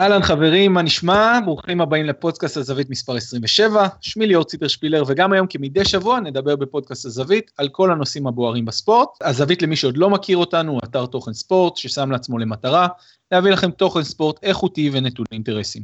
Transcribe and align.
אהלן 0.00 0.22
חברים, 0.22 0.74
מה 0.74 0.82
נשמע? 0.82 1.38
ברוכים 1.44 1.80
הבאים 1.80 2.06
לפודקאסט 2.06 2.56
הזווית 2.56 2.90
מספר 2.90 3.16
27. 3.16 3.88
שמי 4.00 4.26
ליאור 4.26 4.44
ציפר 4.44 4.68
שפילר, 4.68 5.04
וגם 5.06 5.32
היום 5.32 5.46
כמדי 5.46 5.84
שבוע 5.84 6.20
נדבר 6.20 6.56
בפודקאסט 6.56 7.04
הזווית 7.04 7.50
על 7.56 7.68
כל 7.68 7.92
הנושאים 7.92 8.26
הבוערים 8.26 8.64
בספורט. 8.64 9.08
הזווית 9.20 9.62
למי 9.62 9.76
שעוד 9.76 9.96
לא 9.96 10.10
מכיר 10.10 10.36
אותנו, 10.36 10.72
הוא 10.72 10.80
אתר 10.84 11.06
תוכן 11.06 11.32
ספורט 11.32 11.76
ששם 11.76 12.10
לעצמו 12.10 12.38
למטרה 12.38 12.88
להביא 13.32 13.50
לכם 13.52 13.70
תוכן 13.70 14.02
ספורט 14.02 14.38
איכותי 14.42 14.90
ונטול 14.92 15.26
אינטרסים. 15.32 15.82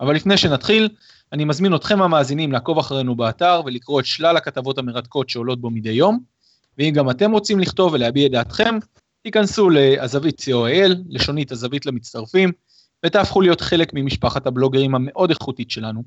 אבל 0.00 0.14
לפני 0.14 0.36
שנתחיל, 0.36 0.88
אני 1.32 1.44
מזמין 1.44 1.74
אתכם 1.74 2.02
המאזינים 2.02 2.52
לעקוב 2.52 2.78
אחרינו 2.78 3.16
באתר 3.16 3.62
ולקרוא 3.66 4.00
את 4.00 4.06
שלל 4.06 4.36
הכתבות 4.36 4.78
המרתקות 4.78 5.30
שעולות 5.30 5.60
בו 5.60 5.70
מדי 5.70 5.90
יום. 5.90 6.18
ואם 6.78 6.90
גם 6.94 7.10
אתם 7.10 7.32
רוצים 7.32 7.60
לכתוב 7.60 7.92
ולהביע 7.92 8.26
את 8.26 8.30
דעתכם, 8.30 8.78
תיכנסו 9.22 9.70
לזווית 9.70 10.40
co.il, 10.40 10.92
לשונית 11.08 11.52
הזווית 11.52 11.86
למצטרפים, 11.86 12.52
ותהפכו 13.06 13.40
להיות 13.40 13.60
חלק 13.60 13.90
ממשפחת 13.94 14.46
הבלוגרים 14.46 14.94
המאוד 14.94 15.30
איכותית 15.30 15.70
שלנו. 15.70 16.02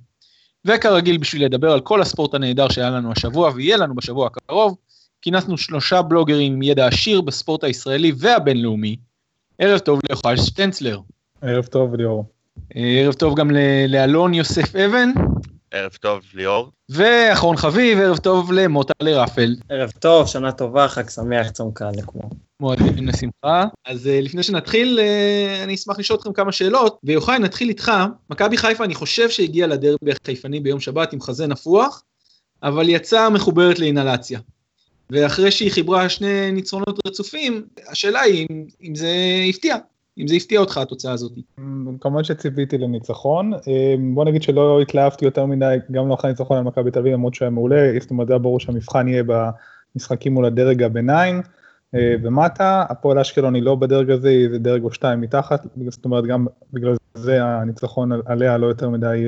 וכרגיל 0.65 1.17
בשביל 1.17 1.45
לדבר 1.45 1.71
על 1.71 1.79
כל 1.79 2.01
הספורט 2.01 2.33
הנהדר 2.33 2.69
שהיה 2.69 2.89
לנו 2.89 3.11
השבוע 3.11 3.51
ויהיה 3.55 3.77
לנו 3.77 3.95
בשבוע 3.95 4.27
הקרוב, 4.27 4.75
כינסנו 5.21 5.57
שלושה 5.57 6.01
בלוגרים 6.01 6.53
עם 6.53 6.61
ידע 6.61 6.87
עשיר 6.87 7.21
בספורט 7.21 7.63
הישראלי 7.63 8.11
והבינלאומי. 8.17 8.95
ערב 9.59 9.79
טוב 9.79 9.99
ליוחאי 10.09 10.37
שטנצלר. 10.37 10.99
ערב 11.41 11.65
טוב 11.65 11.95
ליאור. 11.95 12.25
ערב 12.73 13.13
טוב 13.13 13.35
גם 13.35 13.51
לאלון 13.87 14.33
יוסף 14.33 14.75
אבן. 14.75 15.09
ערב 15.75 15.91
טוב 15.91 16.21
ליאור. 16.33 16.71
ואחרון 16.89 17.57
חביב, 17.57 17.99
ערב 17.99 18.17
טוב 18.17 18.51
למוטה 18.51 18.93
לרפל. 19.01 19.55
ערב 19.69 19.91
טוב, 19.99 20.27
שנה 20.27 20.51
טובה, 20.51 20.87
חג 20.87 21.09
שמח, 21.09 21.49
צום 21.49 21.71
קל 21.73 21.89
לכולם. 21.97 22.29
מועדים 22.59 23.07
לשמחה. 23.07 23.65
אז 23.85 24.05
uh, 24.05 24.09
לפני 24.23 24.43
שנתחיל, 24.43 24.99
uh, 24.99 25.63
אני 25.63 25.75
אשמח 25.75 25.99
לשאול 25.99 26.19
אתכם 26.19 26.33
כמה 26.33 26.51
שאלות. 26.51 26.99
ויוחאי, 27.03 27.39
נתחיל 27.39 27.69
איתך. 27.69 27.91
מכבי 28.29 28.57
חיפה, 28.57 28.83
אני 28.83 28.95
חושב 28.95 29.29
שהגיע 29.29 29.67
לדרבי 29.67 30.11
החיפני 30.11 30.59
ביום 30.59 30.79
שבת 30.79 31.13
עם 31.13 31.21
חזה 31.21 31.47
נפוח, 31.47 32.03
אבל 32.63 32.89
יצאה 32.89 33.29
מחוברת 33.29 33.79
לאינהלציה. 33.79 34.39
ואחרי 35.09 35.51
שהיא 35.51 35.71
חיברה 35.71 36.09
שני 36.09 36.51
ניצחונות 36.51 37.07
רצופים, 37.07 37.65
השאלה 37.87 38.21
היא 38.21 38.47
אם, 38.49 38.65
אם 38.83 38.95
זה 38.95 39.09
הפתיע. 39.49 39.75
אם 40.17 40.27
זה 40.27 40.35
הפתיע 40.35 40.59
אותך 40.59 40.77
התוצאה 40.77 41.11
הזאת. 41.11 41.31
כמובן 42.01 42.23
שציפיתי 42.23 42.77
לניצחון, 42.77 43.53
בוא 44.13 44.25
נגיד 44.25 44.43
שלא 44.43 44.81
התלהבתי 44.81 45.25
יותר 45.25 45.45
מדי, 45.45 45.77
גם 45.91 46.09
לא 46.09 46.13
אחרי 46.13 46.29
הניצחון 46.29 46.57
על 46.57 46.63
מכבי 46.63 46.91
תל 46.91 46.99
אביב, 46.99 47.13
למרות 47.13 47.33
שהיה 47.33 47.51
מעולה, 47.51 47.93
זאת 47.99 48.11
אומרת, 48.11 48.29
היה 48.29 48.39
ברור 48.39 48.59
שהמבחן 48.59 49.07
יהיה 49.07 49.23
במשחקים 49.95 50.33
מול 50.33 50.45
הדרג 50.45 50.83
הביניים. 50.83 51.41
ומטה, 51.93 52.85
הפועל 52.89 53.19
אשקלון 53.19 53.55
היא 53.55 53.63
לא 53.63 53.75
בדרג 53.75 54.11
הזה, 54.11 54.29
היא 54.29 54.49
זה 54.49 54.59
דרג 54.59 54.83
או 54.83 54.91
שתיים 54.91 55.21
מתחת, 55.21 55.67
זאת 55.89 56.05
אומרת 56.05 56.25
גם 56.25 56.47
בגלל 56.73 56.95
זה 57.13 57.43
הניצחון 57.43 58.11
עליה 58.25 58.57
לא 58.57 58.67
יותר 58.67 58.89
מדי 58.89 59.25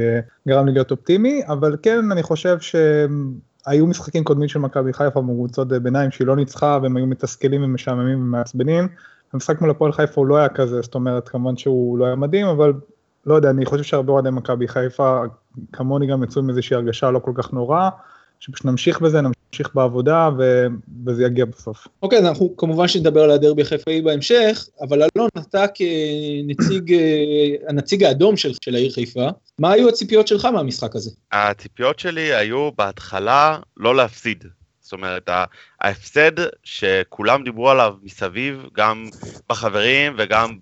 גרם 0.47 0.65
לי 0.65 0.73
להיות 0.73 0.91
אופטימי, 0.91 1.41
אבל 1.47 1.75
כן 1.81 2.11
אני 2.11 2.23
חושב 2.23 2.57
שהיו 2.59 3.87
משחקים 3.87 4.23
קודמים 4.23 4.47
של 4.47 4.59
מכבי 4.59 4.93
חיפה 4.93 5.21
בקבוצות 5.21 5.67
ביניים 5.67 6.11
שהיא 6.11 6.27
לא 6.27 6.35
ניצחה 6.35 6.79
והם 6.83 6.97
היו 6.97 7.07
מתסכלים 7.07 7.63
ומשעממים 7.63 8.21
ומעצבנים, 8.21 8.87
המשחק 9.33 9.61
מול 9.61 9.69
הפועל 9.69 9.91
חיפה 9.91 10.21
הוא 10.21 10.27
לא 10.27 10.37
היה 10.37 10.49
כזה, 10.49 10.81
זאת 10.81 10.95
אומרת 10.95 11.29
כמובן 11.29 11.57
שהוא 11.57 11.97
לא 11.97 12.05
היה 12.05 12.15
מדהים, 12.15 12.47
אבל 12.47 12.73
לא 13.25 13.35
יודע, 13.35 13.49
אני 13.49 13.65
חושב 13.65 13.83
שהרבה 13.83 14.13
אוהדי 14.13 14.29
מכבי 14.29 14.67
חיפה 14.67 15.21
כמוני 15.73 16.07
גם 16.07 16.23
יצאו 16.23 16.41
עם 16.41 16.49
איזושהי 16.49 16.75
הרגשה 16.75 17.11
לא 17.11 17.19
כל 17.19 17.31
כך 17.35 17.53
נורא, 17.53 17.89
שפשוט 18.39 18.65
נמשיך 18.65 19.01
בזה, 19.01 19.19
נמשיך 19.21 19.75
בעבודה 19.75 20.29
ו... 20.37 20.65
וזה 21.05 21.23
יגיע 21.23 21.45
בסוף. 21.45 21.87
אוקיי, 22.03 22.17
okay, 22.17 22.21
אז 22.21 22.27
אנחנו 22.27 22.57
כמובן 22.57 22.87
שנדבר 22.87 23.23
על 23.23 23.31
הדרבי 23.31 23.61
החיפאי 23.61 24.01
בהמשך, 24.01 24.67
אבל 24.81 25.01
אלון, 25.15 25.29
אתה 25.37 25.65
כנציג, 25.67 26.95
הנציג 27.67 28.03
האדום 28.03 28.37
של, 28.37 28.51
של 28.65 28.75
העיר 28.75 28.91
חיפה, 28.91 29.27
מה 29.59 29.71
היו 29.71 29.89
הציפיות 29.89 30.27
שלך 30.27 30.45
מהמשחק 30.45 30.95
הזה? 30.95 31.11
הציפיות 31.31 31.99
שלי 31.99 32.33
היו 32.33 32.69
בהתחלה 32.77 33.59
לא 33.77 33.95
להפסיד. 33.95 34.43
זאת 34.87 34.93
אומרת, 34.93 35.29
ההפסד 35.81 36.31
שכולם 36.63 37.43
דיברו 37.43 37.69
עליו 37.69 37.95
מסביב, 38.03 38.65
גם 38.73 39.09
בחברים 39.49 40.15
וגם 40.17 40.57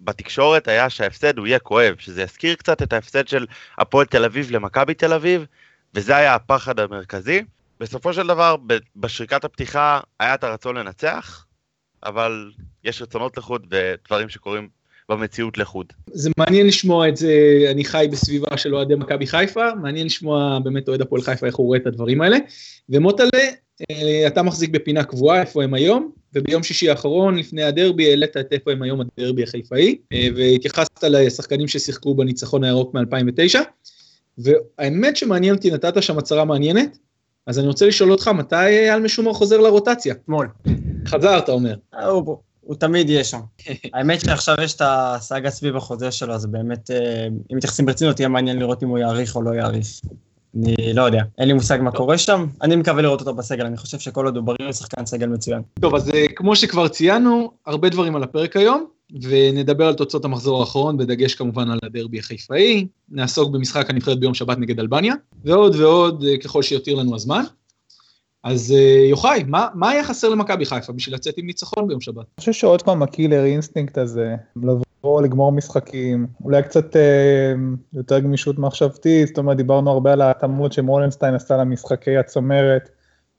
בתקשורת, 0.00 0.68
היה 0.68 0.90
שההפסד 0.90 1.38
הוא 1.38 1.46
יהיה 1.46 1.58
כואב, 1.58 1.94
שזה 1.98 2.22
יזכיר 2.22 2.54
קצת 2.54 2.82
את 2.82 2.92
ההפסד 2.92 3.28
של 3.28 3.46
הפועל 3.78 4.06
תל 4.06 4.24
אביב 4.24 4.50
למכבי 4.50 4.94
תל 4.94 5.12
אביב, 5.12 5.46
וזה 5.94 6.16
היה 6.16 6.34
הפחד 6.34 6.80
המרכזי. 6.80 7.44
בסופו 7.80 8.12
של 8.12 8.26
דבר, 8.26 8.56
בשריקת 8.96 9.44
הפתיחה 9.44 10.00
היה 10.20 10.34
את 10.34 10.44
הרצון 10.44 10.76
לנצח, 10.76 11.46
אבל 12.02 12.52
יש 12.84 13.02
רצונות 13.02 13.36
לחוד 13.36 13.66
ודברים 13.70 14.28
שקורים 14.28 14.68
במציאות 15.12 15.58
לחוד. 15.58 15.86
זה 16.12 16.30
מעניין 16.38 16.66
לשמוע 16.66 17.08
את 17.08 17.16
זה, 17.16 17.32
אני 17.70 17.84
חי 17.84 18.06
בסביבה 18.12 18.56
של 18.56 18.74
אוהדי 18.74 18.94
מכבי 18.94 19.26
חיפה, 19.26 19.74
מעניין 19.82 20.06
לשמוע 20.06 20.58
באמת 20.64 20.88
אוהד 20.88 21.00
הפועל 21.00 21.22
חיפה 21.22 21.46
איך 21.46 21.56
הוא 21.56 21.66
רואה 21.66 21.78
את 21.78 21.86
הדברים 21.86 22.22
האלה. 22.22 22.38
ומוטלה, 22.88 23.40
אה, 23.90 24.26
אתה 24.26 24.42
מחזיק 24.42 24.70
בפינה 24.70 25.04
קבועה, 25.04 25.40
איפה 25.40 25.64
הם 25.64 25.74
היום, 25.74 26.10
וביום 26.34 26.62
שישי 26.62 26.90
האחרון, 26.90 27.38
לפני 27.38 27.62
הדרבי, 27.62 28.08
העלית 28.08 28.36
את 28.36 28.52
איפה 28.52 28.72
הם 28.72 28.82
היום 28.82 29.00
הדרבי 29.00 29.42
החיפאי, 29.42 29.98
אה, 30.12 30.28
והתייחסת 30.36 31.04
לשחקנים 31.04 31.68
ששיחקו 31.68 32.14
בניצחון 32.14 32.64
הירוק 32.64 32.94
מ-2009, 32.94 33.58
והאמת 34.38 35.16
שמעניין 35.16 35.54
אותי, 35.54 35.70
נתת 35.70 36.02
שם 36.02 36.18
הצהרה 36.18 36.44
מעניינת, 36.44 36.98
אז 37.46 37.58
אני 37.58 37.66
רוצה 37.66 37.86
לשאול 37.86 38.12
אותך, 38.12 38.28
מתי 38.28 38.56
אייל 38.56 39.02
משומר 39.02 39.32
חוזר 39.32 39.60
לרוטציה? 39.60 40.14
אתמול. 40.14 40.48
חזר, 41.06 41.38
אתה 41.38 41.52
אומר. 41.52 41.74
הוא 42.64 42.76
תמיד 42.76 43.10
יהיה 43.10 43.24
שם. 43.24 43.40
האמת 43.94 44.20
שעכשיו 44.20 44.56
יש 44.62 44.74
את 44.74 44.82
הסאגה 44.84 45.50
סביב 45.50 45.76
החוזה 45.76 46.10
שלו, 46.10 46.34
אז 46.34 46.46
באמת, 46.46 46.90
אה, 46.90 47.26
אם 47.26 47.56
מתייחסים 47.56 47.86
ברצינות, 47.86 48.20
יהיה 48.20 48.28
מעניין 48.28 48.58
לראות 48.58 48.82
אם 48.82 48.88
הוא 48.88 48.98
יאריך 48.98 49.36
או 49.36 49.42
לא 49.42 49.54
יאריך. 49.54 49.86
אני 50.56 50.94
לא 50.94 51.02
יודע, 51.02 51.22
אין 51.38 51.48
לי 51.48 51.54
מושג 51.54 51.78
מה 51.82 51.90
קורה 51.90 52.18
שם, 52.18 52.46
אני 52.62 52.76
מקווה 52.76 53.02
לראות 53.02 53.20
אותו 53.20 53.34
בסגל, 53.34 53.66
אני 53.66 53.76
חושב 53.76 53.98
שכל 53.98 54.24
עוד 54.26 54.36
הוא 54.36 54.44
בריא 54.44 54.64
הוא 54.64 54.72
שחקן 54.72 55.06
סגל 55.06 55.26
מצוין. 55.26 55.62
טוב, 55.80 55.94
אז 55.94 56.10
אה, 56.10 56.26
כמו 56.36 56.56
שכבר 56.56 56.88
ציינו, 56.88 57.50
הרבה 57.66 57.88
דברים 57.88 58.16
על 58.16 58.22
הפרק 58.22 58.56
היום, 58.56 58.86
ונדבר 59.22 59.86
על 59.86 59.94
תוצאות 59.94 60.24
המחזור 60.24 60.60
האחרון, 60.60 60.96
בדגש 60.96 61.34
כמובן 61.34 61.70
על 61.70 61.78
הדרבי 61.82 62.18
החיפאי, 62.18 62.86
נעסוק 63.08 63.52
במשחק 63.52 63.90
הנבחרת 63.90 64.20
ביום 64.20 64.34
שבת 64.34 64.58
נגד 64.58 64.80
אלבניה, 64.80 65.14
ועוד 65.44 65.76
ועוד 65.76 66.24
אה, 66.28 66.38
ככל 66.38 66.62
שיותיר 66.62 66.94
לנו 66.94 67.14
הזמן. 67.14 67.42
אז 68.44 68.72
אה, 68.76 69.06
יוחאי, 69.08 69.44
מה, 69.46 69.68
מה 69.74 69.90
היה 69.90 70.04
חסר 70.04 70.28
למכבי 70.28 70.64
חיפה 70.64 70.92
בשביל 70.92 71.14
לצאת 71.14 71.34
עם 71.38 71.46
ניצחון 71.46 71.88
ביום 71.88 72.00
שבת? 72.00 72.16
אני 72.16 72.40
חושב 72.40 72.52
שעוד 72.52 72.82
פעם 72.82 73.02
ה 73.02 73.08
killer 73.08 73.44
instinct 73.44 73.98
הזה, 73.98 74.36
לבוא, 74.56 75.22
לגמור 75.22 75.52
משחקים, 75.52 76.26
אולי 76.44 76.62
קצת 76.62 76.96
אה, 76.96 77.52
יותר 77.94 78.18
גמישות 78.18 78.58
מחשבתית, 78.58 79.28
זאת 79.28 79.38
אומרת 79.38 79.56
דיברנו 79.56 79.90
הרבה 79.90 80.12
על 80.12 80.20
ההתאמות 80.20 80.72
שמולנסטיין 80.72 81.34
עשה 81.34 81.56
למשחקי 81.56 82.16
הצמרת. 82.16 82.88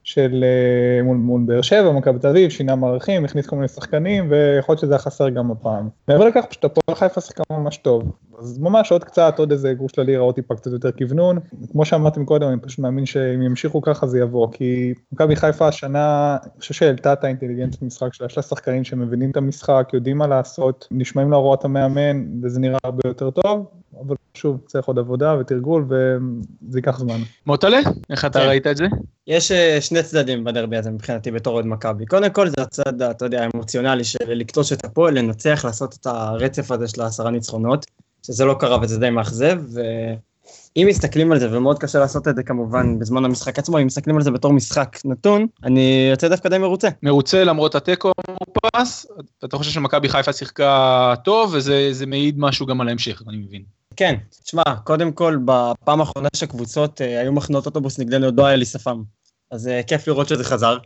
של 0.04 0.44
אה, 0.44 1.04
מול, 1.04 1.18
מול 1.18 1.42
באר 1.46 1.62
שבע, 1.62 1.92
מכבי 1.92 2.20
תל 2.20 2.28
אביב, 2.28 2.50
שינה 2.50 2.76
מערכים, 2.76 3.26
הכניס 3.26 3.48
כל 3.48 3.56
מיני 3.56 3.68
שחקנים, 3.68 4.28
ויכול 4.30 4.74
להיות 4.74 4.82
שזה 4.82 4.94
היה 4.94 5.00
חסר 5.00 5.30
גם 5.30 5.52
הפעם. 5.52 5.90
מעבר 6.08 6.26
לכך, 6.26 6.46
פשוט 6.50 6.66
הפועל 6.66 6.96
חיפה 6.96 7.22
שיחקה 7.22 7.44
ממש 7.52 7.78
טוב. 7.78 8.12
אז 8.44 8.60
ממש 8.60 8.92
עוד 8.92 9.04
קצת, 9.04 9.36
עוד 9.40 9.52
איזה 9.52 9.74
גרוש 9.74 9.92
כללי 9.92 10.12
להיראות 10.12 10.36
טיפה 10.36 10.56
קצת 10.56 10.72
יותר 10.72 10.92
כוונון. 10.92 11.40
כמו 11.72 11.86
שאמרתם 11.86 12.26
קודם, 12.26 12.48
אני 12.48 12.60
פשוט 12.60 12.80
מאמין 12.80 13.06
שאם 13.06 13.42
ימשיכו 13.42 13.82
ככה 13.82 14.08
זה 14.08 14.20
יבוא, 14.20 14.48
כי 14.52 14.94
מכבי 15.12 15.36
חיפה 15.36 15.68
השנה, 15.68 16.38
אני 16.44 16.60
חושב 16.60 16.74
שהעלתה 16.74 17.14
את 17.14 17.24
האינטליגנציה 17.24 17.80
במשחק 17.82 18.14
שלה, 18.14 18.28
יש 18.28 18.38
לה 18.38 18.44
שחקנים 18.44 18.84
שמבינים 18.84 19.32
את 19.32 19.38
המשחק, 19.38 19.90
יודעים 19.94 20.18
מה 20.18 20.28
לעשות, 20.28 20.88
נשמעים 20.92 21.32
להוראות 21.32 21.66
המאמן, 21.66 22.26
וזה 22.44 22.60
נראה 22.60 22.78
הרבה 22.84 23.02
יותר 23.06 23.30
טוב, 23.30 23.66
אבל 24.06 24.16
שוב, 24.34 24.58
צריך 24.68 24.86
עוד 24.86 25.00
עבודה 25.00 25.36
ותרגול, 25.40 25.86
וזה 25.88 26.80
ייקח 26.80 27.00
זמן. 27.00 27.20
מוטלה, 27.46 27.80
איך 28.10 28.26
אתה 28.26 28.40
כן. 28.40 28.46
ראית 28.46 28.68
את 28.68 28.78
זה? 28.78 28.86
יש 29.28 29.52
אה, 29.52 29.82
שני 29.82 30.04
צדדים 30.04 30.44
בדרבי 30.44 30.78
הזה 30.78 30.92
מבחינתי 30.92 31.32
בתור 31.32 31.54
אוהד 31.54 31.66
מכבי. 31.66 32.06
קודם 32.06 32.30
כל 32.30 32.50
זה 32.50 32.56
הצד, 32.62 33.02
אתה 33.02 33.26
יודע, 33.26 33.44
האמוציונלי 33.44 34.04
של 34.04 34.18
לקטוש 34.28 34.74
את 34.74 34.86
הפועל, 34.86 35.20
לנצח, 35.20 35.62
לעשות 35.66 35.98
את 36.02 36.06
הרצף 36.06 36.72
הזה 36.72 36.88
של 36.88 37.02
העשרה 37.02 37.32
ניצחונות, 37.32 37.86
שזה 38.26 38.46
לא 38.46 38.56
קרה 38.60 38.78
וזה 38.82 39.00
די 39.00 39.10
מאכזב, 39.10 39.62
ואם 39.74 40.88
מסתכלים 40.88 41.32
על 41.32 41.40
זה, 41.40 41.58
ומאוד 41.58 41.80
קשה 41.80 42.00
לעשות 42.00 42.28
את 42.28 42.36
זה 42.36 42.44
כמובן 42.44 43.00
בזמן 43.00 43.26
המשחק 43.26 43.60
עצמו, 43.60 43.80
אם 43.80 43.86
מסתכלים 43.86 44.16
על 44.16 44.24
זה 44.24 44.32
בתור 44.32 44.54
משחק 44.54 44.98
נתון, 45.06 45.48
אני 45.64 46.08
יוצא 46.12 46.28
דווקא 46.28 46.50
די 46.50 46.58
מרוצה. 46.58 46.88
מרוצה 47.04 47.44
למרות 47.44 47.76
התיקו 47.76 48.12
המופס, 48.28 49.06
אתה 49.44 49.58
חושב 49.58 49.72
שמכבי 49.72 50.10
חיפה 50.10 50.34
שיחקה 50.34 51.14
טוב, 51.24 51.54
וזה 51.54 52.06
מעיד 52.08 52.36
משהו 52.40 52.66
גם 52.66 52.82
על 52.82 52.88
ההמשך, 52.88 53.22
אני 53.28 53.38
מבין. 53.38 53.64
כן, 53.96 54.16
תשמע, 54.44 54.64
קודם 54.84 55.12
כל, 55.12 55.38
בפעם 55.46 56.00
האחרונה 56.00 56.30
שקבוצות 56.36 57.02
אה, 57.02 57.20
היו 57.20 57.32
מחנות 57.34 57.66
אוטובוס 57.66 58.00
נגדנו, 58.00 58.26
עוד 58.26 58.38
לא 58.38 58.46
היה 58.46 58.56
לי 58.56 58.66
שפם. 58.66 59.04
אז 59.52 59.68
אה, 59.68 59.84
כיף 59.84 60.08
לראות 60.08 60.28
שזה 60.28 60.44
חזר, 60.44 60.78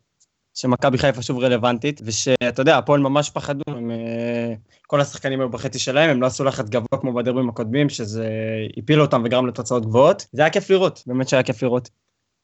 שמכבי 0.53 0.97
חיפה 0.97 1.21
שוב 1.21 1.39
רלוונטית, 1.39 2.01
ושאתה 2.03 2.61
יודע, 2.61 2.77
הפועל 2.77 2.99
ממש 2.99 3.29
פחדו, 3.29 3.63
הם, 3.67 3.91
אה, 3.91 4.53
כל 4.87 5.01
השחקנים 5.01 5.39
היו 5.39 5.49
בחצי 5.49 5.79
שלהם, 5.79 6.09
הם 6.09 6.21
לא 6.21 6.27
עשו 6.27 6.43
לחץ 6.43 6.69
גבוה 6.69 7.01
כמו 7.01 7.13
בדרבים 7.13 7.49
הקודמים, 7.49 7.89
שזה 7.89 8.29
הפיל 8.77 9.01
אותם 9.01 9.21
וגרם 9.25 9.47
לתוצאות 9.47 9.85
גבוהות. 9.85 10.25
זה 10.31 10.41
היה 10.41 10.51
כיף 10.51 10.69
לראות, 10.69 11.03
באמת 11.07 11.29
שהיה 11.29 11.43
כיף 11.43 11.63
לראות. 11.63 11.89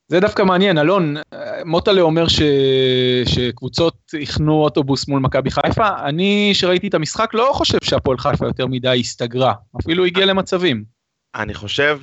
זה 0.08 0.20
דווקא 0.20 0.42
מעניין, 0.42 0.78
אלון, 0.78 1.16
מוטלה 1.64 2.00
אומר 2.00 2.28
ש... 2.28 2.42
שקבוצות 3.24 3.94
הכנו 4.22 4.52
אוטובוס 4.52 5.08
מול 5.08 5.20
מכבי 5.20 5.50
חיפה, 5.50 5.88
אני 6.04 6.50
שראיתי 6.54 6.88
את 6.88 6.94
המשחק 6.94 7.34
לא 7.34 7.50
חושב 7.52 7.78
שהפועל 7.84 8.18
חיפה 8.18 8.46
יותר 8.46 8.66
מדי 8.66 9.00
הסתגרה, 9.00 9.54
אפילו 9.80 10.04
הגיע 10.04 10.26
למצבים. 10.26 10.84
אני 11.34 11.54
חושב 11.54 11.98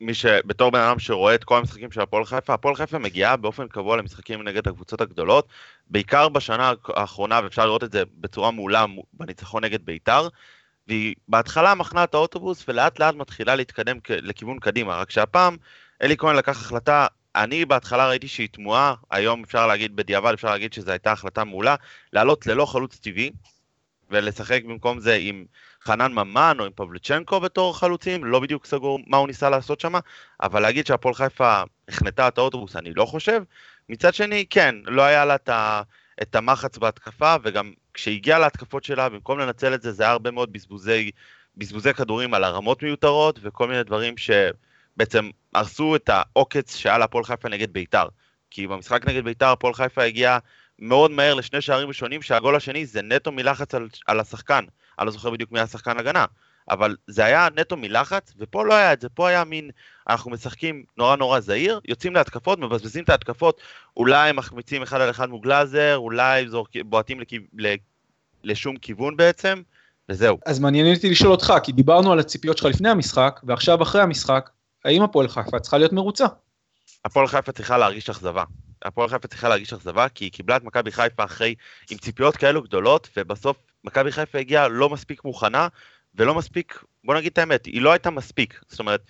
שמי 0.00 0.14
שבתור 0.14 0.70
בן 0.70 0.80
אדם 0.80 0.98
שרואה 0.98 1.34
את 1.34 1.44
כל 1.44 1.58
המשחקים 1.58 1.92
של 1.92 2.00
הפועל 2.00 2.24
חיפה, 2.24 2.54
הפועל 2.54 2.74
חיפה 2.74 2.98
מגיעה 2.98 3.36
באופן 3.36 3.68
קבוע 3.68 3.96
למשחקים 3.96 4.42
נגד 4.42 4.68
הקבוצות 4.68 5.00
הגדולות, 5.00 5.48
בעיקר 5.90 6.28
בשנה 6.28 6.72
האחרונה, 6.88 7.40
ואפשר 7.44 7.66
לראות 7.66 7.84
את 7.84 7.92
זה 7.92 8.02
בצורה 8.20 8.50
מעולה 8.50 8.84
בניצחון 9.12 9.64
נגד 9.64 9.84
בית"ר, 9.84 10.28
והיא 10.88 11.14
בהתחלה 11.28 11.74
מחנה 11.74 12.04
את 12.04 12.14
האוטובוס 12.14 12.64
ולאט 12.68 12.98
לאט 12.98 13.14
מתחילה 13.14 13.54
להתקדם 13.54 13.98
לכיוון 14.10 14.58
קדימה, 14.58 14.96
רק 14.96 15.10
שהפעם 15.10 15.56
אלי 16.02 16.16
כהן 16.16 16.36
לקח 16.36 16.60
החלטה, 16.60 17.06
אני 17.36 17.64
בהתחלה 17.64 18.08
ראיתי 18.08 18.28
שהיא 18.28 18.48
תמוהה, 18.52 18.94
היום 19.10 19.44
אפשר 19.44 19.66
להגיד, 19.66 19.96
בדיעבד 19.96 20.32
אפשר 20.32 20.50
להגיד 20.50 20.72
שזו 20.72 20.90
הייתה 20.90 21.12
החלטה 21.12 21.44
מעולה, 21.44 21.74
לעלות 22.12 22.46
ללא 22.46 22.66
חלוץ 22.66 22.98
טבעי, 22.98 23.30
ולשחק 24.10 24.64
במקום 24.64 25.00
זה 25.00 25.18
עם 25.20 25.44
חנן 25.84 26.12
ממן 26.12 26.56
או 26.60 26.64
עם 26.64 26.72
פבלצ'נקו 26.74 27.40
בתור 27.40 27.78
חלוצים, 27.78 28.24
לא 28.24 28.40
בדיוק 28.40 28.66
סגור 28.66 28.98
מה 29.06 29.16
הוא 29.16 29.26
ניסה 29.26 29.50
לעשות 29.50 29.80
שם, 29.80 29.94
אבל 30.42 30.60
להגיד 30.60 30.86
שהפועל 30.86 31.14
חיפה 31.14 31.62
החנתה 31.88 32.28
את 32.28 32.38
האוטובוס, 32.38 32.76
אני 32.76 32.94
לא 32.94 33.04
חושב. 33.04 33.42
מצד 33.88 34.14
שני, 34.14 34.44
כן, 34.50 34.74
לא 34.84 35.02
היה 35.02 35.24
לה 35.24 35.36
את 36.22 36.34
המחץ 36.34 36.78
בהתקפה, 36.78 37.34
וגם 37.42 37.72
כשהגיעה 37.94 38.38
להתקפות 38.38 38.84
שלה, 38.84 39.08
במקום 39.08 39.38
לנצל 39.38 39.74
את 39.74 39.82
זה, 39.82 39.92
זה 39.92 40.02
היה 40.02 40.12
הרבה 40.12 40.30
מאוד 40.30 40.52
בזבוזי, 40.52 41.10
בזבוזי 41.56 41.94
כדורים 41.94 42.34
על 42.34 42.44
הרמות 42.44 42.82
מיותרות, 42.82 43.38
וכל 43.42 43.68
מיני 43.68 43.82
דברים 43.82 44.16
ש... 44.16 44.30
בעצם 44.96 45.30
הרסו 45.54 45.96
את 45.96 46.08
העוקץ 46.12 46.76
שהיה 46.76 46.98
להפועל 46.98 47.24
חיפה 47.24 47.48
נגד 47.48 47.72
ביתר. 47.72 48.06
כי 48.50 48.66
במשחק 48.66 49.08
נגד 49.08 49.24
ביתר 49.24 49.48
הפועל 49.48 49.74
חיפה 49.74 50.02
הגיע 50.02 50.38
מאוד 50.80 51.10
מהר 51.10 51.34
לשני 51.34 51.60
שערים 51.60 51.88
ראשונים, 51.88 52.22
שהגול 52.22 52.56
השני 52.56 52.86
זה 52.86 53.02
נטו 53.02 53.32
מלחץ 53.32 53.74
על, 53.74 53.88
על 54.06 54.20
השחקן. 54.20 54.64
אני 54.98 55.06
לא 55.06 55.12
זוכר 55.12 55.30
בדיוק 55.30 55.52
מי 55.52 55.58
היה 55.58 55.66
שחקן 55.66 55.98
הגנה, 55.98 56.24
אבל 56.70 56.96
זה 57.06 57.24
היה 57.24 57.48
נטו 57.56 57.76
מלחץ, 57.76 58.32
ופה 58.38 58.64
לא 58.64 58.74
היה 58.74 58.92
את 58.92 59.00
זה, 59.00 59.08
פה 59.08 59.28
היה 59.28 59.44
מין, 59.44 59.70
אנחנו 60.08 60.30
משחקים 60.30 60.84
נורא 60.96 61.16
נורא 61.16 61.40
זהיר, 61.40 61.80
יוצאים 61.88 62.14
להתקפות, 62.14 62.58
מבזבזים 62.58 63.04
את 63.04 63.08
ההתקפות, 63.08 63.60
אולי 63.96 64.32
מחמיצים 64.32 64.82
אחד 64.82 65.00
על 65.00 65.10
אחד 65.10 65.30
מול 65.30 65.40
גלאזר, 65.40 65.96
אולי 65.96 66.48
זורק, 66.48 66.70
בועטים 66.84 67.20
לכיו, 67.20 67.40
לשום 68.44 68.76
כיוון 68.76 69.16
בעצם, 69.16 69.62
וזהו. 70.08 70.38
אז 70.46 70.58
מעניין 70.58 70.94
אותי 70.94 71.10
לשאול 71.10 71.30
אותך, 71.32 71.52
כי 71.62 71.72
דיברנו 71.72 72.12
על 72.12 72.18
הציפיות 72.18 72.58
שלך 72.58 72.66
לפני 72.66 72.88
המשחק, 72.88 73.40
ועכשיו 73.44 73.82
אחרי 73.82 74.02
המשחק, 74.02 74.50
האם 74.84 75.02
הפועל 75.02 75.28
חיפה 75.28 75.60
צריכה 75.60 75.78
להיות 75.78 75.92
מרוצה? 75.92 76.26
הפועל 77.04 77.26
חיפה 77.26 77.52
צריכה 77.52 77.78
להרגיש 77.78 78.10
אכזבה. 78.10 78.44
הפועל 78.84 79.08
חיפה 79.08 79.28
צריכה 79.28 79.48
להרגיש 79.48 79.72
אכזבה 79.72 80.08
כי 80.08 80.24
היא 80.24 80.32
קיבלה 80.32 80.56
את 80.56 80.64
מכבי 80.64 80.92
חיפה 80.92 81.24
אחרי 81.24 81.54
עם 81.90 81.98
ציפיות 81.98 82.36
כאלו 82.36 82.62
גדולות 82.62 83.08
ובסוף 83.16 83.56
מכבי 83.84 84.12
חיפה 84.12 84.38
הגיעה 84.38 84.68
לא 84.68 84.90
מספיק 84.90 85.24
מוכנה 85.24 85.68
ולא 86.14 86.34
מספיק, 86.34 86.84
בוא 87.04 87.14
נגיד 87.14 87.32
את 87.32 87.38
האמת, 87.38 87.66
היא 87.66 87.82
לא 87.82 87.92
הייתה 87.92 88.10
מספיק. 88.10 88.60
זאת 88.68 88.80
אומרת, 88.80 89.00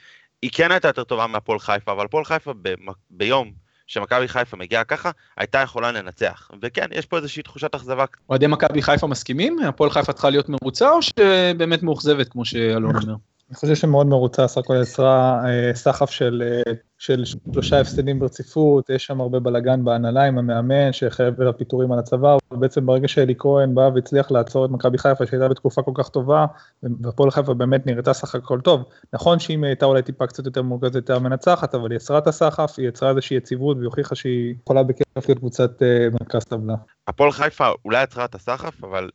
היא 0.42 0.50
כן 0.54 0.72
הייתה 0.72 0.88
יותר 0.88 1.04
טובה 1.04 1.26
מהפועל 1.26 1.58
חיפה, 1.58 1.92
אבל 1.92 2.04
הפועל 2.04 2.24
חיפה 2.24 2.52
ב- 2.62 2.74
ביום 3.10 3.52
שמכבי 3.86 4.28
חיפה 4.28 4.56
מגיעה 4.56 4.84
ככה, 4.84 5.10
הייתה 5.36 5.58
יכולה 5.58 5.92
לנצח. 5.92 6.50
וכן, 6.62 6.86
יש 6.92 7.06
פה 7.06 7.16
איזושהי 7.16 7.42
תחושת 7.42 7.74
אכזבה. 7.74 8.04
אוהדי 8.28 8.46
מכבי 8.46 8.82
חיפה 8.82 9.06
מסכימים? 9.06 9.58
הפועל 9.58 9.90
חיפה 9.90 10.12
צריכה 10.12 10.30
להיות 10.30 10.48
מרוצה 10.48 10.90
או 10.90 11.02
שבאמת 11.02 11.82
מאוכזבת 11.82 12.28
כמו 12.28 12.44
שאלון 12.44 12.96
אומר? 12.96 13.14
אני 13.48 13.56
חושב 13.56 13.74
שמאוד 13.74 14.06
מרוצה, 14.06 14.48
סך 14.48 14.58
הכל 14.58 14.74
יצרה 14.82 15.40
אה, 15.46 15.74
סחף 15.74 16.10
של, 16.10 16.42
אה, 16.46 16.72
של 17.00 17.24
שלושה 17.24 17.80
הפסדים 17.80 18.18
ברציפות, 18.18 18.90
יש 18.90 19.06
שם 19.06 19.20
הרבה 19.20 19.40
בלאגן 19.40 19.84
בהנהלה 19.84 20.24
עם 20.24 20.38
המאמן 20.38 20.92
שחייב 20.92 21.40
אליו 21.40 21.58
פיטורים 21.58 21.92
על 21.92 21.98
הצבא, 21.98 22.36
ובעצם 22.50 22.86
ברגע 22.86 23.08
שאלי 23.08 23.34
כהן 23.38 23.74
בא 23.74 23.90
והצליח 23.94 24.30
לעצור 24.30 24.64
את 24.64 24.70
מכבי 24.70 24.98
חיפה 24.98 25.26
שהייתה 25.26 25.48
בתקופה 25.48 25.82
כל 25.82 25.92
כך 25.94 26.08
טובה, 26.08 26.46
והפועל 26.82 27.30
חיפה 27.30 27.54
באמת 27.54 27.86
נראתה 27.86 28.12
סך 28.12 28.34
הכל 28.34 28.60
טוב. 28.60 28.84
נכון 29.12 29.38
שאם 29.38 29.64
היא 29.64 29.68
הייתה 29.68 29.86
אולי 29.86 30.02
טיפה 30.02 30.26
קצת 30.26 30.46
יותר 30.46 30.62
מורכזת 30.62 30.94
יותר 30.94 31.18
מנצחת, 31.18 31.74
אבל 31.74 31.90
היא 31.90 31.96
יצרה 31.96 32.18
את 32.18 32.26
הסחף, 32.26 32.74
היא 32.78 32.88
יצרה 32.88 33.10
איזושהי 33.10 33.36
יציבות 33.36 33.76
והיא 33.76 33.86
הוכיחה 33.86 34.14
שהיא 34.14 34.54
יכולה 34.62 34.82
בכיף 34.82 35.28
להיות 35.28 35.38
קבוצת 35.38 35.82
אה, 35.82 36.08
מרכז 36.20 36.44
טבלה. 36.44 36.74
הפועל 37.08 37.32
חיפה 37.32 37.68
אולי 37.84 38.02
יצרה 38.02 38.24
את 38.24 38.34
הסחף, 38.34 38.84
אבל 38.84 39.10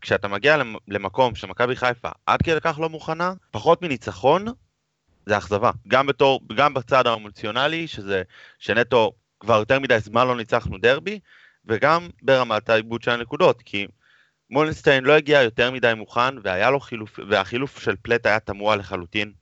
כשאתה 0.00 0.28
מגיע 0.28 0.56
למקום 0.88 1.34
שמכבי 1.34 1.76
חיפה 1.76 2.08
עד 2.26 2.42
כדי 2.42 2.60
כך 2.60 2.78
לא 2.78 2.88
מוכנה, 2.88 3.32
פחות 3.50 3.82
מניצחון, 3.82 4.46
זה 5.26 5.38
אכזבה. 5.38 5.70
גם 5.88 6.06
בתור, 6.06 6.40
גם 6.56 6.74
בצד 6.74 7.06
האמוציונלי, 7.06 7.86
שזה, 7.86 8.22
שנטו 8.58 9.12
כבר 9.40 9.58
יותר 9.58 9.78
מדי 9.78 9.98
זמן 10.00 10.26
לא 10.26 10.36
ניצחנו 10.36 10.78
דרבי, 10.78 11.20
וגם 11.66 12.08
ברמת 12.22 12.68
העיבוד 12.68 13.02
של 13.02 13.10
הנקודות, 13.10 13.62
כי 13.62 13.86
מולנשטיין 14.50 15.04
לא 15.04 15.12
הגיע 15.12 15.42
יותר 15.42 15.70
מדי 15.70 15.92
מוכן, 15.96 16.34
והיה 16.42 16.70
לו 16.70 16.80
חילוף, 16.80 17.18
והחילוף 17.28 17.80
של 17.80 17.94
פלט 18.02 18.26
היה 18.26 18.40
תמוה 18.40 18.76
לחלוטין. 18.76 19.32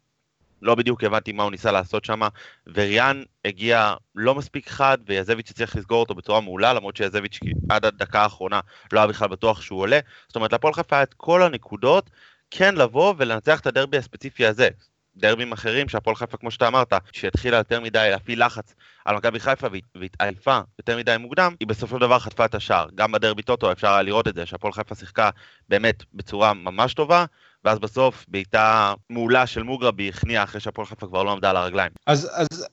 לא 0.62 0.74
בדיוק 0.74 1.04
הבנתי 1.04 1.32
מה 1.32 1.42
הוא 1.42 1.50
ניסה 1.50 1.72
לעשות 1.72 2.04
שם, 2.04 2.20
וריאן 2.66 3.22
הגיע 3.44 3.94
לא 4.14 4.34
מספיק 4.34 4.68
חד, 4.68 4.98
ויזביץ' 5.06 5.50
הצליח 5.50 5.76
לסגור 5.76 6.00
אותו 6.00 6.14
בצורה 6.14 6.40
מעולה, 6.40 6.72
למרות 6.72 6.96
שיזביץ' 6.96 7.38
עד 7.68 7.84
הדקה 7.84 8.22
האחרונה 8.22 8.60
לא 8.92 9.00
היה 9.00 9.06
בכלל 9.06 9.28
בטוח 9.28 9.62
שהוא 9.62 9.80
עולה. 9.80 10.00
זאת 10.28 10.36
אומרת, 10.36 10.52
להפועל 10.52 10.74
חיפה 10.74 10.96
היה 10.96 11.02
את 11.02 11.14
כל 11.14 11.42
הנקודות 11.42 12.10
כן 12.50 12.74
לבוא 12.74 13.14
ולנצח 13.18 13.60
את 13.60 13.66
הדרבי 13.66 13.96
הספציפי 13.96 14.46
הזה. 14.46 14.68
דרבים 15.16 15.52
אחרים 15.52 15.88
שהפועל 15.88 16.16
חיפה, 16.16 16.36
כמו 16.36 16.50
שאתה 16.50 16.68
אמרת, 16.68 16.92
שהתחילה 17.12 17.56
יותר 17.56 17.80
מדי 17.80 18.08
להפעיל 18.10 18.46
לחץ 18.46 18.74
על 19.04 19.16
מכבי 19.16 19.40
חיפה 19.40 19.66
והתעייפה 20.00 20.60
יותר 20.78 20.96
מדי 20.96 21.16
מוקדם, 21.18 21.54
היא 21.60 21.68
בסופו 21.68 21.96
של 21.96 22.00
דבר 22.00 22.18
חטפה 22.18 22.44
את 22.44 22.54
השער. 22.54 22.86
גם 22.94 23.12
בדרבי 23.12 23.42
טוטו 23.42 23.72
אפשר 23.72 23.88
היה 23.88 24.02
לראות 24.02 24.28
את 24.28 24.34
זה, 24.34 24.46
שהפועל 24.46 24.72
חיפה 24.72 24.94
שיחקה 24.94 25.30
באמת 25.68 26.02
בצורה 26.14 26.54
ממש 26.54 26.94
טובה, 26.94 27.24
ואז 27.64 27.78
בסוף 27.78 28.24
בעיטה 28.28 28.94
מעולה 29.10 29.46
של 29.46 29.62
מוגרבי 29.62 30.08
הכניעה 30.08 30.44
אחרי 30.44 30.60
שהפועל 30.60 30.86
חיפה 30.86 31.06
כבר 31.06 31.22
לא 31.22 31.32
עמדה 31.32 31.50
על 31.50 31.56
הרגליים. 31.56 31.92
אז, 32.06 32.30
אז 32.34 32.66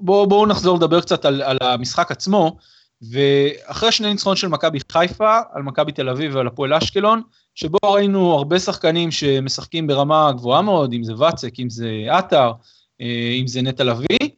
בואו 0.00 0.26
בוא 0.26 0.46
נחזור 0.46 0.76
לדבר 0.76 1.00
קצת 1.00 1.24
על, 1.24 1.42
על 1.42 1.58
המשחק 1.60 2.10
עצמו, 2.10 2.56
ואחרי 3.02 3.92
שני 3.92 4.10
ניצחונות 4.10 4.38
של 4.38 4.48
מכבי 4.48 4.78
חיפה, 4.92 5.38
על 5.52 5.62
מכבי 5.62 5.92
תל 5.92 6.08
אביב 6.08 6.34
ועל 6.34 6.46
הפועל 6.46 6.74
אשקלון, 6.74 7.22
שבו 7.54 7.78
ראינו 7.84 8.32
הרבה 8.32 8.58
שחקנים 8.58 9.10
שמשחקים 9.10 9.86
ברמה 9.86 10.32
גבוהה 10.32 10.62
מאוד, 10.62 10.92
אם 10.92 11.04
זה 11.04 11.12
ואצק, 11.18 11.60
אם 11.60 11.70
זה 11.70 11.90
עטר, 12.10 12.52
אה, 13.00 13.34
אם 13.40 13.46
זה 13.46 13.62
נטע 13.62 13.84
לביא, 13.84 14.28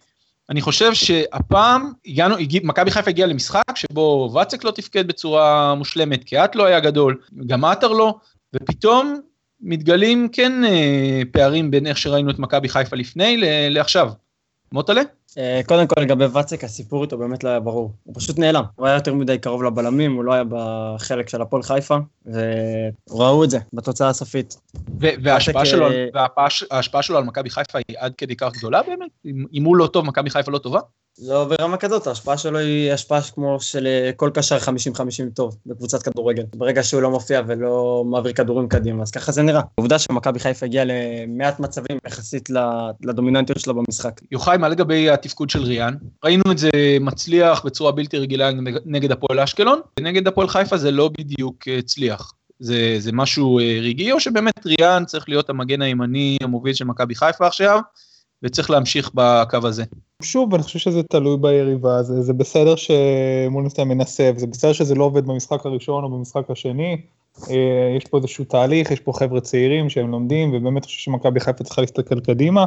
אני 0.51 0.61
חושב 0.61 0.95
שהפעם 0.95 1.93
הגענו, 2.07 2.37
מכבי 2.62 2.91
חיפה 2.91 3.11
הגיעה 3.11 3.29
למשחק 3.29 3.77
שבו 3.77 4.31
ואצק 4.35 4.65
לא 4.65 4.71
תפקד 4.71 5.07
בצורה 5.07 5.75
מושלמת, 5.75 6.25
כי 6.25 6.45
את 6.45 6.57
לא 6.57 6.65
היה 6.65 6.81
גדול, 6.81 7.21
גם 7.47 7.65
עטר 7.65 7.89
לא, 7.89 8.15
ופתאום 8.55 9.21
מתגלים 9.61 10.29
כן 10.33 10.65
אה, 10.65 11.23
פערים 11.33 11.71
בין 11.71 11.87
איך 11.87 11.99
שראינו 11.99 12.31
את 12.31 12.39
מכבי 12.39 12.69
חיפה 12.69 12.97
לפני 12.97 13.37
לעכשיו. 13.71 14.12
מוטלה? 14.73 15.02
אה, 15.39 15.61
קודם 15.67 15.87
כל 15.87 16.01
לגבי 16.01 16.25
ואצק, 16.25 16.65
הסיפור 16.65 17.05
איתו 17.05 17.19
באמת 17.19 17.45
לא 17.45 17.49
היה 17.49 17.61
ברור. 17.61 17.93
הוא 18.05 18.15
פשוט 18.15 18.39
נעלם. 18.39 18.65
הוא 18.77 18.87
היה 18.87 18.95
יותר 18.95 19.15
מדי 19.15 19.39
קרוב 19.39 19.63
לבלמים, 19.63 20.15
הוא 20.15 20.25
לא 20.25 20.33
היה 20.33 20.45
בחלק 20.49 21.29
של 21.29 21.43
הפועל 21.43 21.63
חיפה, 21.63 21.97
וראו 22.27 23.45
את 23.45 23.51
זה 23.51 23.59
בתוצאה 23.73 24.09
הסופית. 24.09 24.57
וההשפעה 24.99 25.67
שלו, 25.67 25.89
אה, 26.73 27.03
שלו 27.03 27.19
על 27.19 27.25
מכבי 27.25 27.51
חיפה 27.51 27.79
היא 27.89 27.97
עד 27.99 28.15
כדי 28.15 28.37
כך 28.37 28.53
גדולה 28.59 28.83
באמת? 28.83 29.11
אם 29.55 29.65
הוא 29.65 29.77
לא 29.77 29.87
טוב, 29.87 30.07
מכבי 30.07 30.31
חיפה 30.31 30.53
לא 30.53 30.59
טובה? 30.59 30.81
לא 31.23 31.45
ברמה 31.45 31.77
כזאת, 31.77 32.07
ההשפעה 32.07 32.37
שלו 32.37 32.59
היא 32.59 32.93
השפעה 32.93 33.21
כמו 33.23 33.61
של 33.61 33.87
אה, 33.87 34.11
כל 34.17 34.31
קשר 34.35 34.59
50-50 34.59 34.61
טוב 35.35 35.57
בקבוצת 35.67 36.03
כדורגל. 36.03 36.43
ברגע 36.57 36.83
שהוא 36.83 37.03
לא 37.03 37.11
מופיע 37.11 37.43
ולא 37.47 38.05
מעביר 38.07 38.33
כדורים 38.33 38.69
קדימה, 38.69 39.03
אז 39.03 39.11
ככה 39.11 39.33
זה 39.33 39.43
נראה. 39.43 39.61
העובדה 39.79 39.99
שמכבי 39.99 40.39
חיפה 40.39 40.67
הגיעה 40.67 40.85
למעט 40.87 41.61
מצבים 41.61 41.99
יחסית 42.07 42.49
לדומיננטיות 43.03 43.61
שלה 43.61 43.73
במשחק. 43.73 44.21
יוחאי, 44.33 44.57
מה 44.57 44.69
לגבי 44.69 45.11
התפקוד 45.21 45.50
של 45.50 45.62
ריאן? 45.62 45.95
ראינו 46.25 46.43
את 46.53 46.59
זה 46.59 46.71
מצליח 47.00 47.65
בצורה 47.65 47.93
בלתי 47.93 48.19
רגילה 48.19 48.50
נגד 48.85 49.12
הפועל 49.12 49.41
אשקלון, 49.41 49.81
ונגד 50.00 50.29
הפועל 50.29 50.49
חיפה 50.49 50.77
זה 50.77 50.91
לא 50.91 51.11
בדיוק 51.19 51.69
אה, 51.69 51.79
הצליח. 51.79 52.33
זה, 52.59 52.97
זה 52.99 53.12
משהו 53.12 53.59
אה, 53.59 53.79
רגעי, 53.83 54.12
או 54.12 54.21
שבאמת 54.21 54.67
ריאן 54.67 55.05
צריך 55.07 55.29
להיות 55.29 55.50
המגן 55.50 55.83
הימני 55.83 56.37
המוביל 56.43 56.75
של 56.75 56.85
מכבי 56.85 57.15
חיפה 57.15 57.47
עכשיו, 57.47 57.81
וצריך 58.43 58.71
להמשיך 58.71 59.11
בקו 59.15 59.59
הזה? 59.65 59.85
שוב, 60.23 60.55
אני 60.55 60.62
חושב 60.62 60.79
שזה 60.79 61.03
תלוי 61.03 61.37
ביריבה, 61.41 62.03
זה, 62.03 62.23
זה 62.23 62.33
בסדר 62.33 62.75
שמולנסטיין 62.77 63.89
מנסה, 63.89 64.31
וזה 64.37 64.47
בסדר 64.47 64.73
שזה 64.73 64.95
לא 64.95 65.05
עובד 65.05 65.27
במשחק 65.27 65.67
הראשון 65.67 66.05
או 66.05 66.11
במשחק 66.11 66.50
השני, 66.50 66.97
אה, 67.50 67.95
יש 67.97 68.05
פה 68.05 68.17
איזשהו 68.17 68.45
תהליך, 68.45 68.91
יש 68.91 69.00
פה 69.00 69.12
חבר'ה 69.12 69.41
צעירים 69.41 69.91
שהם 69.91 70.11
לומדים, 70.11 70.55
ובאמת 70.55 70.85
חושב 70.85 70.99
שמכבי 70.99 71.41
חיפה 71.41 71.65
צריכה 71.65 71.81
להסתכל 71.81 72.21
קדימה. 72.21 72.65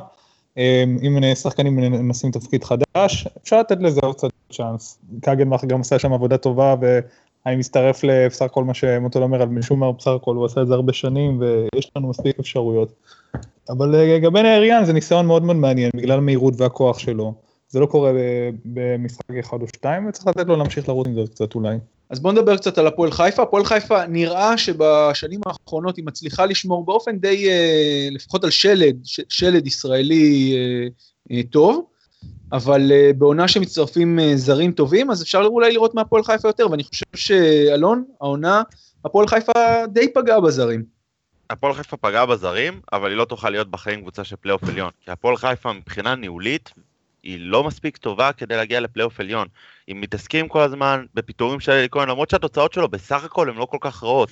אה, 0.57 0.83
אם 1.07 1.35
שחקנים 1.35 1.75
מנסים 1.75 2.31
תפקיד 2.31 2.63
חדש, 2.63 3.27
אפשר 3.43 3.59
לתת 3.59 3.77
לזה 3.79 4.01
עוד 4.03 4.15
קצת 4.15 4.29
צ'אנס. 4.51 4.99
קגנמאך 5.21 5.65
גם 5.65 5.81
עשה 5.81 5.99
שם 5.99 6.13
עבודה 6.13 6.37
טובה, 6.37 6.75
ואני 6.81 7.55
מצטרף 7.55 8.03
לבסך 8.03 8.45
הכל 8.45 8.63
מה 8.63 8.73
שמוטול 8.73 9.23
אומר 9.23 9.41
על 9.41 9.49
משומר, 9.49 9.91
בסך 9.91 10.11
הכל 10.11 10.35
הוא 10.35 10.45
עשה 10.45 10.61
את 10.61 10.67
זה 10.67 10.73
הרבה 10.73 10.93
שנים, 10.93 11.41
ויש 11.41 11.91
לנו 11.95 12.09
מספיק 12.09 12.39
אפשרויות. 12.39 12.93
אבל 13.69 13.89
לגבי 13.89 14.43
נהריאן 14.43 14.85
זה 14.85 14.93
ניסיון 14.93 15.25
מאוד 15.25 15.43
מאוד 15.43 15.55
מעניין, 15.55 15.91
בגלל 15.95 16.17
המהירות 16.17 16.53
והכוח 16.57 16.99
שלו. 16.99 17.33
זה 17.69 17.79
לא 17.79 17.85
קורה 17.85 18.11
במשחק 18.65 19.35
אחד 19.39 19.61
או 19.61 19.67
שתיים, 19.67 20.07
וצריך 20.09 20.27
לתת 20.27 20.47
לו 20.47 20.55
להמשיך 20.55 20.89
לרוץ 20.89 21.07
עם 21.07 21.13
זה 21.13 21.21
קצת 21.31 21.55
אולי. 21.55 21.77
אז 22.13 22.19
בואו 22.19 22.33
נדבר 22.33 22.57
קצת 22.57 22.77
על 22.77 22.87
הפועל 22.87 23.11
חיפה. 23.11 23.41
הפועל 23.43 23.65
חיפה 23.65 24.07
נראה 24.07 24.57
שבשנים 24.57 25.39
האחרונות 25.45 25.97
היא 25.97 26.05
מצליחה 26.05 26.45
לשמור 26.45 26.85
באופן 26.85 27.17
די, 27.17 27.49
אה, 27.49 28.07
לפחות 28.11 28.43
על 28.43 28.49
שלד, 28.49 28.97
שלד 29.29 29.67
ישראלי 29.67 30.55
טוב, 31.49 31.85
אבל 32.51 32.91
בעונה 33.17 33.47
שמצטרפים 33.47 34.19
זרים 34.35 34.71
טובים, 34.71 35.11
אז 35.11 35.23
אפשר 35.23 35.41
אולי 35.45 35.73
לראות 35.73 35.95
מהפועל 35.95 36.23
חיפה 36.23 36.47
יותר, 36.47 36.71
ואני 36.71 36.83
חושב 36.83 37.05
שאלון, 37.15 38.03
העונה, 38.21 38.61
הפועל 39.05 39.27
חיפה 39.27 39.51
די 39.87 40.13
פגעה 40.13 40.41
בזרים. 40.41 40.83
הפועל 41.49 41.73
חיפה 41.73 41.97
פגעה 41.97 42.25
בזרים, 42.25 42.81
אבל 42.93 43.09
היא 43.09 43.17
לא 43.17 43.25
תוכל 43.25 43.49
להיות 43.49 43.71
בחיים 43.71 44.01
קבוצה 44.01 44.23
של 44.23 44.35
פלייאוף 44.35 44.63
עליון. 44.63 44.89
כי 45.01 45.11
הפועל 45.11 45.37
חיפה 45.37 45.73
מבחינה 45.73 46.15
ניהולית, 46.15 46.73
היא 47.23 47.37
לא 47.39 47.63
מספיק 47.63 47.97
טובה 47.97 48.31
כדי 48.31 48.55
להגיע 48.55 48.79
לפלייאוף 48.79 49.19
עליון. 49.19 49.47
אם 49.91 50.01
מתעסקים 50.01 50.47
כל 50.47 50.61
הזמן 50.61 51.05
בפיטורים 51.13 51.59
של 51.59 51.71
אלי 51.71 51.87
כהן, 51.91 52.09
למרות 52.09 52.29
שהתוצאות 52.29 52.73
שלו 52.73 52.87
בסך 52.87 53.23
הכל 53.23 53.49
הן 53.49 53.55
לא 53.55 53.65
כל 53.65 53.77
כך 53.81 54.03
רעות. 54.03 54.29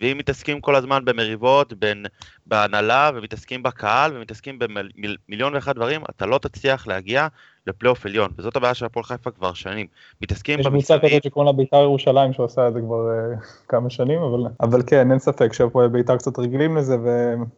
ואם 0.00 0.18
מתעסקים 0.18 0.60
כל 0.60 0.74
הזמן 0.74 1.04
במריבות 1.04 1.72
בין, 1.72 2.06
בהנהלה, 2.46 3.10
ומתעסקים 3.14 3.62
בקהל, 3.62 4.16
ומתעסקים 4.16 4.58
במיליון 4.58 5.54
ואחד 5.54 5.74
דברים, 5.76 6.02
אתה 6.10 6.26
לא 6.26 6.38
תצליח 6.38 6.86
להגיע 6.86 7.28
לפלייאוף 7.66 8.06
עליון, 8.06 8.30
וזאת 8.38 8.56
הבעיה 8.56 8.74
של 8.74 8.84
הפועל 8.84 9.04
חיפה 9.04 9.30
כבר 9.30 9.54
שנים. 9.54 9.86
מתעסקים 10.22 10.60
יש 10.60 10.66
קבוצה 10.66 10.98
כזאת 10.98 11.22
שקוראים 11.24 11.46
לה 11.46 11.52
בית"ר 11.52 11.76
ירושלים 11.76 12.32
שעושה 12.32 12.68
את 12.68 12.74
זה 12.74 12.80
כבר 12.80 13.08
uh, 13.08 13.44
כמה 13.68 13.90
שנים, 13.90 14.22
אבל, 14.22 14.40
אבל 14.60 14.82
כן, 14.86 15.10
אין 15.10 15.18
ספק 15.18 15.52
שהפועל 15.52 15.88
בית"ר 15.88 16.16
קצת 16.16 16.38
רגילים 16.38 16.76
לזה, 16.76 16.96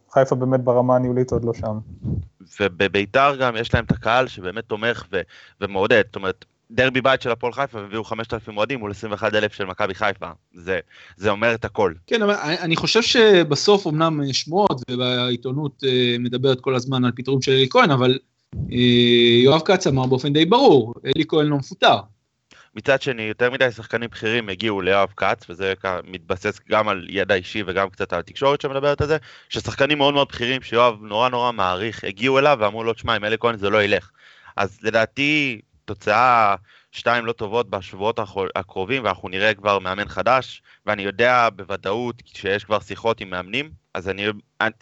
וחיפה 0.09 0.35
באמת 0.35 0.59
ברמה 0.59 0.95
הניהולית 0.95 1.31
עוד 1.31 1.45
לא 1.45 1.53
שם. 1.53 1.79
ובבית"ר 2.59 3.35
גם 3.39 3.55
יש 3.55 3.73
להם 3.73 3.85
את 3.85 3.91
הקהל 3.91 4.27
שבאמת 4.27 4.63
תומך 4.63 5.05
ו- 5.11 5.21
ומעודד, 5.61 6.03
זאת 6.05 6.15
אומרת, 6.15 6.45
דרבי 6.71 7.01
בית 7.01 7.21
של 7.21 7.31
הפועל 7.31 7.53
חיפה 7.53 7.77
והביאו 7.77 8.03
5,000 8.03 8.57
אוהדים 8.57 8.79
מול 8.79 8.91
21,000 8.91 9.53
של 9.53 9.65
מכבי 9.65 9.93
חיפה, 9.93 10.29
זה, 10.53 10.79
זה 11.17 11.29
אומר 11.29 11.53
את 11.53 11.65
הכל. 11.65 11.93
כן, 12.07 12.21
אבל 12.21 12.33
אני 12.61 12.75
חושב 12.75 13.01
שבסוף 13.01 13.87
אמנם 13.87 14.33
שמועות 14.33 14.81
ובעיתונות 14.91 15.83
אה, 15.83 16.15
מדברת 16.19 16.61
כל 16.61 16.75
הזמן 16.75 17.05
על 17.05 17.11
פיטורים 17.11 17.41
של 17.41 17.51
אלי 17.51 17.69
כהן, 17.69 17.91
אבל 17.91 18.11
אה, 18.11 18.17
יואב 19.43 19.61
כץ 19.65 19.87
אמר 19.87 20.05
באופן 20.05 20.33
די 20.33 20.45
ברור, 20.45 20.93
אלי 21.05 21.23
כהן 21.27 21.45
לא 21.45 21.57
מפוטר. 21.57 21.97
מצד 22.75 23.01
שני, 23.01 23.21
יותר 23.21 23.51
מדי 23.51 23.71
שחקנים 23.71 24.09
בכירים 24.09 24.49
הגיעו 24.49 24.81
ליואב 24.81 25.09
כץ, 25.17 25.49
וזה 25.49 25.73
מתבסס 26.03 26.59
גם 26.69 26.87
על 26.87 27.07
ידע 27.09 27.35
אישי 27.35 27.63
וגם 27.67 27.89
קצת 27.89 28.13
על 28.13 28.19
התקשורת 28.19 28.61
שמדברת 28.61 29.01
על 29.01 29.07
זה, 29.07 29.17
ששחקנים 29.49 29.97
מאוד 29.97 30.13
מאוד 30.13 30.27
בכירים 30.27 30.61
שיואב 30.61 30.95
נורא 31.01 31.29
נורא 31.29 31.51
מעריך, 31.51 32.03
הגיעו 32.03 32.39
אליו 32.39 32.57
ואמרו 32.59 32.83
לו, 32.83 32.93
תשמע, 32.93 33.15
עם 33.15 33.23
אלי 33.25 33.35
כהן 33.39 33.57
זה 33.57 33.69
לא 33.69 33.83
ילך. 33.83 34.09
אז 34.55 34.79
לדעתי, 34.83 35.61
תוצאה 35.85 36.55
שתיים 36.97 37.25
לא 37.25 37.31
טובות 37.31 37.69
בשבועות 37.69 38.19
הקרובים, 38.55 39.03
ואנחנו 39.03 39.29
נראה 39.29 39.53
כבר 39.53 39.79
מאמן 39.79 40.07
חדש, 40.07 40.61
ואני 40.85 41.03
יודע 41.03 41.49
בוודאות 41.55 42.15
שיש 42.25 42.63
כבר 42.63 42.79
שיחות 42.79 43.21
עם 43.21 43.29
מאמנים, 43.29 43.69
אז 43.93 44.09
אני, 44.09 44.25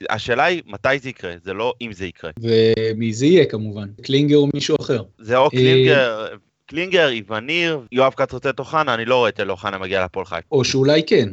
השאלה 0.09 0.43
היא 0.43 0.61
מתי 0.65 0.99
זה 0.99 1.09
יקרה, 1.09 1.33
זה 1.43 1.53
לא 1.53 1.73
אם 1.81 1.93
זה 1.93 2.05
יקרה. 2.05 2.31
ומי 2.39 3.13
זה 3.13 3.25
יהיה 3.25 3.45
כמובן, 3.45 3.87
קלינגר 4.03 4.37
או 4.37 4.47
מישהו 4.53 4.75
אחר. 4.81 5.03
זה 5.17 5.37
או 5.37 5.49
קלינגר, 5.49 6.27
קלינגר, 6.65 7.09
איווניר, 7.09 7.79
יואב 7.91 8.13
כץ 8.13 8.33
רוצה 8.33 8.49
את 8.49 8.59
אוחנה, 8.59 8.93
אני 8.93 9.05
לא 9.05 9.15
רואה 9.15 9.29
את 9.29 9.39
אל 9.39 9.51
אוחנה 9.51 9.77
מגיע 9.77 10.05
לפועל 10.05 10.25
חיפה. 10.25 10.47
או 10.51 10.63
שאולי 10.63 11.03
כן, 11.03 11.29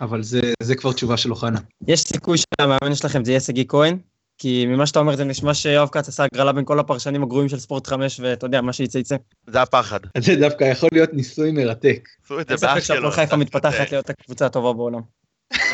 אבל 0.00 0.22
זה, 0.22 0.40
זה 0.62 0.74
כבר 0.74 0.92
תשובה 0.92 1.16
של 1.16 1.30
אוחנה. 1.30 1.58
יש 1.88 2.00
סיכוי 2.00 2.38
שהמאמן 2.38 2.94
שלכם 2.94 3.24
זה 3.24 3.32
יהיה 3.32 3.40
שגיא 3.40 3.64
כהן? 3.68 3.98
כי 4.38 4.66
ממה 4.66 4.86
שאתה 4.86 4.98
אומר 4.98 5.16
זה 5.16 5.24
נשמע 5.24 5.54
שיואב 5.54 5.88
כץ 5.88 6.08
עשה 6.08 6.24
הגרלה 6.24 6.52
בין 6.52 6.64
כל 6.64 6.78
הפרשנים 6.78 7.22
הגרועים 7.22 7.48
של 7.48 7.58
ספורט 7.58 7.86
5 7.86 8.20
ואתה 8.20 8.46
יודע 8.46 8.60
מה 8.60 8.72
שיצא 8.72 8.98
יצא. 8.98 9.16
זה 9.46 9.62
הפחד. 9.62 10.00
זה 10.18 10.36
דווקא 10.36 10.64
יכול 10.64 10.88
להיות 10.92 11.14
ניסוי 11.14 11.52
מרתק. 11.52 12.08
עשו 12.24 12.40
את 12.40 12.48
זה 12.48 12.54
באשקלון. 12.54 12.80
שהפועל 12.80 13.10
חיפה 13.10 13.36
מתפתחת 13.46 13.92
להיות 13.92 14.10
הקבוצה 14.10 14.46
הטובה 14.46 14.72
בעולם. 14.72 15.00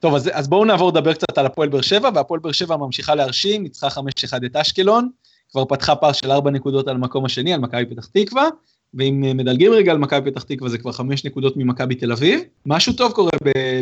טוב, 0.00 0.14
אז, 0.14 0.30
אז 0.32 0.48
בואו 0.48 0.64
נעבור 0.64 0.90
לדבר 0.90 1.14
קצת 1.14 1.38
על 1.38 1.46
הפועל 1.46 1.68
באר 1.68 1.80
שבע, 1.80 2.10
והפועל 2.14 2.40
באר 2.40 2.52
שבע 2.52 2.76
ממשיכה 2.76 3.14
להרשים, 3.14 3.62
ניצחה 3.62 3.88
5-1 3.88 4.00
את 4.46 4.56
אשקלון, 4.56 5.08
כבר 5.50 5.64
פתחה 5.64 5.96
פער 5.96 6.12
של 6.12 6.30
4 6.30 6.50
נקודות 6.50 6.88
על 6.88 6.94
המקום 6.94 7.24
השני, 7.24 7.54
על 7.54 7.60
מכבי 7.60 7.86
פתח 7.86 8.06
תקווה, 8.06 8.48
ואם 8.94 9.36
מדלגים 9.36 9.72
רגע 9.72 9.92
על 9.92 9.98
מכבי 9.98 10.30
פתח 10.30 10.42
תקווה 10.42 10.70
זה 10.70 10.78
כבר 10.78 10.92
5 10.92 11.24
נקודות 11.24 11.56
ממכבי 11.56 11.94
תל 11.94 12.12
אביב. 12.12 12.40
משהו 12.66 12.92
טוב 12.92 13.12
קורה 13.12 13.30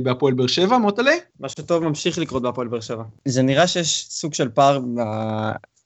בהפועל 0.03 0.35
באר 0.35 0.47
שבע, 0.47 0.79
מוטלה? 0.79 1.13
משהו 1.41 1.65
טוב 1.65 1.85
ממשיך 1.85 2.19
לקרות 2.19 2.43
בהפועל 2.43 2.69
באר 2.69 2.81
שבע. 2.81 3.03
זה 3.25 3.43
נראה 3.43 3.67
שיש 3.67 4.07
סוג 4.09 4.35
של 4.35 4.49
פער 4.49 4.81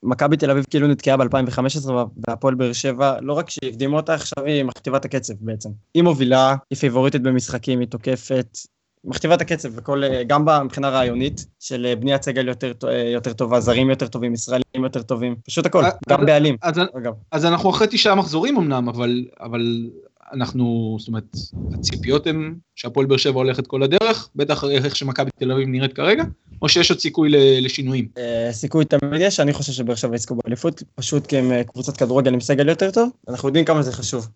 מכבי 0.03 0.37
תל 0.37 0.51
אביב 0.51 0.65
כאילו 0.71 0.89
נתקעה 0.89 1.17
ב-2015 1.17 1.91
והפועל 2.29 2.55
באר 2.55 2.73
שבע, 2.73 3.17
לא 3.21 3.33
רק 3.33 3.51
שהקדימו 3.51 3.97
אותה, 3.97 4.15
עכשיו 4.15 4.45
היא 4.45 4.65
מכתיבה 4.65 4.97
את 4.97 5.05
הקצב 5.05 5.35
בעצם. 5.41 5.69
היא 5.95 6.03
מובילה, 6.03 6.57
היא 6.71 6.79
פיבוריטית 6.79 7.23
במשחקים, 7.23 7.81
היא 7.81 7.89
תוקפת, 7.89 8.59
מכתיבה 9.05 9.35
את 9.35 9.41
הקצב, 9.41 9.69
וכל, 9.75 10.03
גם 10.27 10.47
מבחינה 10.65 10.89
רעיונית 10.89 11.47
של 11.61 11.95
בניית 12.01 12.23
סגל 12.23 12.49
יותר, 12.49 12.73
יותר 13.13 13.33
טובה, 13.33 13.61
זרים 13.61 13.91
יותר 13.91 14.07
טובים, 14.07 14.35
ישראלים 14.35 14.85
יותר 14.85 15.03
טובים, 15.03 15.35
פשוט 15.47 15.67
הכל, 15.67 15.85
גם 16.09 16.27
בעלים. 16.27 16.57
אז, 16.63 16.75
אגב. 16.99 17.13
אז 17.33 17.45
אנחנו 17.45 17.71
אחרי 17.71 17.87
תשעה 17.91 18.15
מחזורים 18.15 18.57
אמנם, 18.57 18.89
אבל, 18.89 19.25
אבל 19.41 19.91
אנחנו, 20.33 20.97
זאת 20.99 21.09
אומרת, 21.09 21.37
הציפיות 21.73 22.27
הן 22.27 22.55
שהפועל 22.77 23.07
באר 23.07 23.17
שבע 23.17 23.39
הולכת 23.39 23.67
כל 23.67 23.83
הדרך, 23.83 24.29
בטח 24.37 24.65
איך 24.65 24.97
שמכבי 24.97 25.31
תל 25.39 25.53
אביב 25.53 25.69
נראית 25.69 25.93
כרגע, 25.93 26.25
או 26.63 26.69
שיש 26.69 26.91
עוד 26.91 27.01
סיכוי 27.01 27.31
לשינויים? 27.61 28.09
סיכוי 28.51 28.85
תמיד 28.85 29.21
יש, 29.21 29.41
אני 29.41 29.53
חושב 29.53 29.73
שבאר 29.73 29.95
שבע 29.95 30.15
יזכו 30.15 30.35
באליפות, 30.35 30.83
פשוט 30.95 31.27
כי 31.27 31.39
הם 31.39 31.63
קבוצת 31.63 31.97
כדורגל 31.97 32.35
עם 32.35 32.41
סגל 32.41 32.69
יותר 32.69 32.91
טוב, 32.91 33.11
אנחנו 33.29 33.49
יודעים 33.49 33.65
כמה 33.65 33.83
זה 33.83 33.93
חשוב. 33.93 34.29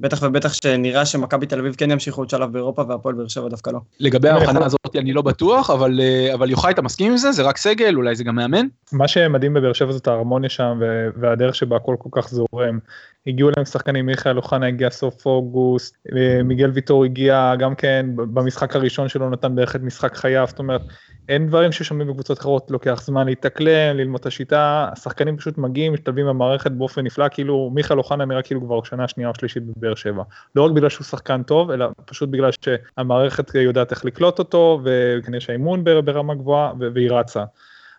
בטח 0.00 0.18
ובטח 0.22 0.52
שנראה 0.52 1.06
שמכבי 1.06 1.46
תל 1.46 1.58
אביב 1.58 1.74
כן 1.74 1.90
ימשיכו 1.90 2.20
עוד 2.20 2.30
שלב 2.30 2.52
באירופה 2.52 2.82
והפועל 2.88 3.14
באר 3.14 3.28
שבע 3.28 3.48
דווקא 3.48 3.70
לא. 3.70 3.78
לגבי 4.00 4.28
ההבחנה 4.28 4.64
הזאת 4.64 4.96
אני 4.96 5.12
לא 5.12 5.22
בטוח, 5.22 5.70
אבל, 5.70 6.00
אבל 6.34 6.50
יוחאי 6.50 6.72
אתה 6.72 6.82
מסכים 6.82 7.10
עם 7.10 7.16
זה? 7.16 7.32
זה 7.32 7.42
רק 7.42 7.56
סגל? 7.56 7.94
אולי 7.96 8.16
זה 8.16 8.24
גם 8.24 8.36
מאמן? 8.36 8.66
מה 8.94 9.08
שמדהים 9.08 9.54
בבאר 9.54 9.72
שבע 9.72 9.92
זאת 9.92 10.08
ההרמוניה 10.08 10.50
שם 10.50 10.80
והדרך 11.16 11.54
שבה 11.54 11.76
הכל 11.76 11.96
כל 11.98 12.08
כך 12.12 12.28
זורם. 12.28 12.78
הגיעו 13.26 13.50
להם 13.56 13.64
שחקנים, 13.64 14.06
מיכאל 14.06 14.36
אוחנה 14.36 14.66
הגיע 14.66 14.90
סוף 14.90 15.26
אוגוסט, 15.26 16.06
מיגל 16.44 16.70
ויטור 16.74 17.04
הגיע 17.04 17.54
גם 17.58 17.74
כן 17.74 18.06
במשחק 18.16 18.76
הראשון 18.76 19.08
שלו 19.08 19.30
נתן 19.30 19.54
בערך 19.54 19.76
את 19.76 19.82
משחק 19.82 20.16
חייו, 20.16 20.44
זאת 20.48 20.58
אומרת 20.58 20.80
אין 21.28 21.46
דברים 21.46 21.72
ששומעים 21.72 22.08
בקבוצות 22.08 22.38
אחרות, 22.38 22.70
לוקח 22.70 23.02
זמן 23.04 23.26
להתאקלם, 23.26 23.96
ללמוד 23.96 24.20
את 24.20 24.26
השיטה, 24.26 24.88
השחקנים 24.92 25.36
פשוט 25.36 25.58
מגיעים, 25.58 25.92
משתלבים 25.92 26.26
במערכת 26.26 26.70
באופן 26.70 27.04
נפלא, 27.04 27.26
כאילו 27.30 27.70
מיכאל 27.74 27.98
אוחנה 27.98 28.24
נראה 28.24 28.42
כאילו 28.42 28.60
כבר 28.60 28.82
שנה 28.82 29.08
שנייה 29.08 29.28
או 29.28 29.34
שלישית 29.34 29.62
בבאר 29.62 29.94
שבע. 29.94 30.22
לא 30.54 30.62
רק 30.62 30.72
בגלל 30.72 30.88
שהוא 30.88 31.04
שחקן 31.04 31.42
טוב, 31.42 31.70
אלא 31.70 31.86
פשוט 32.04 32.28
בגלל 32.28 32.50
שהמערכת 32.64 33.54
יודעת 33.54 33.90
איך 33.90 34.04
לקלוט 34.04 34.38
אותו, 34.38 34.80
וכנראה 34.84 35.40
שהאימון 35.40 35.84
ברמה 35.84 36.34
גבוהה, 36.34 36.72
והיא 36.94 37.10
רצה. 37.10 37.44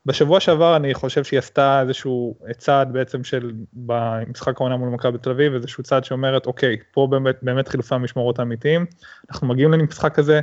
בשבוע 0.06 0.40
שעבר 0.40 0.76
אני 0.76 0.94
חושב 0.94 1.24
שהיא 1.24 1.40
עשתה 1.40 1.82
איזשהו 1.82 2.36
צעד 2.58 2.94
בעצם 2.94 3.24
של 3.24 3.52
במשחק 3.74 4.62
העונה 4.62 4.78
מול 4.78 4.90
מכבי 4.90 5.18
תל 5.18 5.30
אביב, 5.30 5.54
איזשהו 5.54 5.84
צעד 5.84 6.04
שאומרת 6.04 6.46
אוקיי, 6.46 6.78
פה 6.92 7.08
באמת, 7.12 7.36
באמת 7.42 7.68
חילופי 7.68 7.96
המשמורות 7.96 8.40
האמיתיים, 8.40 8.86
אנחנו 9.32 9.48
מגיעים 9.48 9.72
למשחק 9.72 10.20
הזה, 10.20 10.42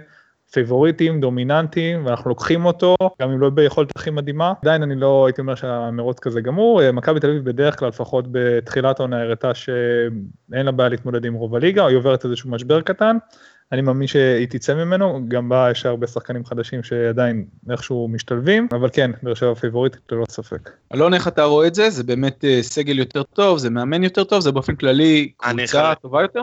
פייבוריטים, 0.52 1.20
דומיננטיים, 1.20 2.06
ואנחנו 2.06 2.30
לוקחים 2.30 2.64
אותו, 2.64 2.96
גם 3.22 3.30
אם 3.30 3.40
לא 3.40 3.50
ביכולת 3.50 3.96
הכי 3.96 4.10
מדהימה. 4.10 4.52
עדיין 4.62 4.82
אני 4.82 4.94
לא 4.94 5.26
הייתי 5.26 5.40
אומר 5.40 5.54
שהמרוץ 5.54 6.18
כזה 6.18 6.40
גמור. 6.40 6.82
אה, 6.82 6.92
מכבי 6.92 7.20
תל 7.20 7.30
אביב 7.30 7.44
בדרך 7.44 7.78
כלל, 7.78 7.88
לפחות 7.88 8.24
בתחילת 8.32 9.00
העונה, 9.00 9.22
הראתה 9.22 9.54
שאין 9.54 10.66
לה 10.66 10.72
בעיה 10.72 10.88
להתמודד 10.88 11.24
עם 11.24 11.34
רוב 11.34 11.54
הליגה, 11.56 11.86
היא 11.86 11.96
עוברת 11.96 12.24
איזשהו 12.24 12.50
משבר 12.50 12.80
קטן. 12.80 13.16
אני 13.72 13.82
מאמין 13.82 14.06
שהיא 14.06 14.46
תצא 14.50 14.74
ממנו, 14.74 15.20
גם 15.28 15.48
בה 15.48 15.68
יש 15.70 15.86
הרבה 15.86 16.06
שחקנים 16.06 16.44
חדשים 16.44 16.82
שעדיין 16.82 17.44
איכשהו 17.70 18.08
משתלבים, 18.08 18.68
אבל 18.72 18.88
כן, 18.92 19.10
באר 19.22 19.34
שבע 19.34 19.54
פיבוריטית 19.54 20.00
ללא 20.12 20.24
ספק. 20.28 20.70
אלון, 20.94 21.14
איך 21.14 21.28
אתה 21.28 21.44
רואה 21.44 21.66
את 21.66 21.74
זה? 21.74 21.90
זה 21.90 22.04
באמת 22.04 22.44
אה, 22.44 22.62
סגל 22.62 22.98
יותר 22.98 23.22
טוב, 23.22 23.58
זה 23.58 23.70
מאמן 23.70 24.04
יותר 24.04 24.24
טוב, 24.24 24.40
זה 24.40 24.52
באופן 24.52 24.74
כללי 24.74 25.32
קבוצה 25.36 25.94
טובה 26.02 26.22
יותר? 26.22 26.42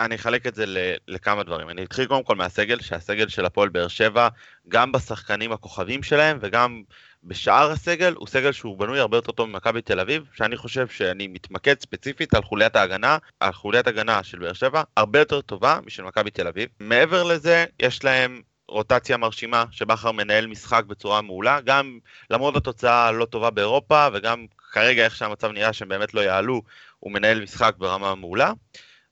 אני 0.00 0.14
אחלק 0.14 0.46
את 0.46 0.54
זה 0.54 0.64
לכמה 1.08 1.42
דברים. 1.42 1.68
אני 1.68 1.84
אתחיל 1.84 2.06
קודם 2.06 2.22
כל 2.22 2.36
מהסגל, 2.36 2.80
שהסגל 2.80 3.28
של 3.28 3.46
הפועל 3.46 3.68
באר 3.68 3.88
שבע, 3.88 4.28
גם 4.68 4.92
בשחקנים 4.92 5.52
הכוכבים 5.52 6.02
שלהם 6.02 6.38
וגם 6.40 6.82
בשאר 7.24 7.70
הסגל, 7.70 8.14
הוא 8.16 8.28
סגל 8.28 8.52
שהוא 8.52 8.78
בנוי 8.78 9.00
הרבה 9.00 9.16
יותר 9.16 9.32
טוב 9.32 9.48
ממכבי 9.48 9.82
תל 9.82 10.00
אביב, 10.00 10.24
שאני 10.34 10.56
חושב 10.56 10.88
שאני 10.88 11.26
מתמקד 11.26 11.80
ספציפית 11.80 12.34
על 12.34 12.42
חוליית 12.42 12.76
ההגנה, 12.76 13.18
על 13.40 13.52
חוליית 13.52 13.86
הגנה 13.86 14.22
של 14.22 14.38
באר 14.38 14.52
שבע, 14.52 14.82
הרבה 14.96 15.18
יותר 15.18 15.40
טובה 15.40 15.78
משל 15.86 16.02
מכבי 16.02 16.30
תל 16.30 16.46
אביב. 16.46 16.68
מעבר 16.80 17.22
לזה, 17.22 17.64
יש 17.80 18.04
להם 18.04 18.42
רוטציה 18.68 19.16
מרשימה, 19.16 19.64
שבכר 19.70 20.12
מנהל 20.12 20.46
משחק 20.46 20.84
בצורה 20.84 21.22
מעולה, 21.22 21.60
גם 21.60 21.98
למרות 22.30 22.56
התוצאה 22.56 23.06
הלא 23.08 23.24
טובה 23.24 23.50
באירופה, 23.50 24.08
וגם 24.12 24.46
כרגע 24.72 25.04
איך 25.04 25.16
שהמצב 25.16 25.52
נראה 25.52 25.72
שהם 25.72 25.88
באמת 25.88 26.14
לא 26.14 26.20
יעלו, 26.20 26.62
הוא 26.98 27.12
מנהל 27.12 27.42
משחק 27.42 27.74
ברמה 27.78 28.14
מעולה. 28.14 28.52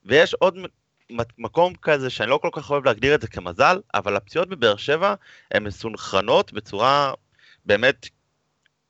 ויש 0.05 0.35
עוד 0.35 0.59
מקום 1.39 1.73
כזה 1.83 2.11
שאני 2.11 2.31
לא 2.31 2.39
כל 2.43 2.49
כך 2.53 2.71
אוהב 2.71 2.85
להגדיר 2.85 3.15
את 3.15 3.21
זה 3.21 3.29
כמזל, 3.29 3.81
אבל 3.95 4.17
הפציעות 4.17 4.49
בבאר 4.49 4.77
שבע 4.77 5.15
הן 5.51 5.65
מסונכרנות 5.65 6.53
בצורה 6.53 7.13
באמת 7.65 8.09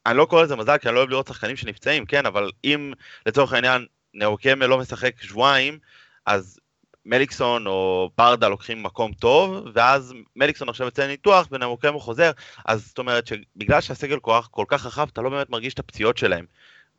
אני 0.07 0.17
לא 0.17 0.25
קורא 0.25 0.43
לזה 0.43 0.57
מזל 0.57 0.79
כי 0.79 0.89
אני 0.89 0.95
לא 0.95 1.01
אוהב 1.01 1.11
לראות 1.11 1.27
שחקנים 1.27 1.57
שנפצעים, 1.57 2.07
כן, 2.07 2.27
אבל 2.27 2.51
אם 2.65 2.93
לצורך 3.27 3.53
העניין 3.53 3.87
נאוקמה 4.15 4.67
לא 4.67 4.79
משחק 4.79 5.23
שבועיים, 5.23 5.79
אז 6.27 6.59
מליקסון 7.07 7.67
או 7.67 8.11
ברדה 8.19 8.49
לוקחים 8.49 8.83
מקום 8.83 9.13
טוב, 9.13 9.67
ואז 9.75 10.15
מליקסון 10.37 10.69
עכשיו 10.69 10.87
יוצא 10.87 11.05
לניתוח 11.05 11.49
ונאוקמה 11.51 11.99
חוזר, 11.99 12.31
אז 12.67 12.87
זאת 12.87 12.99
אומרת 12.99 13.27
שבגלל 13.27 13.81
שהסגל 13.81 14.19
כל, 14.19 14.41
כל 14.51 14.65
כך 14.69 14.87
רחב, 14.87 15.09
אתה 15.13 15.23
לא 15.23 15.31
באמת 15.31 15.51
מרגיש 15.51 15.75
את 15.75 15.79
הפציעות 15.79 16.19
שלהם. 16.19 16.47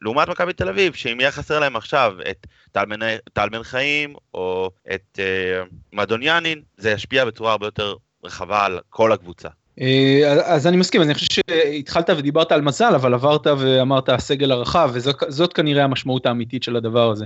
לעומת 0.02 0.28
מכבי 0.28 0.54
תל 0.54 0.70
אביב, 0.70 0.94
שאם 0.94 1.20
יהיה 1.20 1.32
חסר 1.32 1.60
להם 1.60 1.76
עכשיו 1.76 2.14
את 2.30 2.48
טל 3.34 3.50
בן 3.50 3.64
חיים 3.64 4.14
או 4.34 4.72
את 4.94 5.20
uh, 5.20 5.74
מדוניאנין, 5.94 6.62
זה 6.78 6.92
ישפיע 6.92 7.26
בצורה 7.26 7.52
הרבה 7.52 7.68
יותר 7.68 7.94
רחבה 8.24 8.66
על 8.66 8.80
כל 8.90 9.12
הקבוצה. 9.12 9.50
אה, 9.82 10.34
אז 10.46 10.68
אני 10.68 10.78
מסכים, 10.78 11.02
אני 11.02 11.14
חושב 11.14 11.28
שהתחלת 11.34 12.10
ודיברת 12.10 12.52
על 12.52 12.62
מזל, 12.62 12.96
אבל 12.96 13.14
עברת 13.14 13.48
ואמרת 13.48 14.10
הסגל 14.10 14.52
הרחב, 14.52 14.92
וזאת 14.94 15.54
כנראה 15.54 15.84
המשמעות 15.84 16.26
האמיתית 16.26 16.64
של 16.64 16.76
הדבר 16.76 17.12
הזה. 17.12 17.26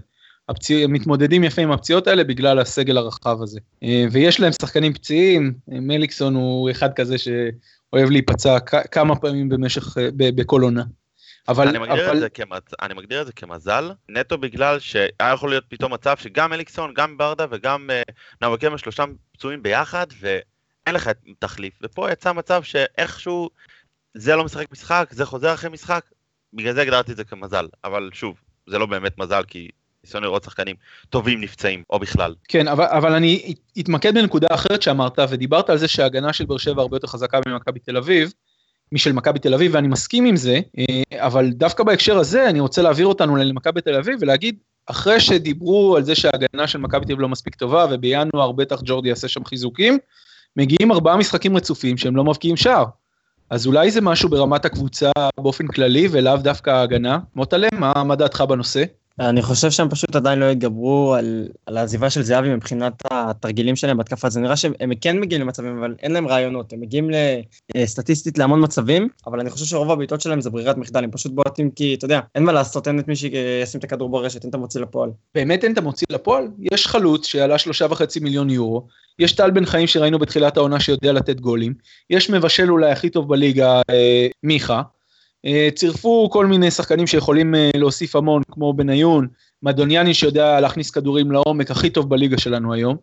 הפציע, 0.50 0.88
מתמודדים 0.88 1.44
יפה 1.44 1.62
עם 1.62 1.72
הפציעות 1.72 2.08
האלה 2.08 2.24
בגלל 2.24 2.60
הסגל 2.60 2.98
הרחב 2.98 3.42
הזה. 3.42 3.60
אה, 3.84 4.06
ויש 4.12 4.40
להם 4.40 4.52
שחקנים 4.52 4.94
פציעים, 4.94 5.54
מליקסון 5.68 6.36
הוא 6.36 6.72
אחד 6.72 6.94
כזה 6.94 7.16
שאוהב 7.18 8.10
להיפצע 8.10 8.60
כמה 8.92 9.16
פעמים 9.16 9.50
במשך, 9.50 9.98
בכל 10.16 10.62
עונה. 10.62 10.84
אבל... 11.48 11.68
אני 11.68 11.78
מגדיר, 11.78 12.12
אבל... 12.12 12.28
כמז... 12.34 12.62
אני 12.82 12.94
מגדיר 12.94 13.22
את 13.22 13.26
זה 13.26 13.34
כמזל, 13.34 13.92
נטו 14.10 14.38
בגלל 14.38 14.80
שהיה 14.80 15.34
יכול 15.34 15.50
להיות 15.50 15.64
פתאום 15.68 15.94
מצב 15.94 16.18
שגם 16.18 16.54
אליקסון, 16.54 16.94
גם 16.94 17.18
ברדה 17.18 17.46
וגם 17.50 17.90
uh, 17.90 18.14
נאווקמה 18.42 18.78
שלושתם 18.78 19.14
פצועים 19.32 19.64
ביחד, 19.64 20.08
ואין 20.20 20.96
לך 20.96 21.10
תחליף. 21.40 21.74
ופה 21.82 22.12
יצא 22.12 22.34
מצב 22.34 22.64
שאיכשהו 22.64 23.50
זה 24.14 24.36
לא 24.36 24.46
משחק 24.46 24.72
משחק, 24.72 25.10
זה 25.12 25.26
חוזר 25.26 25.54
אחרי 25.54 25.70
משחק, 25.70 26.06
בגלל 26.54 26.74
זה 26.74 26.82
הגדרתי 26.82 27.12
את 27.12 27.18
זה 27.18 27.24
כמזל. 27.24 27.68
אבל 27.84 28.10
שוב, 28.14 28.36
זה 28.68 28.78
לא 28.78 28.86
באמת 28.86 29.18
מזל, 29.18 29.44
כי 29.48 29.70
ניסיון 30.04 30.24
לראות 30.24 30.44
שחקנים 30.44 30.76
טובים 31.10 31.42
נפצעים, 31.42 31.84
או 31.90 32.00
בכלל. 32.00 32.36
כן, 32.48 32.68
אבל, 32.68 32.86
אבל 32.86 33.14
אני 33.14 33.54
אתמקד 33.80 34.14
בנקודה 34.14 34.48
אחרת 34.52 34.82
שאמרת, 34.82 35.20
ודיברת 35.30 35.70
על 35.70 35.78
זה 35.78 35.88
שההגנה 35.88 36.34
של 36.34 36.46
באר 36.46 36.58
שבע 36.58 36.82
הרבה 36.82 36.96
יותר 36.96 37.08
חזקה 37.08 37.40
ממכבי 37.48 37.80
תל 37.80 37.98
אביב, 37.98 38.34
משל 38.92 39.12
מכבי 39.12 39.40
תל 39.40 39.54
אביב, 39.54 39.72
ואני 39.76 39.88
מסכים 39.88 40.26
עם 40.26 40.36
זה, 40.36 40.60
אה, 40.80 41.26
אבל 41.28 41.50
דווקא 41.50 41.84
בהקשר 41.84 42.18
הזה 42.18 42.50
אני 42.50 42.60
רוצה 42.60 42.82
להעביר 42.82 43.08
אותנו 43.08 43.36
למכבי 43.36 43.82
תל 43.82 43.96
אביב 43.96 44.18
ולהגיד, 44.22 44.58
אחרי 44.86 45.20
שדיברו 45.20 45.96
על 45.96 46.04
זה 46.04 46.16
שההגנה 46.16 46.68
של 46.68 46.80
מכבי 46.80 47.06
תל 47.06 47.12
אביב 47.12 47.20
לא 47.20 47.30
מספיק 47.30 47.56
טובה, 47.56 47.86
ובינואר 47.92 48.52
בטח 48.52 48.82
ג'ורדי 48.84 49.10
יעשה 49.10 49.28
שם 49.28 49.46
חיזוקים, 49.46 49.98
מגיעים 50.58 50.92
ארבעה 50.92 51.18
משחקים 51.18 51.58
רצופים 51.58 51.98
שהם 51.98 52.16
לא 52.16 52.24
מבקיעים 52.24 52.58
שער. 52.58 52.86
אז 53.50 53.68
אולי 53.68 53.92
זה 53.92 54.02
משהו 54.02 54.30
ברמת 54.30 54.66
הקבוצה 54.66 55.12
באופן 55.38 55.68
כללי 55.68 56.08
ולאו 56.12 56.38
דווקא 56.38 56.70
ההגנה. 56.70 57.20
מוטלה, 57.36 57.68
מה, 57.74 58.04
מה 58.04 58.16
דעתך 58.16 58.42
בנושא? 58.42 58.84
אני 59.20 59.42
חושב 59.42 59.72
שהם 59.72 59.90
פשוט 59.90 60.16
עדיין 60.16 60.40
לא 60.40 60.46
התגברו 60.46 61.14
על, 61.14 61.48
על 61.66 61.78
העזיבה 61.78 62.10
של 62.10 62.22
זהבי 62.22 62.56
מבחינת 62.56 62.94
התרגילים 63.12 63.76
שלהם 63.76 63.98
בהתקפה. 63.98 64.30
זה 64.30 64.40
נראה 64.40 64.56
שהם 64.56 64.96
כן 65.02 65.20
מגיעים 65.20 65.42
למצבים, 65.42 65.78
אבל 65.78 65.96
אין 66.00 66.12
להם 66.12 66.28
רעיונות. 66.28 66.74
הם 66.74 66.82
מגיעים 66.82 67.14
אה, 67.14 67.42
סטטיסטית 67.86 68.38
להמון 68.38 68.64
מצבים, 68.64 69.10
אבל 69.28 69.40
אני 69.40 69.50
חושב 69.50 69.66
שרוב 69.66 69.92
הבעיטות 69.92 70.22
שלהם 70.22 70.42
זה 70.42 70.50
ברירת 70.50 70.78
מחדל. 70.78 71.04
הם 71.04 71.12
פשוט 71.12 71.32
בועטים 71.32 71.72
כי, 71.72 71.94
אתה 71.94 72.06
יודע, 72.06 72.20
אין 72.36 72.44
מה 72.44 72.52
לעשות, 72.52 72.88
אין 72.88 73.00
את 73.00 73.08
מי 73.08 73.16
שישים 73.16 73.80
את 73.80 73.84
הכדור 73.84 74.10
ברשת, 74.10 74.44
אין 74.44 74.50
את 74.50 74.56
המוציא 74.56 74.82
לפועל. 74.82 75.10
באמת 75.36 75.64
אין 75.64 75.74
את 75.74 75.78
המוציא 75.78 76.08
לפועל? 76.10 76.48
יש 76.74 76.88
חלוץ 76.88 77.26
שעלה 77.26 77.58
שלושה 77.58 77.86
וחצי 77.90 78.20
מיליון 78.20 78.50
יורו, 78.50 78.88
יש 79.20 79.32
טל 79.32 79.52
בן 79.52 79.66
חיים 79.66 79.88
שראינו 79.88 80.20
בתחילת 80.20 80.58
העונה 80.58 80.80
שיודע 80.80 81.12
לתת 81.12 81.40
גולים, 81.40 81.74
יש 82.10 82.30
מבשל 82.30 82.72
אולי 82.72 82.92
הכי 82.92 83.10
טוב 83.10 83.30
בליגה, 83.30 83.82
אה, 83.90 84.28
מיכה, 84.44 84.82
צירפו 85.76 86.30
כל 86.32 86.46
מיני 86.46 86.72
שחקנים 86.72 87.08
שיכולים 87.08 87.56
אה, 87.56 87.70
להוסיף 87.76 88.16
המון, 88.16 88.42
כמו 88.52 88.74
בניון, 88.74 89.28
מדוניאני 89.64 90.14
שיודע 90.14 90.60
להכניס 90.60 90.92
כדורים 90.92 91.32
לעומק 91.32 91.72
הכי 91.72 91.90
טוב 91.90 92.10
בליגה 92.10 92.38
שלנו 92.38 92.74
היום, 92.74 92.98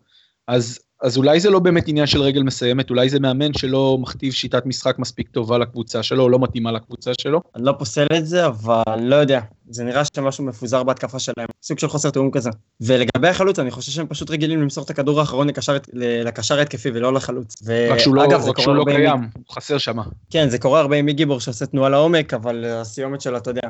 אז, 0.47 0.79
אז 1.01 1.17
אולי 1.17 1.39
זה 1.39 1.49
לא 1.49 1.59
באמת 1.59 1.87
עניין 1.87 2.07
של 2.07 2.21
רגל 2.21 2.43
מסיימת, 2.43 2.89
אולי 2.89 3.09
זה 3.09 3.19
מאמן 3.19 3.53
שלא 3.53 3.97
מכתיב 4.01 4.33
שיטת 4.33 4.65
משחק 4.65 4.99
מספיק 4.99 5.29
טובה 5.29 5.57
לקבוצה 5.57 6.03
שלו, 6.03 6.23
או 6.23 6.29
לא 6.29 6.39
מתאימה 6.39 6.71
לקבוצה 6.71 7.11
שלו. 7.21 7.41
אני 7.55 7.65
לא 7.65 7.73
פוסל 7.79 8.05
את 8.17 8.25
זה, 8.25 8.45
אבל 8.45 8.99
לא 8.99 9.15
יודע. 9.15 9.39
זה 9.69 9.83
נראה 9.83 10.01
שמשהו 10.15 10.43
מפוזר 10.43 10.83
בהתקפה 10.83 11.19
שלהם, 11.19 11.47
סוג 11.63 11.79
של 11.79 11.87
חוסר 11.87 12.09
תיאום 12.09 12.31
כזה. 12.31 12.49
ולגבי 12.81 13.27
החלוץ, 13.27 13.59
אני 13.59 13.71
חושב 13.71 13.91
שהם 13.91 14.07
פשוט 14.07 14.31
רגילים 14.31 14.61
למסור 14.61 14.83
את 14.83 14.89
הכדור 14.89 15.19
האחרון 15.19 15.47
לקשר, 15.47 15.77
לקשר 15.93 16.59
התקפי 16.59 16.89
ולא 16.93 17.13
לחלוץ. 17.13 17.63
רק 17.89 17.99
שהוא 17.99 18.15
לא, 18.15 18.21
רק 18.47 18.59
שהוא 18.59 18.75
לא 18.75 18.85
קיים, 18.87 19.19
מ... 19.19 19.27
הוא 19.33 19.55
חסר 19.55 19.77
שם. 19.77 19.97
כן, 20.29 20.49
זה 20.49 20.59
קורה 20.59 20.79
הרבה 20.79 20.95
עם 20.95 21.05
מיגיבור 21.05 21.39
שעושה 21.39 21.65
תנועה 21.65 21.89
לעומק, 21.89 22.33
אבל 22.33 22.65
הסיומת 22.65 23.21
שלו, 23.21 23.37
אתה 23.37 23.49
יודע, 23.49 23.67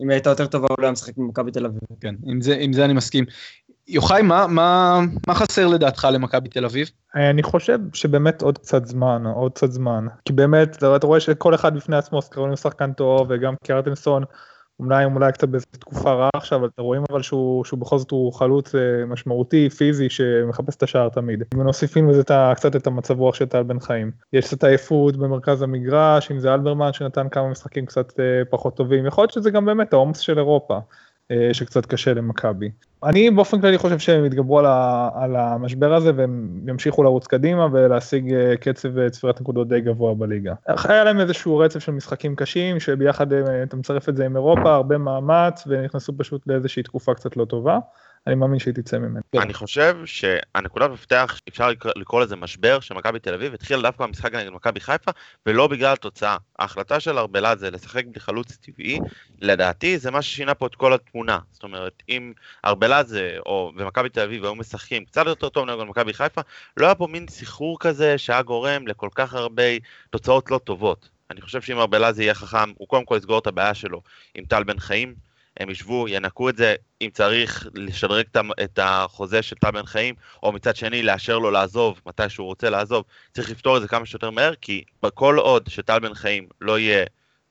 אם 0.00 0.08
היא 0.08 0.14
הייתה 0.14 0.30
יותר 0.30 0.46
טובה, 0.46 0.66
הוא 0.70 0.76
לא 0.78 0.84
היה 0.84 0.92
משחק 0.92 1.16
במכבי 1.16 1.50
תל 1.50 1.66
אביב. 1.66 1.80
כן, 2.00 2.14
עם 2.26 2.40
זה, 2.40 2.56
עם 2.60 2.72
זה 2.72 2.84
אני 2.84 2.92
מסכים. 2.92 3.24
יוחאי, 3.88 4.22
מה, 4.22 4.46
מה, 4.46 5.00
מה 5.26 5.34
חסר 5.34 5.66
לדעתך 5.66 6.08
למכבי 6.12 6.48
תל 6.48 6.64
אביב? 6.64 6.90
אני 7.14 7.42
חושב 7.42 7.78
שבאמת 7.92 8.42
עוד 8.42 8.58
קצת 8.58 8.86
זמן, 8.86 9.22
עוד 9.34 9.52
קצת 9.52 9.72
זמן. 9.72 10.06
כי 10.24 10.32
באמת, 10.32 10.76
אתה 10.76 11.06
רואה 11.06 11.20
שכל 11.20 11.54
אחד 11.54 11.74
בפני 11.76 11.96
עצמו, 11.96 12.22
סקרון 12.22 12.56
שחקן 12.56 12.92
טוב, 12.92 13.26
וגם 13.30 13.54
קרטנסון, 13.64 14.24
אולי 14.80 15.04
אולי 15.04 15.32
קצת 15.32 15.48
באיזו 15.48 15.66
תקופה 15.70 16.12
רעה 16.12 16.30
עכשיו, 16.34 16.58
אבל 16.58 16.68
אתם 16.74 16.82
רואים 16.82 17.02
אבל 17.10 17.22
שהוא, 17.22 17.64
שהוא 17.64 17.80
בכל 17.80 17.98
זאת 17.98 18.10
הוא 18.10 18.32
חלוץ 18.32 18.74
אה, 18.74 19.06
משמעותי, 19.06 19.70
פיזי, 19.70 20.10
שמחפש 20.10 20.76
את 20.76 20.82
השער 20.82 21.08
תמיד. 21.08 21.42
ונוסיפים 21.54 22.10
לזה 22.10 22.22
קצת 22.56 22.76
את 22.76 22.86
המצב 22.86 23.18
רוח 23.18 23.34
של 23.34 23.46
טל 23.46 23.62
בן 23.62 23.80
חיים. 23.80 24.10
יש 24.32 24.46
קצת 24.46 24.64
עייפות 24.64 25.16
במרכז 25.16 25.62
המגרש, 25.62 26.30
אם 26.30 26.38
זה 26.38 26.54
אלברמן 26.54 26.92
שנתן 26.92 27.28
כמה 27.28 27.48
משחקים 27.48 27.86
קצת 27.86 28.20
אה, 28.20 28.24
פחות 28.50 28.76
טובים, 28.76 29.06
יכול 29.06 29.22
להיות 29.22 29.32
שזה 29.32 29.50
גם 29.50 29.64
באמת 29.64 29.92
העומס 29.92 30.18
של 30.18 30.38
אירופה. 30.38 30.78
אה, 31.30 31.54
שקצת 31.54 31.86
קשה 31.86 32.14
למכבי. 32.14 32.70
אני 33.04 33.30
באופן 33.30 33.60
כללי 33.60 33.78
חושב 33.78 33.98
שהם 33.98 34.24
יתגברו 34.24 34.58
על, 34.58 34.66
ה, 34.66 35.08
על 35.14 35.36
המשבר 35.36 35.94
הזה 35.94 36.12
והם 36.16 36.60
ימשיכו 36.66 37.02
לרוץ 37.02 37.26
קדימה 37.26 37.66
ולהשיג 37.72 38.34
אה, 38.34 38.56
קצב 38.56 38.98
אה, 38.98 39.10
צפירת 39.10 39.40
נקודות 39.40 39.68
די 39.68 39.80
גבוה 39.80 40.14
בליגה. 40.14 40.54
היה 40.84 41.04
להם 41.04 41.20
איזשהו 41.20 41.58
רצף 41.58 41.80
של 41.80 41.92
משחקים 41.92 42.36
קשים 42.36 42.80
שביחד 42.80 43.32
אתה 43.32 43.76
מצרף 43.76 44.08
את 44.08 44.16
זה 44.16 44.26
עם 44.26 44.36
אירופה, 44.36 44.74
הרבה 44.74 44.98
מאמץ 44.98 45.64
ונכנסו 45.66 46.12
פשוט 46.16 46.42
לאיזושהי 46.46 46.82
תקופה 46.82 47.14
קצת 47.14 47.36
לא 47.36 47.44
טובה. 47.44 47.78
אני 48.26 48.34
מאמין 48.34 48.58
שהיא 48.58 48.74
תצא 48.74 48.98
ממנו. 48.98 49.20
אני 49.34 49.54
חושב 49.54 49.96
שהנקודת 50.04 50.90
מפתח, 50.90 51.40
אפשר 51.48 51.68
לקרוא 51.96 52.22
לזה 52.22 52.36
משבר, 52.36 52.80
שמכבי 52.80 53.18
תל 53.18 53.34
אביב 53.34 53.54
התחילה 53.54 53.82
דווקא 53.82 54.06
במשחק 54.06 54.34
נגד 54.34 54.50
מכבי 54.50 54.80
חיפה, 54.80 55.10
ולא 55.46 55.66
בגלל 55.66 55.92
התוצאה. 55.92 56.36
ההחלטה 56.58 57.00
של 57.00 57.18
ארבלת 57.18 57.58
זה 57.58 57.70
לשחק 57.70 58.04
בלי 58.06 58.20
חלוץ 58.20 58.56
טבעי, 58.56 58.98
לדעתי 59.40 59.98
זה 59.98 60.10
מה 60.10 60.22
ששינה 60.22 60.54
פה 60.54 60.66
את 60.66 60.74
כל 60.74 60.92
התמונה. 60.92 61.38
זאת 61.52 61.62
אומרת, 61.62 62.02
אם 62.08 62.32
ארבלת 62.64 63.06
או 63.46 63.72
ומכבי 63.76 64.08
תל 64.08 64.20
אביב 64.20 64.44
היו 64.44 64.54
משחקים 64.54 65.04
קצת 65.04 65.26
יותר 65.26 65.48
טוב 65.48 65.70
נגד 65.70 65.82
מכבי 65.82 66.12
חיפה, 66.12 66.40
לא 66.76 66.86
היה 66.86 66.94
פה 66.94 67.06
מין 67.06 67.26
סחרור 67.28 67.78
כזה 67.80 68.18
שהיה 68.18 68.42
גורם 68.42 68.86
לכל 68.86 69.08
כך 69.14 69.34
הרבה 69.34 69.62
תוצאות 70.10 70.50
לא 70.50 70.58
טובות. 70.58 71.08
אני 71.30 71.40
חושב 71.40 71.62
שאם 71.62 71.78
ארבלזי 71.78 72.22
יהיה 72.22 72.34
חכם, 72.34 72.72
הוא 72.78 72.88
קודם 72.88 73.04
כל 73.04 73.16
יסגור 73.16 73.38
את 73.38 73.46
הבעיה 73.46 73.74
שלו 73.74 74.02
עם 74.34 74.44
טל 74.44 74.64
בן 74.64 74.78
חיים, 74.78 75.25
הם 75.60 75.70
ישבו, 75.70 76.08
ינקו 76.08 76.48
את 76.48 76.56
זה, 76.56 76.74
אם 77.02 77.08
צריך 77.12 77.68
לשדרג 77.74 78.24
את 78.64 78.78
החוזה 78.82 79.42
של 79.42 79.56
טל 79.56 79.70
בן 79.70 79.86
חיים, 79.86 80.14
או 80.42 80.52
מצד 80.52 80.76
שני 80.76 81.02
לאשר 81.02 81.38
לו 81.38 81.50
לעזוב 81.50 82.00
מתי 82.06 82.28
שהוא 82.28 82.46
רוצה 82.46 82.70
לעזוב, 82.70 83.04
צריך 83.34 83.50
לפתור 83.50 83.76
את 83.76 83.82
זה 83.82 83.88
כמה 83.88 84.06
שיותר 84.06 84.30
מהר, 84.30 84.54
כי 84.60 84.82
כל 85.14 85.38
עוד 85.38 85.68
שטל 85.68 85.98
בן 85.98 86.14
חיים 86.14 86.48
לא 86.60 86.78
יהיה 86.78 87.04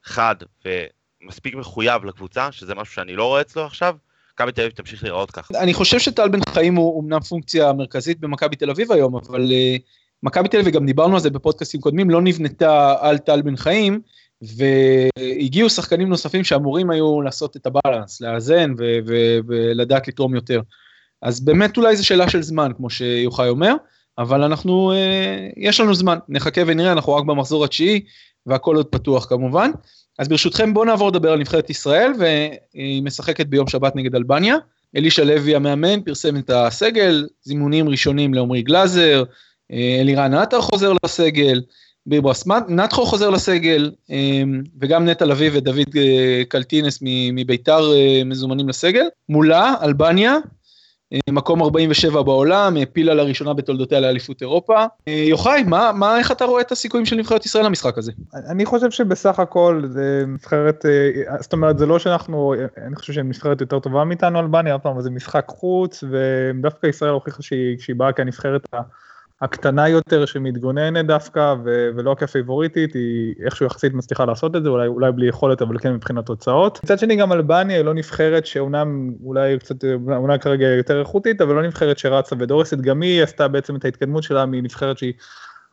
חד 0.03 0.35
ומספיק 0.65 1.55
מחויב 1.55 2.05
לקבוצה, 2.05 2.51
שזה 2.51 2.75
משהו 2.75 2.93
שאני 2.93 3.15
לא 3.15 3.25
רואה 3.25 3.41
אצלו 3.41 3.65
עכשיו, 3.65 3.95
מכבי 4.33 4.51
תל 4.51 4.61
אביב 4.61 4.73
תמשיך 4.73 5.03
להיראות 5.03 5.31
ככה. 5.31 5.53
אני 5.59 5.73
חושב 5.73 5.99
שטל 5.99 6.29
בן 6.29 6.39
חיים 6.49 6.75
הוא 6.75 7.03
אמנם 7.03 7.19
פונקציה 7.19 7.73
מרכזית 7.73 8.19
במכבי 8.19 8.55
תל 8.55 8.69
אביב 8.69 8.91
היום, 8.91 9.15
אבל 9.15 9.41
uh, 9.41 9.81
מכבי 10.23 10.47
תל 10.47 10.57
אביב, 10.57 10.75
וגם 10.75 10.85
דיברנו 10.85 11.13
על 11.13 11.21
זה 11.21 11.29
בפודקאסטים 11.29 11.81
קודמים, 11.81 12.09
לא 12.09 12.21
נבנתה 12.21 12.95
על 12.99 13.17
טל 13.17 13.41
בן 13.41 13.55
חיים, 13.55 14.01
והגיעו 14.41 15.69
שחקנים 15.69 16.09
נוספים 16.09 16.43
שאמורים 16.43 16.89
היו 16.89 17.21
לעשות 17.21 17.55
את 17.55 17.65
הבאלנס, 17.65 18.21
לאזן 18.21 18.73
ולדעת 19.47 20.07
לתרום 20.07 20.35
יותר. 20.35 20.61
אז 21.21 21.39
באמת 21.39 21.77
אולי 21.77 21.95
זו 21.95 22.05
שאלה 22.05 22.29
של 22.29 22.41
זמן, 22.41 22.71
כמו 22.77 22.89
שיוחאי 22.89 23.49
אומר, 23.49 23.73
אבל 24.17 24.43
אנחנו, 24.43 24.91
אה, 24.91 25.47
יש 25.57 25.79
לנו 25.79 25.95
זמן, 25.95 26.17
נחכה 26.29 26.61
ונראה, 26.67 26.91
אנחנו 26.91 27.13
רק 27.13 27.25
במחזור 27.25 27.65
התשיעי, 27.65 28.01
והכל 28.45 28.75
עוד 28.75 28.85
פתוח 28.85 29.25
כמובן. 29.25 29.71
אז 30.19 30.27
ברשותכם 30.27 30.73
בואו 30.73 30.85
נעבור 30.85 31.09
לדבר 31.09 31.31
על 31.31 31.39
נבחרת 31.39 31.69
ישראל, 31.69 32.11
והיא 32.19 33.03
משחקת 33.03 33.47
ביום 33.47 33.67
שבת 33.67 33.95
נגד 33.95 34.15
אלבניה. 34.15 34.55
אלישע 34.95 35.23
לוי 35.23 35.55
המאמן 35.55 36.01
פרסם 36.01 36.37
את 36.37 36.49
הסגל, 36.49 37.27
זימונים 37.43 37.89
ראשונים 37.89 38.33
לעמרי 38.33 38.61
גלאזר, 38.61 39.23
אה, 39.71 39.97
אלירן 40.01 40.33
עטר 40.33 40.61
חוזר 40.61 40.93
לסגל, 41.05 41.61
ביברס 42.05 42.47
נתחו 42.67 43.05
חוזר 43.05 43.29
לסגל, 43.29 43.91
אמ, 44.09 44.61
וגם 44.81 45.05
נטע 45.05 45.25
לביא 45.25 45.49
ודוד 45.53 45.95
אה, 45.97 46.43
קלטינס 46.47 46.99
מביתר 47.33 47.93
אה, 47.93 48.21
מזומנים 48.25 48.69
לסגל. 48.69 49.05
מולה, 49.29 49.73
אלבניה, 49.81 50.37
מקום 51.29 51.61
47 51.61 52.21
בעולם, 52.23 52.77
העפילה 52.77 53.13
לראשונה 53.13 53.53
בתולדותיה 53.53 53.99
לאליפות 53.99 54.41
אירופה. 54.41 54.85
יוחאי, 55.07 55.63
מה, 55.63 55.91
מה, 55.91 56.17
איך 56.17 56.31
אתה 56.31 56.45
רואה 56.45 56.61
את 56.61 56.71
הסיכויים 56.71 57.05
של 57.05 57.15
נבחרת 57.15 57.45
ישראל 57.45 57.65
למשחק 57.65 57.97
הזה? 57.97 58.11
אני 58.49 58.65
חושב 58.65 58.91
שבסך 58.91 59.39
הכל 59.39 59.83
זה 59.87 60.23
נבחרת, 60.27 60.85
זאת 61.39 61.53
אומרת 61.53 61.77
זה 61.77 61.85
לא 61.85 61.99
שאנחנו, 61.99 62.53
אני 62.87 62.95
חושב 62.95 63.13
שהם 63.13 63.29
נבחרת 63.29 63.61
יותר 63.61 63.79
טובה 63.79 64.03
מאיתנו 64.03 64.39
אלבניה, 64.39 64.75
אף 64.75 64.81
פעם 64.81 65.01
זה 65.01 65.09
משחק 65.09 65.45
חוץ, 65.47 66.03
ודווקא 66.11 66.87
ישראל 66.87 67.11
הוכיחה 67.11 67.43
שהיא, 67.43 67.77
שהיא 67.79 67.95
באה 67.95 68.13
כנבחרת 68.13 68.61
הקטנה 69.41 69.89
יותר 69.89 70.25
שמתגוננת 70.25 71.05
דווקא 71.05 71.55
ו- 71.65 71.89
ולא 71.95 72.15
כפייבוריטית, 72.19 72.93
היא 72.93 73.33
איכשהו 73.45 73.65
יחסית 73.65 73.93
מצליחה 73.93 74.25
לעשות 74.25 74.55
את 74.55 74.63
זה, 74.63 74.69
אולי, 74.69 74.87
אולי 74.87 75.11
בלי 75.11 75.27
יכולת 75.27 75.61
אבל 75.61 75.77
כן 75.77 75.93
מבחינת 75.93 76.25
תוצאות. 76.25 76.79
מצד 76.83 76.99
שני 76.99 77.15
גם 77.15 77.31
אלבניה 77.31 77.77
היא 77.77 77.85
לא 77.85 77.93
נבחרת 77.93 78.45
שאומנם 78.45 79.13
אולי 79.23 79.59
קצת, 79.59 79.75
אולי 80.15 80.39
כרגע 80.39 80.67
יותר 80.67 80.99
איכותית, 80.99 81.41
אבל 81.41 81.55
לא 81.55 81.63
נבחרת 81.63 81.97
שרצה 81.97 82.35
ודורסת, 82.39 82.77
גם 82.77 83.01
היא 83.01 83.23
עשתה 83.23 83.47
בעצם 83.47 83.75
את 83.75 83.85
ההתקדמות 83.85 84.23
שלה 84.23 84.45
מנבחרת 84.45 84.97
שהיא 84.97 85.13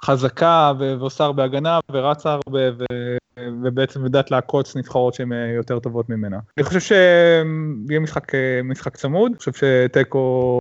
חזקה 0.05 0.73
ועושה 0.79 1.25
הרבה 1.25 1.45
הגנה 1.45 1.81
ורצה 1.93 2.33
הרבה 2.33 2.61
ו- 2.79 3.17
ובעצם 3.63 4.05
יודעת 4.05 4.31
לעקוץ 4.31 4.77
נבחרות 4.77 5.15
שהן 5.15 5.33
אה, 5.33 5.53
יותר 5.57 5.79
טובות 5.79 6.09
ממנה. 6.09 6.39
אני 6.59 6.65
חושב 6.65 6.81
שיהיה 6.81 8.01
משחק, 8.01 8.35
אה, 8.35 8.61
משחק 8.65 8.97
צמוד, 8.97 9.31
אני 9.31 9.39
חושב 9.39 9.53
שתיקו 9.53 10.59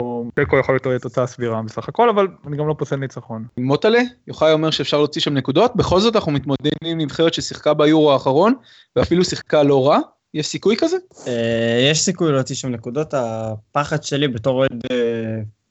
יכול 0.60 0.80
להיות 0.84 1.02
תוצאה 1.02 1.28
סבירה 1.28 1.62
בסך 1.62 1.90
הכל, 1.90 2.10
אבל 2.10 2.28
אני 2.48 2.58
גם 2.58 2.68
לא 2.68 2.76
פוסל 2.78 2.96
ניצחון. 2.96 3.46
מוטלה, 3.58 4.00
יוחאי 4.28 4.54
אומר 4.54 4.72
שאפשר 4.72 4.98
להוציא 4.98 5.22
שם 5.22 5.34
נקודות, 5.34 5.76
בכל 5.76 6.00
זאת 6.00 6.16
אנחנו 6.16 6.32
מתמודדים 6.32 6.72
עם 6.86 6.98
נבחרת 6.98 7.34
ששיחקה 7.34 7.74
ביורו 7.74 8.14
האחרון, 8.14 8.54
ואפילו 8.96 9.26
שיחקה 9.26 9.64
לא 9.64 9.88
רע. 9.88 10.00
יש 10.34 10.48
סיכוי 10.48 10.76
כזה? 10.78 10.98
אה, 11.28 11.88
יש 11.92 12.02
סיכוי 12.02 12.32
להוציא 12.32 12.56
שם 12.56 12.70
נקודות, 12.70 13.14
הפחד 13.14 14.04
שלי 14.04 14.28
בתור 14.28 14.58
אוהד 14.58 14.84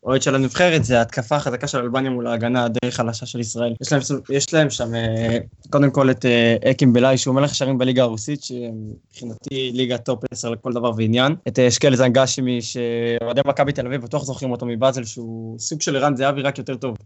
אוהד 0.04 0.22
של 0.22 0.34
הנבחרת 0.34 0.84
זה 0.84 0.98
ההתקפה 0.98 1.36
החזקה 1.36 1.66
של 1.66 1.78
אלבניה 1.78 2.10
מול 2.10 2.26
ההגנה 2.26 2.64
הדי 2.64 2.90
חלשה 2.90 3.26
של 3.26 3.40
ישראל. 3.40 3.74
יש 3.80 3.92
להם, 3.92 4.02
יש 4.30 4.54
להם 4.54 4.70
שם 4.70 4.94
אה, 4.94 5.38
קודם 5.70 5.90
כל 5.90 6.10
את 6.10 6.24
אה, 6.24 6.70
סוקול 6.70 6.92
צ'יקלשי 6.92 7.18
שהוא 7.18 7.34
מלך 7.34 7.54
שערים 7.54 7.78
בליגה 7.78 8.02
הרוסית 8.02 8.42
שמבחינתי 8.42 9.70
ליגה 9.74 9.98
טופ 9.98 10.22
10 10.30 10.50
לכל 10.50 10.72
דבר 10.72 10.92
ועניין. 10.96 11.34
את 11.48 11.58
אה, 11.58 11.70
שקלזן 11.70 11.96
גאשי 11.96 12.62
שאוהדי 12.62 13.40
מכבי 13.46 13.72
תל 13.72 13.86
אביב 13.86 14.02
בטוח 14.02 14.24
זוכרים 14.24 14.50
אותו 14.50 14.66
מבאזל 14.66 15.04
שהוא 15.04 15.58
סוג 15.58 15.80
של 15.80 15.96
ערן 15.96 16.16
זהבי 16.16 16.42
רק 16.42 16.58
יותר 16.58 16.76
טוב. 16.76 16.96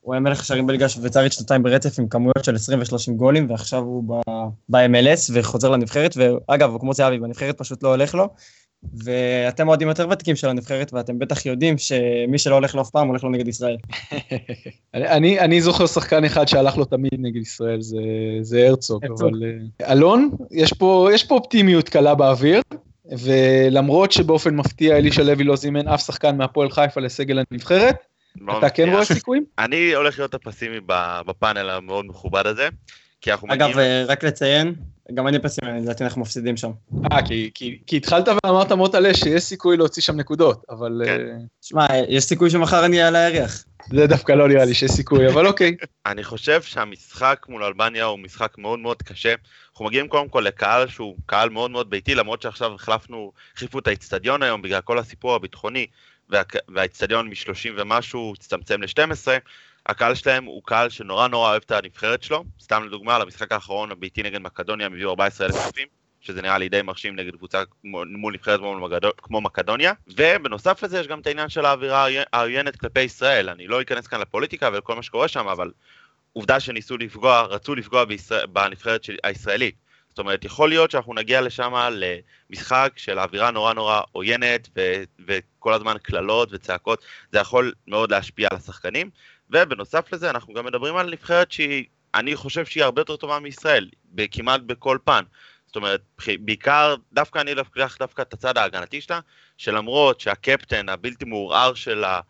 הוא 0.00 0.14
היה 0.14 0.20
מלך 0.20 0.44
שערים 0.44 0.66
בליגה 0.66 0.88
שוויצרית 0.88 1.32
שנתיים 1.32 1.62
ברצף 1.62 1.98
עם 1.98 2.08
כמויות 2.08 2.44
של 2.44 2.54
20 2.54 2.78
ו-30 2.78 3.12
גולים 3.16 3.50
ועכשיו 3.50 3.82
הוא 3.82 4.22
ב-MLS 4.68 5.30
וחוזר 5.32 5.70
לנבחרת 5.70 6.16
ואגב 6.16 6.70
הוא 6.70 6.80
כמו 6.80 6.94
זהבי 6.94 7.18
בנבחרת 7.18 7.58
פשוט 7.58 7.82
לא 7.82 7.88
הולך 7.88 8.14
לו. 8.14 8.28
ואתם 8.94 9.68
אוהדים 9.68 9.88
יותר 9.88 10.08
ותיקים 10.10 10.36
של 10.36 10.48
הנבחרת, 10.48 10.92
ואתם 10.92 11.18
בטח 11.18 11.46
יודעים 11.46 11.78
שמי 11.78 12.38
שלא 12.38 12.54
הולך 12.54 12.74
לו 12.74 12.82
אף 12.82 12.90
פעם, 12.90 13.08
הולך 13.08 13.24
לו 13.24 13.30
נגד 13.30 13.48
ישראל. 13.48 13.76
אני, 14.94 15.40
אני 15.40 15.60
זוכר 15.60 15.86
שחקן 15.86 16.24
אחד 16.24 16.48
שהלך 16.48 16.76
לו 16.76 16.84
תמיד 16.84 17.14
נגד 17.18 17.40
ישראל, 17.40 17.80
זה, 17.80 17.98
זה 18.42 18.68
הרצוג, 18.68 19.04
אבל... 19.04 19.42
אה, 19.80 19.92
אלון, 19.92 20.30
יש 20.50 20.72
פה, 20.72 21.08
יש 21.12 21.24
פה 21.24 21.34
אופטימיות 21.34 21.88
קלה 21.88 22.14
באוויר, 22.14 22.60
ולמרות 23.18 24.12
שבאופן 24.12 24.56
מפתיע 24.56 24.96
אלישע 24.96 25.22
לוי 25.22 25.44
לא 25.44 25.56
זימן 25.56 25.88
אף 25.88 26.00
שחקן 26.00 26.36
מהפועל 26.36 26.70
חיפה 26.70 27.00
לסגל 27.00 27.38
הנבחרת, 27.50 27.96
אתה 28.58 28.70
כן 28.70 28.88
רואה 28.88 29.04
סיכויים? 29.04 29.44
אני 29.58 29.94
הולך 29.94 30.18
להיות 30.18 30.34
הפסימי 30.34 30.76
בפאנל 31.26 31.70
המאוד 31.70 32.06
מכובד 32.06 32.46
הזה. 32.46 32.68
כי 33.20 33.32
אנחנו 33.32 33.48
אגב, 33.52 33.70
מגיעים... 33.70 33.78
אגב, 33.78 34.10
רק 34.10 34.24
לציין, 34.24 34.74
גם 35.14 35.28
אני 35.28 35.38
פסימי, 35.38 35.80
לדעתי 35.80 36.04
אנחנו 36.04 36.20
מפסידים 36.20 36.56
שם. 36.56 36.70
אה, 37.12 37.26
כי, 37.26 37.50
כי, 37.54 37.78
כי 37.86 37.96
התחלת 37.96 38.28
ואמרת 38.44 38.72
מוטלה 38.72 39.14
שיש 39.14 39.42
סיכוי 39.42 39.76
להוציא 39.76 40.02
שם 40.02 40.16
נקודות, 40.16 40.64
אבל... 40.70 41.02
כן. 41.04 41.10
אה, 41.10 41.36
שמע, 41.62 41.86
יש 42.08 42.24
סיכוי 42.24 42.50
שמחר 42.50 42.84
אני 42.84 43.02
אעלה 43.04 43.26
הירח. 43.26 43.64
זה 43.90 44.06
דווקא 44.06 44.32
לא 44.32 44.48
נראה 44.48 44.64
לי 44.64 44.74
שיש 44.74 44.90
סיכוי, 44.90 45.28
אבל 45.28 45.46
אוקיי. 45.46 45.76
אני 46.06 46.24
חושב 46.24 46.62
שהמשחק 46.62 47.46
מול 47.48 47.64
אלבניה 47.64 48.04
הוא 48.04 48.18
משחק 48.18 48.58
מאוד 48.58 48.78
מאוד 48.78 49.02
קשה. 49.02 49.34
אנחנו 49.70 49.84
מגיעים 49.84 50.08
קודם 50.08 50.28
כל 50.28 50.40
לקהל 50.40 50.88
שהוא 50.88 51.16
קהל 51.26 51.48
מאוד 51.48 51.70
מאוד 51.70 51.90
ביתי, 51.90 52.14
למרות 52.14 52.42
שעכשיו 52.42 52.74
החלפנו, 52.74 53.32
החליפו 53.54 53.78
את 53.78 53.86
האיצטדיון 53.86 54.42
היום 54.42 54.62
בגלל 54.62 54.80
כל 54.80 54.98
הסיפור 54.98 55.34
הביטחוני, 55.34 55.86
וה, 56.30 56.42
והאיצטדיון 56.68 57.28
מ-30 57.28 57.70
ומשהו 57.76 58.32
הצטמצם 58.38 58.82
ל-12, 58.82 59.28
הקהל 59.88 60.14
שלהם 60.14 60.44
הוא 60.44 60.62
קהל 60.64 60.88
שנורא 60.88 61.28
נורא 61.28 61.50
אוהב 61.50 61.62
את 61.66 61.70
הנבחרת 61.70 62.22
שלו. 62.22 62.44
סתם 62.60 62.84
לדוגמה, 62.84 63.18
למשחק 63.18 63.52
האחרון 63.52 63.90
הביתי 63.90 64.22
נגד 64.22 64.38
מקדוניה 64.38 64.86
הם 64.86 64.92
הביאו 64.92 65.10
14,000 65.10 65.66
צופים, 65.66 65.88
שזה 66.20 66.42
נראה 66.42 66.58
לי 66.58 66.68
די 66.68 66.82
מרשים 66.82 67.16
נגד 67.16 67.36
קבוצה 67.36 67.62
מול 67.84 68.34
נבחרת 68.34 68.60
כמו 69.22 69.40
מקדוניה. 69.40 69.92
ובנוסף 70.16 70.82
לזה 70.82 71.00
יש 71.00 71.06
גם 71.06 71.20
את 71.20 71.26
העניין 71.26 71.48
של 71.48 71.64
האווירה 71.64 72.06
העוינת 72.32 72.76
כלפי 72.76 73.00
ישראל. 73.00 73.48
אני 73.48 73.66
לא 73.66 73.82
אכנס 73.82 74.06
כאן 74.06 74.20
לפוליטיקה 74.20 74.70
ולכל 74.72 74.94
מה 74.94 75.02
שקורה 75.02 75.28
שם, 75.28 75.48
אבל 75.48 75.70
עובדה 76.32 76.60
שניסו 76.60 76.96
לפגוע, 76.96 77.42
רצו 77.42 77.74
לפגוע 77.74 78.04
בישראל, 78.04 78.46
בנבחרת 78.46 79.06
הישראלית. 79.24 79.74
זאת 80.08 80.18
אומרת, 80.18 80.44
יכול 80.44 80.68
להיות 80.68 80.90
שאנחנו 80.90 81.14
נגיע 81.14 81.40
לשם 81.40 81.72
למשחק 81.90 82.92
של 82.96 83.18
אווירה 83.18 83.50
נורא 83.50 83.72
נורא 83.72 84.00
עוינת 84.12 84.68
ו- 84.76 85.02
וכל 85.26 85.72
הזמן 85.72 85.96
קללות 86.02 86.48
וצעקות, 86.52 87.04
זה 87.32 87.38
יכול 87.38 87.72
מאוד 87.86 88.10
להשפיע 88.10 88.48
על 88.50 88.56
השחקנים. 88.56 89.10
ובנוסף 89.50 90.12
לזה 90.12 90.30
אנחנו 90.30 90.54
גם 90.54 90.66
מדברים 90.66 90.96
על 90.96 91.10
נבחרת 91.10 91.52
שהיא, 91.52 91.84
אני 92.14 92.36
חושב 92.36 92.66
שהיא 92.66 92.84
הרבה 92.84 93.00
יותר 93.00 93.16
טובה 93.16 93.38
מישראל, 93.38 93.88
כמעט 94.30 94.60
בכל 94.60 94.98
פן. 95.04 95.22
זאת 95.66 95.76
אומרת, 95.76 96.00
בעיקר, 96.40 96.94
דווקא 97.12 97.38
אני 97.38 97.54
לוקח 97.54 97.96
דווקא 97.98 98.22
את 98.22 98.32
הצד 98.32 98.58
ההגנתי 98.58 99.00
שלה, 99.00 99.20
שלמרות 99.56 100.20
שהקפטן 100.20 100.88
הבלתי 100.88 101.24
מעורער 101.24 101.74
שלה 101.74 102.20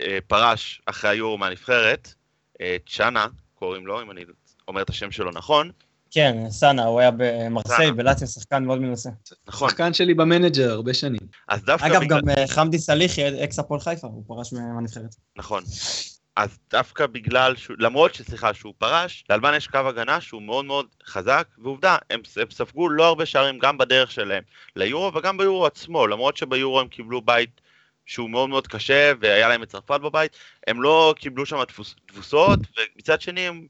אה, 0.00 0.18
פרש 0.26 0.82
אחרי 0.86 1.10
היורו 1.10 1.38
מהנבחרת, 1.38 2.14
אה, 2.60 2.76
סאנה 2.88 3.26
קוראים 3.54 3.86
לו, 3.86 4.02
אם 4.02 4.10
אני 4.10 4.24
אומר 4.68 4.82
את 4.82 4.90
השם 4.90 5.10
שלו 5.10 5.30
נכון. 5.30 5.70
כן, 6.10 6.50
סאנה, 6.50 6.84
הוא 6.84 7.00
היה 7.00 7.10
במרסיי, 7.16 7.92
בלאציו, 7.92 8.26
שחקן 8.26 8.64
מאוד 8.64 8.78
מנוסה. 8.78 9.10
נכון. 9.46 9.68
שחקן 9.68 9.94
שלי 9.94 10.14
במנג'ר 10.14 10.70
הרבה 10.70 10.94
שנים. 10.94 11.20
אז 11.48 11.64
דווקא 11.64 11.86
אגב, 11.86 12.00
בגלל... 12.00 12.20
גם 12.20 12.28
אה, 12.28 12.46
חמדי 12.46 12.78
סאליהי, 12.78 13.44
אקס 13.44 13.58
הפועל 13.58 13.80
חיפה, 13.80 14.06
הוא 14.06 14.24
פרש 14.26 14.52
מהנבחרת. 14.52 15.14
נכון. 15.36 15.62
אז 16.36 16.58
דווקא 16.70 17.06
בגלל, 17.06 17.56
שהוא, 17.56 17.76
למרות 17.80 18.14
שסליחה 18.14 18.54
שהוא 18.54 18.74
פרש, 18.78 19.24
לאלבן 19.30 19.54
יש 19.56 19.66
קו 19.68 19.78
הגנה 19.78 20.20
שהוא 20.20 20.42
מאוד 20.42 20.64
מאוד 20.64 20.86
חזק, 21.06 21.48
ועובדה, 21.58 21.96
הם, 22.10 22.20
הם 22.36 22.50
ספגו 22.50 22.88
לא 22.88 23.06
הרבה 23.06 23.26
שערים 23.26 23.58
גם 23.58 23.78
בדרך 23.78 24.10
שלהם 24.10 24.42
ליורו 24.76 25.14
וגם 25.14 25.36
ביורו 25.36 25.66
עצמו, 25.66 26.06
למרות 26.06 26.36
שביורו 26.36 26.80
הם 26.80 26.88
קיבלו 26.88 27.22
בית 27.22 27.60
שהוא 28.06 28.30
מאוד 28.30 28.48
מאוד 28.48 28.66
קשה 28.66 29.12
והיה 29.20 29.48
להם 29.48 29.62
את 29.62 29.68
צרפת 29.68 30.00
בבית, 30.00 30.36
הם 30.66 30.82
לא 30.82 31.14
קיבלו 31.18 31.46
שם 31.46 31.64
תפוס, 31.64 31.96
תבוסות, 32.06 32.60
ומצד 32.96 33.20
שני 33.20 33.40
הם 33.40 33.66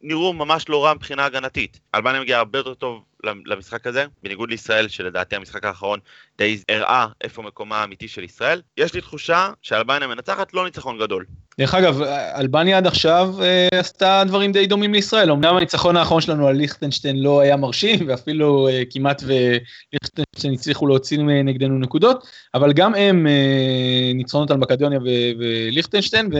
נראו 0.00 0.32
ממש 0.32 0.68
לא 0.68 0.84
רע 0.84 0.94
מבחינה 0.94 1.24
הגנתית. 1.24 1.80
אלבניה 1.94 2.20
מגיעה 2.20 2.38
הרבה 2.38 2.58
יותר 2.58 2.74
טוב 2.74 3.04
למשחק 3.24 3.86
הזה, 3.86 4.06
בניגוד 4.22 4.50
לישראל 4.50 4.88
שלדעתי 4.88 5.36
המשחק 5.36 5.64
האחרון 5.64 6.00
די 6.38 6.62
הראה 6.68 7.06
איפה 7.20 7.42
מקומה 7.42 7.80
האמיתי 7.80 8.08
של 8.08 8.24
ישראל. 8.24 8.62
יש 8.76 8.94
לי 8.94 9.00
תחושה 9.00 9.52
שאלבניה 9.62 10.08
מנצחת 10.08 10.54
לא 10.54 10.64
ניצחון 10.64 10.98
גדול. 10.98 11.26
דרך 11.60 11.74
אגב, 11.74 12.02
אלבניה 12.38 12.76
עד 12.76 12.86
עכשיו 12.86 13.34
אה, 13.42 13.68
עשתה 13.72 14.22
דברים 14.26 14.52
די 14.52 14.66
דומים 14.66 14.92
לישראל. 14.92 15.30
אמנם 15.30 15.56
הניצחון 15.56 15.96
האחרון 15.96 16.20
שלנו 16.20 16.46
על 16.46 16.56
ליכטנשטיין 16.56 17.22
לא 17.22 17.40
היה 17.40 17.56
מרשים, 17.56 17.98
ואפילו 18.08 18.68
אה, 18.68 18.82
כמעט 18.90 19.22
וליכטנשטיין 19.26 20.54
הצליחו 20.54 20.86
להוציא 20.86 21.18
נגדנו 21.18 21.78
נקודות, 21.78 22.26
אבל 22.54 22.72
גם 22.72 22.94
הם 22.94 23.26
אה, 23.26 24.12
ניצחונות 24.14 24.50
על 24.50 24.56
מקדוניה 24.56 24.98
וליכטנשטיין, 25.38 26.30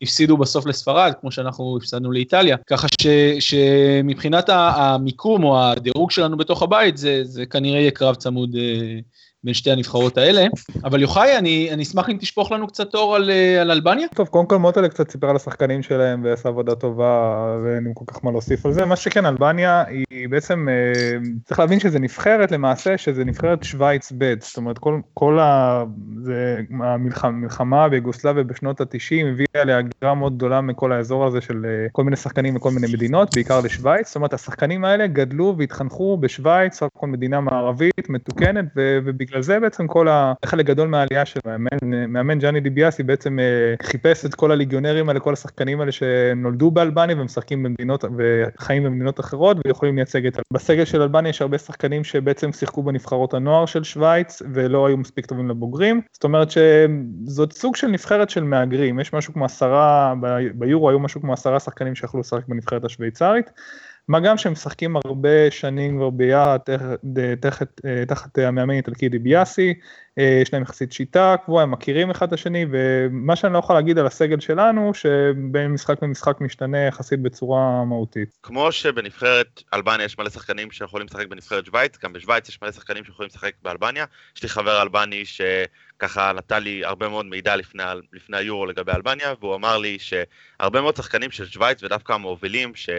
והפסידו 0.00 0.36
בסוף 0.36 0.66
לספרד, 0.66 1.12
כמו 1.20 1.32
שאנחנו 1.32 1.76
הפסדנו 1.76 2.12
לאיטליה. 2.12 2.56
ככה 2.66 2.86
ש, 3.00 3.06
שמבחינת 3.40 4.48
המיקום 4.48 5.44
או 5.44 5.62
הדירוג 5.62 6.10
שלנו 6.10 6.36
בתוך 6.36 6.62
הבית, 6.62 6.96
זה, 6.96 7.24
זה 7.24 7.46
כנראה 7.46 7.80
יהיה 7.80 7.90
קרב 7.90 8.14
צמוד. 8.14 8.56
אה, 8.56 8.98
בין 9.44 9.54
שתי 9.54 9.70
הנבחרות 9.70 10.18
האלה. 10.18 10.46
אבל 10.84 11.00
יוחאי, 11.00 11.38
אני, 11.38 11.68
אני 11.72 11.82
אשמח 11.82 12.10
אם 12.10 12.16
תשפוך 12.20 12.52
לנו 12.52 12.66
קצת 12.66 12.94
אור 12.94 13.16
על, 13.16 13.30
אה, 13.30 13.60
על 13.60 13.70
אלבניה. 13.70 14.08
טוב, 14.14 14.28
קודם 14.28 14.46
כל 14.46 14.56
מוטלה 14.56 14.88
קצת 14.88 15.10
סיפר 15.10 15.30
על 15.30 15.36
השחקנים 15.36 15.82
שלהם 15.82 16.24
ועשה 16.24 16.48
עבודה 16.48 16.74
טובה 16.74 17.44
ואין 17.64 17.92
כל 17.94 18.04
כך 18.06 18.24
מה 18.24 18.30
להוסיף 18.30 18.66
על 18.66 18.72
זה. 18.72 18.84
מה 18.84 18.96
שכן, 18.96 19.26
אלבניה 19.26 19.84
היא 20.10 20.28
בעצם, 20.28 20.68
אה, 20.68 21.18
צריך 21.44 21.60
להבין 21.60 21.80
שזה 21.80 21.98
נבחרת 21.98 22.52
למעשה, 22.52 22.98
שזה 22.98 23.24
נבחרת 23.24 23.64
שווייץ 23.64 24.12
ב', 24.18 24.34
זאת 24.40 24.56
אומרת 24.56 24.78
כל, 24.78 25.00
כל 25.14 25.38
ה... 25.38 25.84
זה, 26.22 26.60
המלחמה 26.80 27.88
ביוגוסלביה 27.88 28.44
בשנות 28.44 28.80
ה-90 28.80 29.26
הביאה 29.32 29.64
להגירה 29.64 30.14
מאוד 30.14 30.36
גדולה 30.36 30.60
מכל 30.60 30.92
האזור 30.92 31.26
הזה 31.26 31.40
של 31.40 31.64
אה, 31.64 31.86
כל 31.92 32.04
מיני 32.04 32.16
שחקנים 32.16 32.54
מכל 32.54 32.70
מיני 32.70 32.86
מדינות, 32.92 33.34
בעיקר 33.34 33.60
לשווייץ. 33.60 34.06
זאת 34.06 34.16
אומרת, 34.16 34.34
השחקנים 34.34 34.84
האלה 34.84 35.06
גדלו 35.06 35.54
והתחנכו 35.58 36.16
בשווייץ, 36.16 36.80
כל 36.96 37.06
מדינה 37.06 37.40
מערבית, 37.40 38.08
מתוקנת, 38.08 38.64
ובגלל 38.76 39.33
בגלל 39.33 39.33
זה 39.40 39.60
בעצם 39.60 39.86
כל 39.86 40.08
ה... 40.08 40.32
חלק 40.44 40.66
גדול 40.66 40.88
מהעלייה 40.88 41.24
של 41.24 41.40
מאמן, 41.46 42.12
מאמן 42.12 42.38
ג'אני 42.38 42.60
דיביאסי 42.60 43.02
בעצם 43.02 43.38
אה, 43.38 43.74
חיפש 43.82 44.24
את 44.24 44.34
כל 44.34 44.52
הליגיונרים 44.52 45.08
האלה, 45.08 45.20
כל 45.20 45.32
השחקנים 45.32 45.80
האלה 45.80 45.92
שנולדו 45.92 46.70
באלבניה 46.70 47.16
ומשחקים 47.20 47.62
במדינות, 47.62 48.04
וחיים 48.18 48.84
במדינות 48.84 49.20
אחרות 49.20 49.56
ויכולים 49.66 49.96
לייצג 49.96 50.26
את... 50.26 50.38
בסגל 50.52 50.84
של 50.84 51.02
אלבניה 51.02 51.30
יש 51.30 51.42
הרבה 51.42 51.58
שחקנים 51.58 52.04
שבעצם 52.04 52.52
שיחקו 52.52 52.82
בנבחרות 52.82 53.34
הנוער 53.34 53.66
של 53.66 53.84
שווייץ 53.84 54.42
ולא 54.52 54.86
היו 54.86 54.96
מספיק 54.96 55.26
טובים 55.26 55.48
לבוגרים, 55.48 56.00
זאת 56.12 56.24
אומרת 56.24 56.48
שזאת 56.50 57.52
סוג 57.52 57.76
של 57.76 57.86
נבחרת 57.86 58.30
של 58.30 58.44
מהגרים, 58.44 59.00
יש 59.00 59.12
משהו 59.12 59.34
כמו 59.34 59.44
עשרה, 59.44 60.14
ביורו 60.54 60.90
היו 60.90 60.98
משהו 60.98 61.20
כמו 61.20 61.32
עשרה 61.32 61.60
שחקנים 61.60 61.94
שיכלו 61.94 62.20
לשחק 62.20 62.48
בנבחרת 62.48 62.84
השוויצרית. 62.84 63.50
מה 64.08 64.20
גם 64.20 64.38
שהם 64.38 64.52
משחקים 64.52 64.96
הרבה 64.96 65.50
שנים 65.50 65.96
כבר 65.96 66.10
ביחד 66.10 66.58
תחת, 67.40 67.80
תחת 68.08 68.38
המאמן 68.38 68.74
איטלקי 68.74 69.08
דיביאסי, 69.08 69.74
אה, 70.18 70.38
יש 70.42 70.52
להם 70.52 70.62
יחסית 70.62 70.92
שיטה 70.92 71.36
קבועה, 71.44 71.62
הם 71.62 71.70
מכירים 71.70 72.10
אחד 72.10 72.26
את 72.26 72.32
השני, 72.32 72.66
ומה 72.70 73.36
שאני 73.36 73.52
לא 73.52 73.58
יכול 73.58 73.76
להגיד 73.76 73.98
על 73.98 74.06
הסגל 74.06 74.40
שלנו, 74.40 74.94
שבין 74.94 75.70
משחק 75.70 76.02
למשחק 76.02 76.40
משתנה 76.40 76.78
יחסית 76.78 77.20
בצורה 77.20 77.84
מהותית. 77.84 78.38
כמו 78.42 78.72
שבנבחרת 78.72 79.62
אלבניה 79.74 80.04
יש 80.04 80.18
מלא 80.18 80.30
שחקנים 80.30 80.70
שיכולים 80.70 81.06
לשחק 81.06 81.26
בנבחרת 81.26 81.66
שווייץ, 81.66 81.98
גם 82.04 82.12
בשווייץ 82.12 82.48
יש 82.48 82.62
מלא 82.62 82.72
שחקנים 82.72 83.04
שיכולים 83.04 83.28
לשחק 83.28 83.52
באלבניה. 83.62 84.04
יש 84.36 84.42
לי 84.42 84.48
חבר 84.48 84.82
אלבני 84.82 85.24
שככה 85.24 86.32
נתן 86.32 86.62
לי 86.62 86.84
הרבה 86.84 87.08
מאוד 87.08 87.26
מידע 87.26 87.56
לפני, 87.56 87.82
לפני 88.12 88.36
היורו 88.36 88.66
לגבי 88.66 88.92
אלבניה, 88.92 89.34
והוא 89.40 89.54
אמר 89.54 89.78
לי 89.78 89.98
שהרבה 89.98 90.80
מאוד 90.80 90.96
שחקנים 90.96 91.30
של 91.30 91.46
שווייץ 91.46 91.82
ודווקא 91.82 92.12
המובילים, 92.12 92.74
ש... 92.74 92.90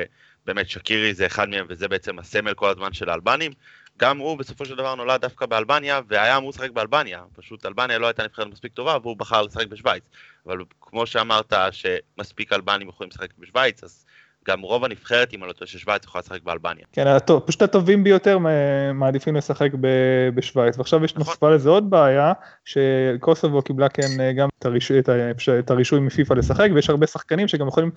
באמת 0.45 0.69
שקירי 0.69 1.13
זה 1.13 1.25
אחד 1.25 1.49
מהם 1.49 1.65
וזה 1.69 1.87
בעצם 1.87 2.19
הסמל 2.19 2.53
כל 2.53 2.69
הזמן 2.69 2.93
של 2.93 3.09
האלבנים. 3.09 3.51
גם 3.97 4.17
הוא 4.17 4.37
בסופו 4.37 4.65
של 4.65 4.75
דבר 4.75 4.95
נולד 4.95 5.21
דווקא 5.21 5.45
באלבניה 5.45 5.99
והיה 6.07 6.37
אמור 6.37 6.49
לשחק 6.49 6.71
באלבניה, 6.71 7.21
פשוט 7.35 7.65
אלבניה 7.65 7.99
לא 7.99 8.07
הייתה 8.07 8.23
נבחרת 8.23 8.47
מספיק 8.47 8.73
טובה 8.73 8.97
והוא 9.01 9.17
בחר 9.17 9.41
לשחק 9.41 9.67
בשוויץ. 9.67 10.03
אבל 10.45 10.57
כמו 10.81 11.05
שאמרת 11.05 11.53
שמספיק 11.71 12.53
אלבנים 12.53 12.89
יכולים 12.89 13.09
לשחק 13.09 13.29
בשוויץ, 13.39 13.83
אז 13.83 14.05
גם 14.47 14.61
רוב 14.61 14.85
הנבחרת, 14.85 15.33
אם 15.33 15.43
אני 15.43 15.47
לא 15.47 15.53
טועה, 15.53 15.67
של 15.67 15.77
שווייץ 15.77 16.03
יכולה 16.05 16.21
לשחק 16.21 16.43
באלבניה. 16.43 16.85
כן, 16.91 17.07
הטוב, 17.07 17.43
פשוט 17.45 17.61
הטובים 17.61 18.03
ביותר 18.03 18.37
מעדיפים 18.93 19.35
לשחק 19.35 19.71
בשווייץ. 20.35 20.77
ועכשיו 20.77 21.05
יש 21.05 21.15
נכון. 21.15 21.27
נוספה 21.27 21.49
לזה 21.49 21.69
עוד 21.69 21.89
בעיה, 21.89 22.33
שקוסובו 22.65 23.61
קיבלה 23.61 23.89
כן 23.89 24.33
גם 24.37 24.49
את 24.59 24.65
הרישוי, 24.65 24.99
את 25.59 25.71
הרישוי 25.71 25.99
מפיפ"א 25.99 26.33
לשחק, 26.33 26.69
ויש 26.73 26.89
הרבה 26.89 27.07
שחקנים 27.07 27.47
שגם 27.47 27.67
יכולים 27.67 27.91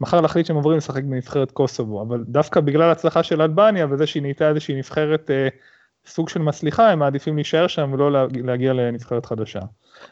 מחר 0.00 0.20
להחליט 0.20 0.46
שהם 0.46 0.56
עוברים 0.56 0.76
לשחק 0.76 1.04
בנבחרת 1.04 1.50
קוסובו, 1.50 2.02
אבל 2.02 2.24
דווקא 2.28 2.60
בגלל 2.60 2.82
ההצלחה 2.82 3.22
של 3.22 3.42
אלבניה 3.42 3.86
וזה 3.90 4.06
שהיא 4.06 4.22
נהייתה 4.22 4.48
איזושהי 4.48 4.74
נבחרת 4.78 5.30
אה, 5.30 5.48
סוג 6.06 6.28
של 6.28 6.40
מצליחה, 6.40 6.90
הם 6.90 6.98
מעדיפים 6.98 7.36
להישאר 7.36 7.66
שם 7.66 7.90
ולא 7.92 8.26
להגיע 8.30 8.72
לנבחרת 8.72 9.26
חדשה. 9.26 9.60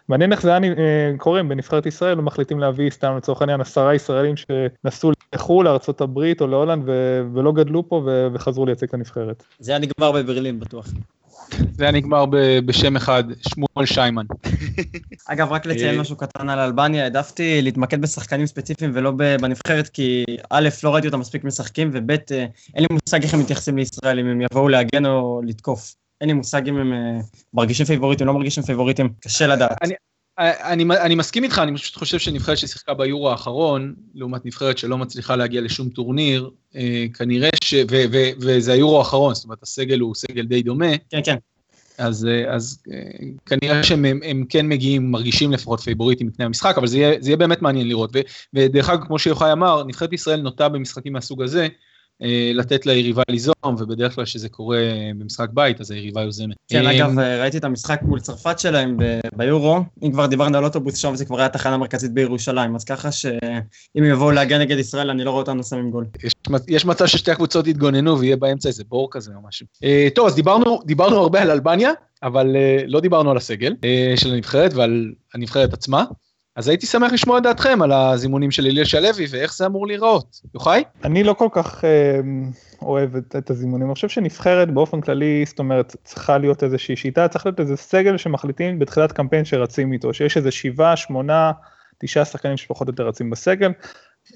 מעניין 0.09 0.33
איך 0.33 0.43
זה 0.43 0.55
היה 0.55 0.73
אה, 0.79 1.13
קורה 1.19 1.43
בנבחרת 1.43 1.87
ישראל 1.87 2.15
מחליטים 2.15 2.61
להביא 2.61 2.91
סתם 2.91 3.17
לצורך 3.17 3.43
העניין 3.43 3.61
עשרה 3.61 3.95
ישראלים 3.95 4.35
שנסעו 4.37 5.11
לחו"ל, 5.35 5.65
לארה"ב 5.65 6.19
או 6.41 6.47
להולנד 6.47 6.83
ו- 6.87 7.23
ולא 7.35 7.53
גדלו 7.53 7.89
פה 7.89 8.03
ו- 8.07 8.27
וחזרו 8.33 8.67
לייצג 8.67 8.87
את 8.87 8.95
הנבחרת. 8.95 9.45
זה 9.59 9.73
היה 9.73 9.79
נגמר 9.79 10.13
בברלין 10.13 10.61
בטוח. 10.61 10.87
זה 11.51 11.85
היה 11.85 11.93
נגמר 11.93 12.25
בשם 12.67 12.97
אחד, 12.97 13.25
שמואל 13.49 13.87
שיימן. 13.87 14.27
אגב, 15.33 15.53
רק 15.53 15.67
לציין 15.67 15.95
אה, 15.95 16.01
משהו 16.01 16.17
קטן 16.17 16.49
על 16.49 16.59
אלבניה, 16.59 17.03
העדפתי 17.03 17.63
להתמקד 17.63 18.01
בשחקנים 18.01 18.47
ספציפיים 18.47 18.91
ולא 18.95 19.11
בנבחרת, 19.41 19.89
כי 19.89 20.25
א', 20.51 20.69
לא 20.85 20.95
ראיתי 20.95 21.07
אותם 21.07 21.21
מספיק 21.21 21.45
משחקים, 21.45 21.91
וב', 21.93 22.11
אה, 22.11 22.17
אין 22.75 22.85
לי 22.85 22.87
מושג 22.91 23.23
איך 23.23 23.35
הם 23.35 23.41
מתייחסים 23.41 23.77
לישראל, 23.77 24.19
אם 24.19 24.27
הם 24.27 24.41
יבואו 24.41 24.69
להגן 24.69 25.07
או 25.07 25.41
לתקוף. 25.45 25.95
אין 26.21 26.29
לי 26.29 26.35
מושג 26.35 26.69
אם 26.69 26.77
הם 26.77 26.93
אה, 26.93 27.21
מרגישים 27.55 27.87
פייבוריטים, 27.87 28.27
לא 28.27 28.35
מרגישים 28.35 28.63
פייבוריטים, 28.63 29.09
קשה 29.21 29.47
לדעת. 29.47 29.79
אני, 30.39 30.85
אני, 31.01 31.15
מסכים 31.15 31.45
איתך, 31.45 31.59
אני 31.59 31.77
פשוט 31.77 31.97
חושב 31.97 32.19
שנבחרת 32.19 32.59
ששיחקה 32.59 32.95
ביורו 32.95 33.31
האחרון, 33.31 33.95
לעומת 34.15 34.47
נבחרת 34.47 34.79
שלא 34.79 34.99
מצליחה 34.99 35.37
להגיע 35.37 35.61
לשום 35.61 35.89
טורניר, 35.89 36.51
אה, 36.77 37.07
כנראה 37.15 37.51
ש... 37.65 37.75
ו, 37.75 37.97
ו, 38.13 38.17
וזה 38.41 38.73
היורו 38.73 38.99
האחרון, 38.99 39.35
זאת 39.35 39.45
אומרת, 39.45 39.63
הסגל 39.63 40.01
הוא 40.01 40.15
סגל 40.15 40.47
די 40.47 40.63
דומה. 40.63 40.97
כן, 41.11 41.21
כן. 41.25 41.37
אז, 41.99 42.27
אה, 42.27 42.55
אז 42.55 42.83
אה, 42.93 43.27
כנראה 43.47 43.83
שהם 43.83 44.05
הם, 44.05 44.21
הם 44.25 44.45
כן 44.49 44.69
מגיעים, 44.69 45.11
מרגישים 45.11 45.53
לפחות 45.53 45.81
פייבוריטים 45.81 46.27
מפני 46.27 46.45
המשחק, 46.45 46.75
אבל 46.79 46.87
זה 46.87 46.99
יהיה, 46.99 47.15
זה 47.21 47.31
יהיה 47.31 47.37
באמת 47.37 47.63
מעניין 47.63 47.89
לראות. 47.89 48.11
ו, 48.15 48.21
ודרך 48.55 48.91
אגב, 48.91 49.07
כמו 49.07 49.19
שיוחאי 49.19 49.53
אמר, 49.53 49.85
נבחרת 49.85 50.13
ישראל 50.13 50.41
נוטה 50.41 50.69
במשחקים 50.69 51.13
מהסוג 51.13 51.43
הזה, 51.43 51.69
לתת 52.55 52.87
ליריבה 52.87 53.23
ליזום, 53.31 53.55
ובדרך 53.65 54.15
כלל 54.15 54.25
כשזה 54.25 54.49
קורה 54.49 54.79
במשחק 55.19 55.49
בית, 55.53 55.81
אז 55.81 55.91
היריבה 55.91 56.23
יוזמת. 56.23 56.57
כן, 56.69 56.87
אה, 56.87 56.97
אגב, 56.97 57.19
ראיתי 57.19 57.59
את 57.59 57.65
המשחק 57.65 58.01
מול 58.03 58.21
צרפת 58.21 58.59
שלהם 58.59 58.97
ביורו, 59.37 59.81
אם 60.03 60.13
כבר 60.13 60.27
דיברנו 60.27 60.59
על 60.59 60.65
אוטובוס 60.65 60.97
שם, 60.97 61.17
זה 61.17 61.25
כבר 61.25 61.39
היה 61.39 61.49
תחנה 61.49 61.77
מרכזית 61.77 62.13
בירושלים, 62.13 62.75
אז 62.75 62.85
ככה 62.85 63.13
שאם 63.13 64.05
יבואו 64.05 64.31
להגן 64.31 64.61
נגד 64.61 64.79
ישראל, 64.79 65.11
אני 65.11 65.25
לא 65.25 65.31
רואה 65.31 65.41
אותנו 65.41 65.65
שמים 65.65 65.91
גול. 65.91 66.07
יש, 66.25 66.33
יש 66.69 66.85
מצב 66.85 67.07
ששתי 67.07 67.31
הקבוצות 67.31 67.67
יתגוננו 67.67 68.19
ויהיה 68.19 68.37
באמצע 68.37 68.69
איזה 68.69 68.85
בור 68.89 69.09
כזה 69.11 69.33
או 69.35 69.49
משהו. 69.49 69.67
אה, 69.85 70.09
טוב, 70.15 70.27
אז 70.27 70.35
דיברנו, 70.35 70.83
דיברנו 70.87 71.17
הרבה 71.17 71.43
על 71.43 71.51
אלבניה, 71.51 71.91
אבל 72.23 72.57
לא 72.87 73.01
דיברנו 73.01 73.31
על 73.31 73.37
הסגל 73.37 73.75
של 74.17 74.33
הנבחרת 74.33 74.75
ועל 74.75 75.13
הנבחרת 75.35 75.73
עצמה. 75.73 76.05
אז 76.57 76.69
הייתי 76.69 76.87
שמח 76.87 77.13
לשמוע 77.13 77.39
את 77.39 77.43
דעתכם 77.43 77.83
על 77.83 77.93
הזימונים 77.93 78.51
של 78.51 78.67
אלישע 78.67 79.01
לוי 79.01 79.27
ואיך 79.31 79.55
זה 79.55 79.67
אמור 79.67 79.87
להיראות. 79.87 80.41
יוחאי? 80.55 80.85
אני 81.05 81.25
לא 81.25 81.33
כל 81.33 81.49
כך 81.53 81.85
אה, 81.85 82.21
אוהב 82.83 83.17
את, 83.17 83.37
את 83.39 83.51
הזימונים, 83.51 83.87
אני 83.87 83.95
חושב 83.95 84.09
שנבחרת 84.09 84.71
באופן 84.71 85.01
כללי, 85.01 85.45
זאת 85.47 85.59
אומרת, 85.59 85.97
צריכה 86.05 86.39
להיות 86.39 86.63
איזושהי 86.63 86.97
שיטה, 86.97 87.29
צריך 87.29 87.47
להיות 87.47 87.61
איזה 87.61 87.77
סגל 87.77 88.17
שמחליטים 88.17 88.79
בתחילת 88.79 89.13
קמפיין 89.13 89.45
שרצים 89.45 89.93
איתו, 89.93 90.15
שיש 90.15 90.37
איזה 90.37 90.51
שבעה, 90.51 90.97
שמונה, 90.97 91.53
תשעה 91.99 92.25
שחקנים 92.25 92.57
שפחות 92.57 92.89
או 92.89 92.93
יותר 92.93 93.09
רצים 93.09 93.31
בסגל. 93.31 93.71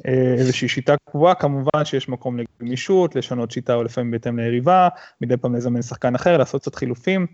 אה, 0.07 0.35
איזושהי 0.39 0.69
שיטה 0.69 0.95
קבועה, 1.11 1.35
כמובן 1.35 1.85
שיש 1.85 2.09
מקום 2.09 2.39
לגמישות, 2.39 3.17
לשנות 3.17 3.51
שיטה 3.51 3.75
או 3.75 3.83
לפעמים 3.85 4.11
בהתאם 4.11 4.39
ליריבה, 4.39 4.89
מדי 5.21 5.37
פעם 5.37 5.55
לזמן 5.55 5.83
שחקן 5.83 6.15
אחר, 6.15 6.37
לעשות 6.37 6.61
קצת 6.61 6.75
חילופים. 6.75 7.27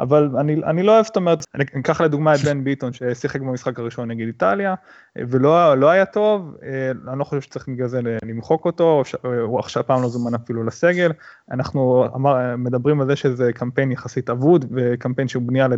אבל 0.00 0.30
אני, 0.38 0.54
אני 0.64 0.82
לא 0.82 0.92
אוהב, 0.92 1.04
זאת 1.04 1.16
אומרת, 1.16 1.44
אני 1.54 1.64
אקח 1.80 2.00
לדוגמה 2.00 2.34
את 2.34 2.40
בן 2.40 2.64
ביטון 2.64 2.92
ששיחק 2.92 3.40
במשחק 3.40 3.78
הראשון 3.78 4.10
נגד 4.10 4.26
איטליה, 4.26 4.74
ולא 5.18 5.78
לא 5.78 5.90
היה 5.90 6.04
טוב, 6.04 6.56
אה, 6.62 6.90
אני 7.08 7.18
לא 7.18 7.24
חושב 7.24 7.40
שצריך 7.40 7.68
בגלל 7.68 7.88
זה 7.88 8.00
למחוק 8.24 8.64
אותו, 8.64 9.02
הוא 9.22 9.58
עכשיו 9.58 9.86
פעם 9.86 10.02
לא 10.02 10.08
זומן 10.08 10.34
אפילו 10.34 10.64
לסגל, 10.64 11.12
אנחנו 11.50 12.06
אמר, 12.14 12.56
מדברים 12.56 13.00
על 13.00 13.06
זה 13.06 13.16
שזה 13.16 13.52
קמפיין 13.52 13.92
יחסית 13.92 14.30
אבוד, 14.30 14.64
וקמפיין 14.70 15.28
שהוא 15.28 15.42
בנייה 15.42 15.68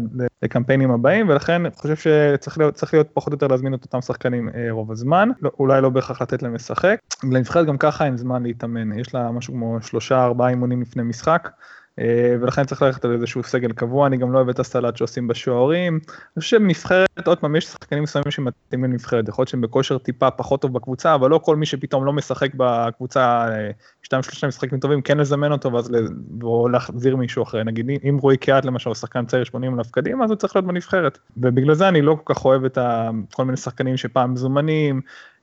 לקמפיינים 0.42 0.90
הבאים, 0.90 1.29
ולכן 1.29 1.66
אני 1.66 1.74
חושב 1.74 1.96
שצריך 1.96 2.59
להיות, 2.59 2.83
להיות 2.92 3.09
פחות 3.12 3.33
או 3.33 3.35
יותר 3.35 3.46
להזמין 3.46 3.74
את 3.74 3.85
אותם 3.85 4.00
שחקנים 4.00 4.48
אה, 4.48 4.66
רוב 4.70 4.92
הזמן, 4.92 5.29
לא, 5.42 5.50
אולי 5.59 5.81
לא 5.81 5.88
בהכרח 5.88 6.22
לתת 6.22 6.42
להם 6.42 6.55
לשחק, 6.55 6.98
לנבחרת 7.24 7.66
גם 7.66 7.79
ככה 7.79 8.07
אין 8.07 8.16
זמן 8.16 8.42
להתאמן, 8.42 8.98
יש 8.98 9.14
לה 9.14 9.31
משהו 9.31 9.55
כמו 9.55 9.79
שלושה 9.83 10.24
ארבעה 10.24 10.48
אימונים 10.48 10.83
לפני 10.83 11.02
משחק. 11.02 11.48
אה, 11.98 12.37
ולכן 12.40 12.64
צריך 12.64 12.82
ללכת 12.82 13.04
על 13.04 13.12
איזשהו 13.12 13.42
סגל 13.42 13.72
קבוע, 13.72 14.06
אני 14.06 14.16
גם 14.16 14.32
לא 14.32 14.38
אוהב 14.38 14.48
את 14.48 14.59
הסלט 14.59 14.96
שעושים 14.96 15.28
בשוערים. 15.28 15.94
אני 15.94 16.40
חושב 16.40 16.56
שבנבחרת, 16.56 17.26
עוד 17.26 17.38
פעם, 17.38 17.56
יש 17.56 17.64
שחקנים 17.64 18.02
מסוימים 18.02 18.30
שמתאימים 18.30 18.90
לנבחרת, 18.90 19.28
יכול 19.28 19.42
להיות 19.42 19.48
שהם 19.48 19.61
בכושר 19.61 19.98
טיפה 19.98 20.30
פחות 20.30 20.62
טוב 20.62 20.72
בקבוצה, 20.72 21.14
אבל 21.14 21.30
לא 21.30 21.38
כל 21.38 21.56
מי 21.56 21.66
שפתאום 21.66 22.04
לא 22.04 22.12
משחק 22.12 22.50
בקבוצה, 22.56 23.48
אה, 23.48 23.70
שתיים 24.02 24.22
שלושה 24.22 24.46
משחקים 24.46 24.78
טובים, 24.78 25.02
כן 25.02 25.18
לזמן 25.18 25.52
אותו 25.52 25.72
ואז 25.72 25.92
או 26.42 26.68
להחזיר 26.68 27.16
מישהו 27.16 27.42
אחר. 27.42 27.62
נגיד 27.62 27.90
אם 28.09 28.18
רועי 28.22 28.37
קיאט 28.37 28.64
למשל, 28.64 28.94
שחקן 28.94 29.26
צעיר 29.26 29.44
80 29.44 29.78
אלף 29.78 29.90
קדימה, 29.90 30.24
אז 30.24 30.30
הוא 30.30 30.37
צריך 30.37 30.56
להיות 30.56 30.66
בנבחרת. 30.66 31.18
ובגלל 31.37 31.74
זה 31.74 31.88
אני 31.88 32.02
לא 32.02 32.16
כל 32.24 32.35
כך 32.35 32.44
אוהב 32.44 32.64
את 32.64 32.78
כל 33.32 33.44
מיני 33.44 33.56
שחקנים 33.56 33.96
שפעם 33.96 34.32
מזומנים, 34.32 35.00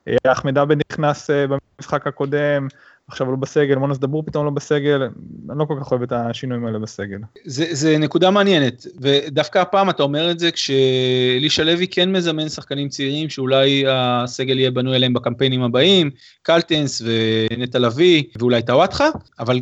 אה, 0.08 0.32
אחמד 0.32 0.58
עבד 0.58 0.78
נכנס 0.92 1.30
במשחק 1.30 2.08
הקודם, 2.08 2.68
עכשיו 3.08 3.32
לא 3.32 3.36
בסגל, 3.36 3.76
מונוס 3.76 3.98
דבור 3.98 4.24
פתאום 4.26 4.46
לא 4.46 4.52
בסגל, 4.52 5.02
אני 5.50 5.60
לא 5.60 5.66
כל 5.66 5.78
כך 5.82 5.92
אוהב 5.92 6.04
את 6.04 6.12
השינויים 6.12 6.66
האלה 6.66 6.80
בסגל. 6.80 7.18
זה, 7.46 7.66
זה 7.72 7.98
נקודה 7.98 8.32
מעניינת, 8.32 8.88
ודווקא 9.02 9.60
הפעם 9.60 9.90
אתה 9.90 10.04
אומר 10.04 10.32
את 10.32 10.40
זה 10.40 10.52
כשאלישע 10.52 11.64
לוי 11.64 11.88
כן 11.88 12.12
מזמן 12.12 12.50
שחקנים 12.50 12.90
צעירים 12.90 13.30
שאולי 13.30 13.84
הסגל 13.90 14.60
יהיה 14.60 14.72
בנוי 14.72 14.96
אליהם 14.96 15.14
בקמפיינים 15.14 15.64
הבאים, 15.64 16.12
קלטנס 16.42 17.02
ונטע 17.06 17.80
לביא 17.80 18.24
ואולי 18.40 18.62
טוואטחה, 18.62 19.10
אבל 19.40 19.60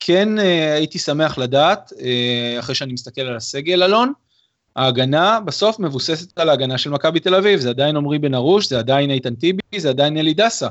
כן 0.00 0.38
אה, 0.38 0.74
הייתי 0.74 0.98
שמח 0.98 1.38
לדעת, 1.38 1.92
אה, 2.00 2.56
אחרי 2.58 2.74
שאני 2.74 2.92
מסתכל 2.92 3.20
על 3.20 3.36
הסגל 3.36 3.82
אלון, 3.82 4.12
ההגנה 4.76 5.40
בסוף 5.44 5.78
מבוססת 5.78 6.38
על 6.38 6.48
ההגנה 6.48 6.78
של 6.78 6.90
מכבי 6.90 7.20
תל 7.20 7.34
אביב, 7.34 7.60
זה 7.60 7.70
עדיין 7.70 7.96
עמרי 7.96 8.18
בן 8.18 8.34
ארוש, 8.34 8.68
זה 8.68 8.78
עדיין 8.78 9.10
איתן 9.10 9.34
טיבי, 9.34 9.60
זה 9.76 9.88
עדיין 9.88 10.16
אלי 10.16 10.34
דסה. 10.34 10.68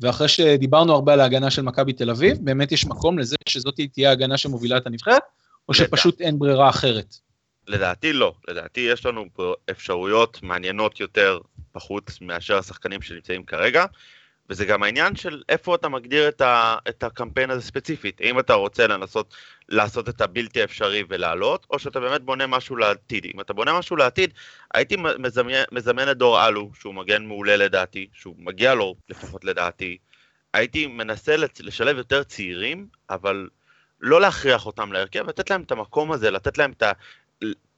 ואחרי 0.00 0.28
שדיברנו 0.28 0.92
הרבה 0.92 1.12
על 1.12 1.20
ההגנה 1.20 1.50
של 1.50 1.62
מכבי 1.62 1.92
תל 1.92 2.10
אביב, 2.10 2.38
באמת 2.40 2.72
יש 2.72 2.86
מקום 2.86 3.18
לזה 3.18 3.36
שזאת 3.48 3.80
תהיה 3.92 4.08
ההגנה 4.08 4.36
שמובילה 4.36 4.76
את 4.76 4.86
הנבחרת, 4.86 5.22
או 5.68 5.74
שפשוט 5.74 6.20
אין 6.20 6.38
ברירה 6.38 6.68
אחרת? 6.68 7.14
לדעתי 7.66 8.12
לא, 8.12 8.34
לדעתי 8.48 8.80
יש 8.80 9.06
לנו 9.06 9.24
אפשרויות 9.70 10.42
מעניינות 10.42 11.00
יותר 11.00 11.38
בחוץ 11.74 12.20
מאשר 12.20 12.58
השחקנים 12.58 13.02
שנמצאים 13.02 13.44
כרגע, 13.44 13.84
וזה 14.50 14.64
גם 14.64 14.82
העניין 14.82 15.16
של 15.16 15.42
איפה 15.48 15.74
אתה 15.74 15.88
מגדיר 15.88 16.28
את, 16.28 16.40
ה, 16.40 16.76
את 16.88 17.02
הקמפיין 17.02 17.50
הזה 17.50 17.62
ספציפית. 17.62 18.20
אם 18.20 18.38
אתה 18.38 18.54
רוצה 18.54 18.86
לנסות 18.86 19.34
לעשות 19.68 20.08
את 20.08 20.20
הבלתי 20.20 20.64
אפשרי 20.64 21.04
ולעלות, 21.08 21.66
או 21.70 21.78
שאתה 21.78 22.00
באמת 22.00 22.22
בונה 22.22 22.46
משהו 22.46 22.76
לעתיד. 22.76 23.26
אם 23.34 23.40
אתה 23.40 23.52
בונה 23.52 23.78
משהו 23.78 23.96
לעתיד, 23.96 24.34
הייתי 24.74 24.96
מזמן, 25.18 25.52
מזמן 25.72 26.10
את 26.10 26.16
דור 26.16 26.46
אלו, 26.48 26.70
שהוא 26.74 26.94
מגן 26.94 27.24
מעולה 27.24 27.56
לדעתי, 27.56 28.06
שהוא 28.12 28.34
מגיע 28.38 28.74
לו 28.74 28.94
לפחות 29.08 29.44
לדעתי. 29.44 29.98
הייתי 30.54 30.86
מנסה 30.86 31.36
לשלב 31.60 31.96
יותר 31.96 32.22
צעירים, 32.22 32.86
אבל 33.10 33.48
לא 34.00 34.20
להכריח 34.20 34.66
אותם 34.66 34.92
להרכב, 34.92 35.28
לתת 35.28 35.50
להם 35.50 35.62
את 35.62 35.72
המקום 35.72 36.12
הזה, 36.12 36.30
לתת 36.30 36.58
להם 36.58 36.72
את 36.72 36.82
ה... 36.82 36.92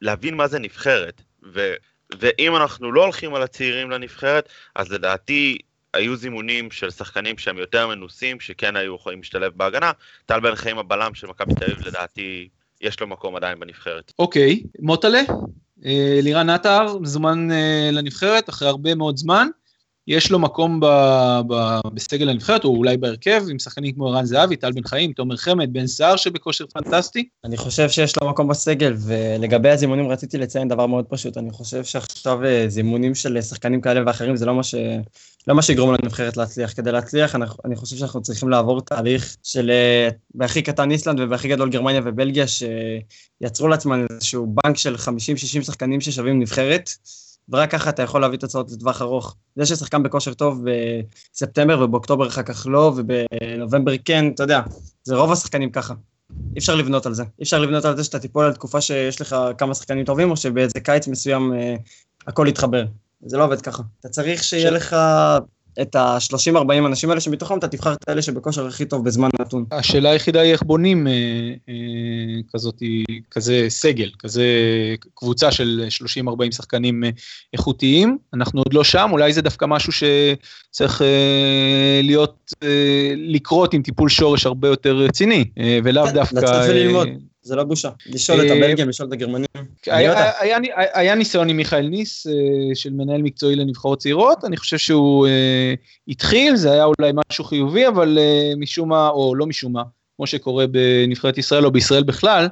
להבין 0.01 0.35
מה 0.35 0.49
זה 0.49 0.59
נבחרת. 0.59 1.23
ו... 1.43 1.75
ואם 2.19 2.57
אנחנו 2.57 2.93
לא 2.93 3.05
הולכים 3.05 3.35
על 3.35 3.43
הצעירים 3.43 3.91
לנבחרת, 3.91 4.49
אז 4.75 4.93
לדעתי 4.93 5.59
היו 5.95 6.17
זימונים 6.17 6.71
של 6.71 6.91
שחקנים 6.91 7.39
שהם 7.39 7.59
יותר 7.59 7.89
מנוסים, 7.89 8.41
שכן 8.41 8.77
היו 8.77 8.95
יכולים 8.95 9.19
להשתלב 9.19 9.53
בהגנה. 9.57 9.93
טל 10.27 10.41
בן 10.41 10.55
חיים 10.55 10.79
הבלם 10.79 11.15
של 11.15 11.27
מכבי 11.27 11.55
תל 11.55 11.65
אביב, 11.65 11.87
לדעתי, 11.87 12.49
יש 12.81 13.01
לו 13.01 13.07
מקום 13.07 13.37
עדיין 13.37 13.61
בנבחרת. 13.61 14.13
אוקיי, 14.19 14.63
מוטלה, 14.79 15.21
אה, 15.85 16.19
לירן 16.23 16.51
עטר 16.51 16.99
מזומן 16.99 17.53
אה, 17.53 17.91
לנבחרת 17.93 18.49
אחרי 18.49 18.69
הרבה 18.69 18.95
מאוד 18.95 19.17
זמן. 19.17 19.49
יש 20.09 20.31
לו 20.31 20.39
מקום 20.39 20.81
ב, 20.81 20.87
ב, 21.47 21.81
בסגל 21.95 22.29
הנבחרת, 22.29 22.65
או 22.65 22.77
אולי 22.77 22.97
בהרכב, 22.97 23.43
עם 23.51 23.59
שחקנים 23.59 23.93
כמו 23.93 24.09
ערן 24.09 24.25
זהבי, 24.25 24.57
טל 24.57 24.73
בן 24.73 24.83
חיים, 24.83 25.13
תומר 25.13 25.37
חמד, 25.37 25.73
בן 25.73 25.87
סער 25.87 26.17
שבכושר 26.17 26.65
פנטסטי. 26.67 27.29
אני 27.45 27.57
חושב 27.57 27.89
שיש 27.89 28.13
לו 28.23 28.31
מקום 28.31 28.49
בסגל, 28.49 28.95
ולגבי 29.07 29.71
הזימונים 29.71 30.09
רציתי 30.09 30.39
לציין 30.39 30.69
דבר 30.69 30.87
מאוד 30.87 31.05
פשוט, 31.09 31.37
אני 31.37 31.51
חושב 31.51 31.85
שעכשיו 31.85 32.45
אה, 32.45 32.65
זימונים 32.69 33.15
של 33.15 33.43
שחקנים 33.43 33.81
כאלה 33.81 34.01
ואחרים 34.07 34.37
זה 34.37 34.47
לא 34.47 34.55
מה, 34.55 34.63
ש... 34.63 34.75
לא 35.49 35.55
מה 35.55 35.63
שיגרום 35.63 35.95
לנבחרת 35.95 36.37
להצליח. 36.37 36.73
כדי 36.73 36.93
להצליח, 36.93 37.35
אני, 37.35 37.45
אני 37.65 37.77
חושב 37.77 37.97
שאנחנו 37.97 38.23
צריכים 38.23 38.49
לעבור 38.49 38.81
תהליך 38.81 39.37
של 39.43 39.71
אה, 39.71 40.09
בהכי 40.35 40.63
קטן 40.63 40.91
איסלנד 40.91 41.21
ובהכי 41.21 41.49
גדול 41.49 41.71
גרמניה 41.71 42.01
ובלגיה, 42.05 42.45
שיצרו 42.47 43.69
לעצמם 43.69 44.07
איזשהו 44.11 44.55
בנק 44.65 44.77
של 44.77 44.95
50-60 44.95 44.99
שחקנים 45.63 46.01
ששווים 46.01 46.41
נבחרת. 46.41 46.91
ורק 47.49 47.71
ככה 47.71 47.91
אתה 47.91 48.03
יכול 48.03 48.21
להביא 48.21 48.39
תוצאות 48.39 48.71
לטווח 48.73 49.03
ארוך. 49.03 49.37
זה 49.57 49.67
ששחקן 49.67 50.03
בכושר 50.03 50.35
טוב 50.35 50.65
בספטמבר 51.33 51.81
ובאוקטובר 51.81 52.29
אחר 52.29 52.43
כך 52.43 52.67
לא, 52.71 52.93
ובנובמבר 52.97 53.93
כן, 54.05 54.31
אתה 54.35 54.43
יודע, 54.43 54.61
זה 55.05 55.17
רוב 55.17 55.33
השחקנים 55.33 55.71
ככה. 55.71 55.95
אי 56.55 56.59
אפשר 56.59 56.75
לבנות 56.75 57.07
על 57.07 57.15
זה. 57.15 57.23
אי 57.23 57.43
אפשר 57.43 57.59
לבנות 57.59 57.85
על 57.85 57.97
זה 57.97 58.05
שאתה 58.05 58.19
תיפול 58.19 58.45
על 58.45 58.53
תקופה 58.53 58.81
שיש 58.81 59.21
לך 59.21 59.37
כמה 59.59 59.75
שחקנים 59.75 60.05
טובים, 60.05 60.31
או 60.31 60.37
שבאיזה 60.37 60.81
קיץ 60.81 61.09
מסוים 61.09 61.53
אה, 61.53 61.77
הכל 62.27 62.47
יתחבר. 62.49 62.85
זה 63.27 63.37
לא 63.37 63.45
עובד 63.45 63.61
ככה. 63.61 63.83
אתה 64.01 64.09
צריך 64.09 64.45
שיהיה 64.45 64.71
ש... 64.71 64.73
לך 64.73 64.97
את 65.81 65.95
ה-30-40 65.95 66.87
אנשים 66.87 67.11
האלה 67.11 67.21
שמתוכם 67.21 67.59
אתה 67.59 67.69
תבחר 67.69 67.93
את 67.93 68.09
האלה 68.09 68.23
שבכושר 68.23 68.67
הכי 68.67 68.85
טוב 68.85 69.05
בזמן 69.05 69.29
נתון. 69.41 69.65
השאלה 69.73 70.11
היחידה 70.11 70.41
היא 70.41 70.53
איך 70.53 70.63
בונים 70.63 71.07
אה, 71.07 71.13
אה, 71.69 71.75
כזאת, 72.53 72.83
כזה 73.31 73.67
סגל, 73.69 74.11
כזה 74.19 74.45
קבוצה 75.15 75.53
של 75.53 75.85
30-40 76.29 76.31
שחקנים 76.51 77.05
אה, 77.05 77.11
איכותיים. 77.53 78.19
אנחנו 78.35 78.61
עוד 78.61 78.75
לא 78.75 78.85
שם, 78.85 79.09
אולי 79.13 79.33
זה 79.33 79.43
דווקא 79.43 79.65
משהו 79.65 79.93
שצריך 79.93 81.03
אה, 81.03 82.01
להיות, 82.03 82.53
אה, 82.63 83.13
לקרות 83.17 83.75
עם 83.75 83.83
טיפול 83.83 84.09
שורש 84.09 84.47
הרבה 84.47 84.69
יותר 84.69 84.97
רציני, 84.97 85.45
אה, 85.59 85.79
ולאו 85.85 86.07
כן, 86.07 86.15
דווקא... 86.15 86.37
לצאת 86.37 86.71
וללמוד. 86.71 87.09
אה, 87.43 87.49
זה 87.49 87.57
לא 87.57 87.65
בושה. 87.65 87.91
לשאול 88.07 88.41
את 88.41 88.51
אה, 88.51 88.57
הבלגים, 88.57 88.89
לשאול 88.89 89.09
את 89.09 89.13
הגרמנים. 89.13 89.47
היה 90.95 91.15
ניסיון 91.15 91.49
עם 91.49 91.57
מיכאל 91.57 91.89
ניס 91.89 92.27
אה, 92.27 92.33
של 92.75 92.91
מנהל 92.93 93.23
מקצועי 93.23 93.57
לנבחרות 93.57 93.99
צעירות, 93.99 94.45
אני 94.45 94.57
חושב 94.57 94.79
שהוא 94.79 95.27
אה, 95.27 95.75
התחיל, 96.09 96.57
זה 96.57 96.73
היה 96.73 96.85
אולי 96.85 97.13
משהו 97.15 97.45
חיובי, 97.45 97.89
אבל 97.89 98.19
משום 98.57 98.89
מה, 98.89 99.09
או 99.09 99.35
לא 99.35 99.47
משום 99.47 99.73
מה, 99.73 99.83
כמו 100.17 100.27
שקורה 100.27 100.67
בנבחרת 100.67 101.39
ישראל 101.39 101.65
או 101.65 101.71
בישראל 101.71 102.03
בכלל, 102.03 102.49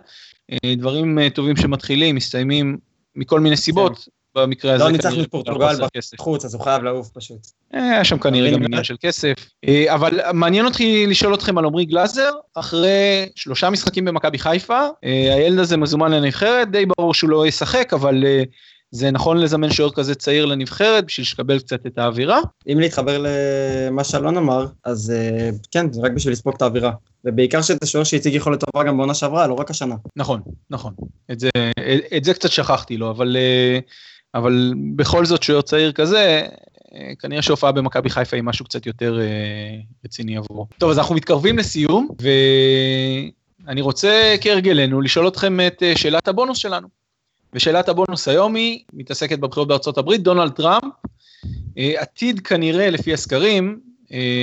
דברים 0.67 1.29
טובים 1.29 1.57
שמתחילים, 1.57 2.17
מסתיימים 2.17 2.79
מכל 3.17 3.41
מיני 3.41 3.57
סיבות. 3.57 4.09
במקרה 4.43 4.75
הזה. 4.75 4.85
לא 4.85 4.91
ניצחנו 4.91 5.23
את 5.23 5.31
פורטוגל 5.31 5.77
בחוץ, 6.15 6.45
אז 6.45 6.55
הוא 6.55 6.63
חייב 6.63 6.83
לעוף 6.83 7.09
פשוט. 7.09 7.47
היה 7.73 8.05
שם 8.05 8.19
כנראה 8.19 8.51
גם 8.51 8.65
עניין 8.65 8.85
של 8.85 8.97
כסף. 9.01 9.35
אה, 9.69 9.95
אבל 9.95 10.21
מעניין 10.33 10.65
אותי 10.67 11.07
לשאול 11.07 11.35
אתכם 11.35 11.59
על 11.59 11.65
עמרי 11.65 11.85
גלאזר, 11.85 12.31
אחרי 12.55 13.29
שלושה 13.35 13.71
משחקים 13.71 14.05
במכבי 14.05 14.39
חיפה, 14.39 14.81
אה, 15.05 15.35
הילד 15.35 15.59
הזה 15.59 15.77
מזומן 15.77 16.11
לנבחרת, 16.11 16.71
די 16.71 16.87
ברור 16.87 17.15
שהוא 17.15 17.31
לא 17.31 17.47
ישחק, 17.47 17.93
אבל 17.93 18.25
אה, 18.27 18.43
זה 18.91 19.11
נכון 19.11 19.39
לזמן 19.39 19.71
שוער 19.71 19.91
כזה 19.91 20.15
צעיר 20.15 20.47
לנבחרת 20.47 21.07
בשביל 21.07 21.27
שיקבל 21.27 21.59
קצת 21.59 21.87
את 21.87 21.99
האווירה. 21.99 22.41
אם 22.73 22.81
להתחבר 22.81 23.25
למה 23.25 24.05
שאלון 24.05 24.37
אמר, 24.37 24.67
אז 24.85 25.13
כן, 25.71 25.93
זה 25.93 26.01
רק 26.03 26.13
בשביל 26.13 26.33
לספוג 26.33 26.55
את 26.57 26.63
האווירה. 26.63 26.93
ובעיקר 27.25 27.63
שזה 27.63 27.79
שוער 27.85 28.05
שהציג 28.05 28.35
יכולת 28.35 28.65
טובה 28.65 28.85
גם 28.85 28.97
בעונה 28.97 29.15
שעברה, 29.15 29.47
לא 29.47 29.55
רק 29.55 29.71
השנה. 29.71 29.95
נכון, 30.17 30.41
נכון. 30.71 30.93
את 31.33 31.41
זה, 31.41 31.51
את 32.17 32.25
זה 32.25 32.35
קצת 32.35 32.51
שכחתי 32.51 32.97
לו, 32.97 33.11
אבל 33.11 33.37
אבל 34.35 34.75
בכל 34.97 35.25
זאת 35.25 35.43
שוער 35.43 35.61
צעיר 35.61 35.93
כזה, 35.93 36.47
אה, 36.95 37.13
כנראה 37.19 37.43
שהופעה 37.43 37.73
במכבי 37.73 38.11
חיפה 38.11 38.37
היא 38.37 38.45
משהו 38.45 38.65
קצת 38.65 38.87
יותר 38.87 39.21
אה, 39.21 39.27
רציני 40.05 40.37
עבורו. 40.37 40.67
טוב, 40.79 40.91
אז 40.91 40.99
אנחנו 40.99 41.15
מתקרבים 41.15 41.59
לסיום, 41.59 42.09
ואני 43.67 43.81
רוצה 43.81 44.35
כהרגלנו 44.41 45.01
לשאול 45.01 45.29
אתכם 45.29 45.59
את 45.67 45.83
אה, 45.83 45.97
שאלת 45.97 46.29
הבונוס 46.29 46.59
שלנו. 46.59 46.89
ושאלת 47.53 47.89
הבונוס 47.89 48.29
היום 48.29 48.55
היא 48.55 48.81
מתעסקת 48.93 49.39
בבחירות 49.39 49.69
בארצות 49.69 49.99
הברית, 49.99 50.23
דונלד 50.23 50.53
טראמפ 50.53 50.93
עתיד 51.77 52.41
כנראה 52.41 52.91
לפי 52.91 53.13
הסקרים, 53.13 53.81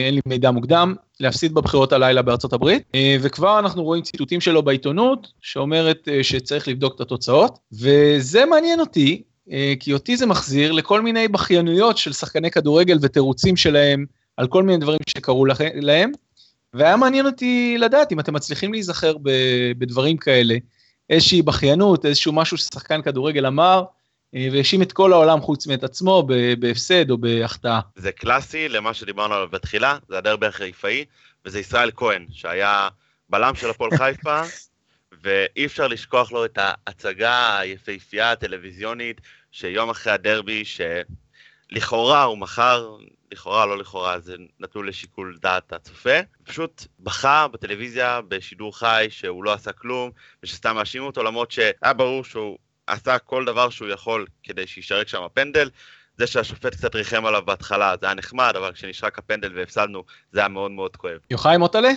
אין 0.05 0.13
לי 0.13 0.19
מידע 0.25 0.51
מוקדם, 0.51 0.95
להפסיד 1.19 1.53
בבחירות 1.53 1.93
הלילה 1.93 2.21
בארצות 2.21 2.53
הברית, 2.53 2.83
וכבר 3.21 3.59
אנחנו 3.59 3.83
רואים 3.83 4.03
ציטוטים 4.03 4.41
שלו 4.41 4.63
בעיתונות 4.63 5.27
שאומרת 5.41 6.07
שצריך 6.21 6.67
לבדוק 6.67 6.95
את 6.95 7.01
התוצאות, 7.01 7.59
וזה 7.73 8.45
מעניין 8.45 8.79
אותי, 8.79 9.23
כי 9.79 9.93
אותי 9.93 10.17
זה 10.17 10.25
מחזיר 10.25 10.71
לכל 10.71 11.01
מיני 11.01 11.27
בכיינויות 11.27 11.97
של 11.97 12.13
שחקני 12.13 12.51
כדורגל 12.51 12.97
ותירוצים 13.01 13.55
שלהם 13.55 14.05
על 14.37 14.47
כל 14.47 14.63
מיני 14.63 14.77
דברים 14.77 14.99
שקרו 15.09 15.45
להם, 15.73 16.11
והיה 16.73 16.97
מעניין 16.97 17.25
אותי 17.25 17.77
לדעת 17.79 18.11
אם 18.11 18.19
אתם 18.19 18.33
מצליחים 18.33 18.73
להיזכר 18.73 19.15
בדברים 19.77 20.17
כאלה, 20.17 20.55
איזושהי 21.09 21.41
בכיינות, 21.41 22.05
איזשהו 22.05 22.33
משהו 22.33 22.57
ששחקן 22.57 23.01
כדורגל 23.01 23.45
אמר, 23.45 23.83
אה, 24.35 24.47
והאשים 24.51 24.81
את 24.81 24.91
כל 24.91 25.13
העולם 25.13 25.41
חוץ 25.41 25.67
מאת 25.67 25.83
עצמו 25.83 26.27
בהפסד 26.59 27.09
או 27.09 27.17
בהחטאה. 27.17 27.79
זה 27.95 28.11
קלאסי 28.11 28.69
למה 28.69 28.93
שדיברנו 28.93 29.33
עליו 29.33 29.47
בתחילה, 29.51 29.97
זה 30.09 30.17
הדרבי 30.17 30.45
החיפאי, 30.45 31.05
וזה 31.45 31.59
ישראל 31.59 31.91
כהן, 31.95 32.25
שהיה 32.31 32.87
בלם 33.29 33.55
של 33.55 33.69
הפועל 33.69 33.91
חיפה, 33.97 34.41
ואי 35.27 35.65
אפשר 35.65 35.87
לשכוח 35.87 36.31
לו 36.31 36.45
את 36.45 36.57
ההצגה 36.61 37.59
היפהפייה 37.59 38.31
הטלוויזיונית 38.31 39.21
שיום 39.51 39.89
אחרי 39.89 40.13
הדרבי, 40.13 40.63
שלכאורה 40.65 42.23
הוא 42.23 42.37
מכר, 42.37 42.97
לכאורה 43.31 43.65
לא 43.65 43.77
לכאורה, 43.77 44.19
זה 44.19 44.35
נתון 44.59 44.85
לשיקול 44.85 45.37
דעת 45.41 45.73
הצופה, 45.73 46.19
פשוט 46.43 46.85
בכה 46.99 47.47
בטלוויזיה 47.47 48.21
בשידור 48.27 48.77
חי 48.77 49.07
שהוא 49.09 49.43
לא 49.43 49.53
עשה 49.53 49.71
כלום, 49.71 50.11
ושסתם 50.43 50.75
מאשימו 50.75 51.05
אותו 51.07 51.23
למרות 51.23 51.51
שהיה 51.51 51.93
ברור 51.97 52.23
שהוא 52.23 52.57
עשה 52.87 53.19
כל 53.19 53.45
דבר 53.45 53.69
שהוא 53.69 53.89
יכול 53.89 54.25
כדי 54.43 54.67
שישרק 54.67 55.07
שם 55.07 55.23
הפנדל. 55.23 55.69
זה 56.17 56.27
שהשופט 56.27 56.75
קצת 56.75 56.95
ריחם 56.95 57.25
עליו 57.25 57.41
בהתחלה 57.45 57.95
זה 57.99 58.05
היה 58.05 58.15
נחמד, 58.15 58.53
אבל 58.57 58.71
כשנשרק 58.71 59.19
הפנדל 59.19 59.51
והפסדנו 59.55 60.03
זה 60.31 60.39
היה 60.39 60.49
מאוד 60.49 60.71
מאוד 60.71 60.95
כואב. 60.95 61.17
יוחאי 61.31 61.57
מוטלה? 61.57 61.89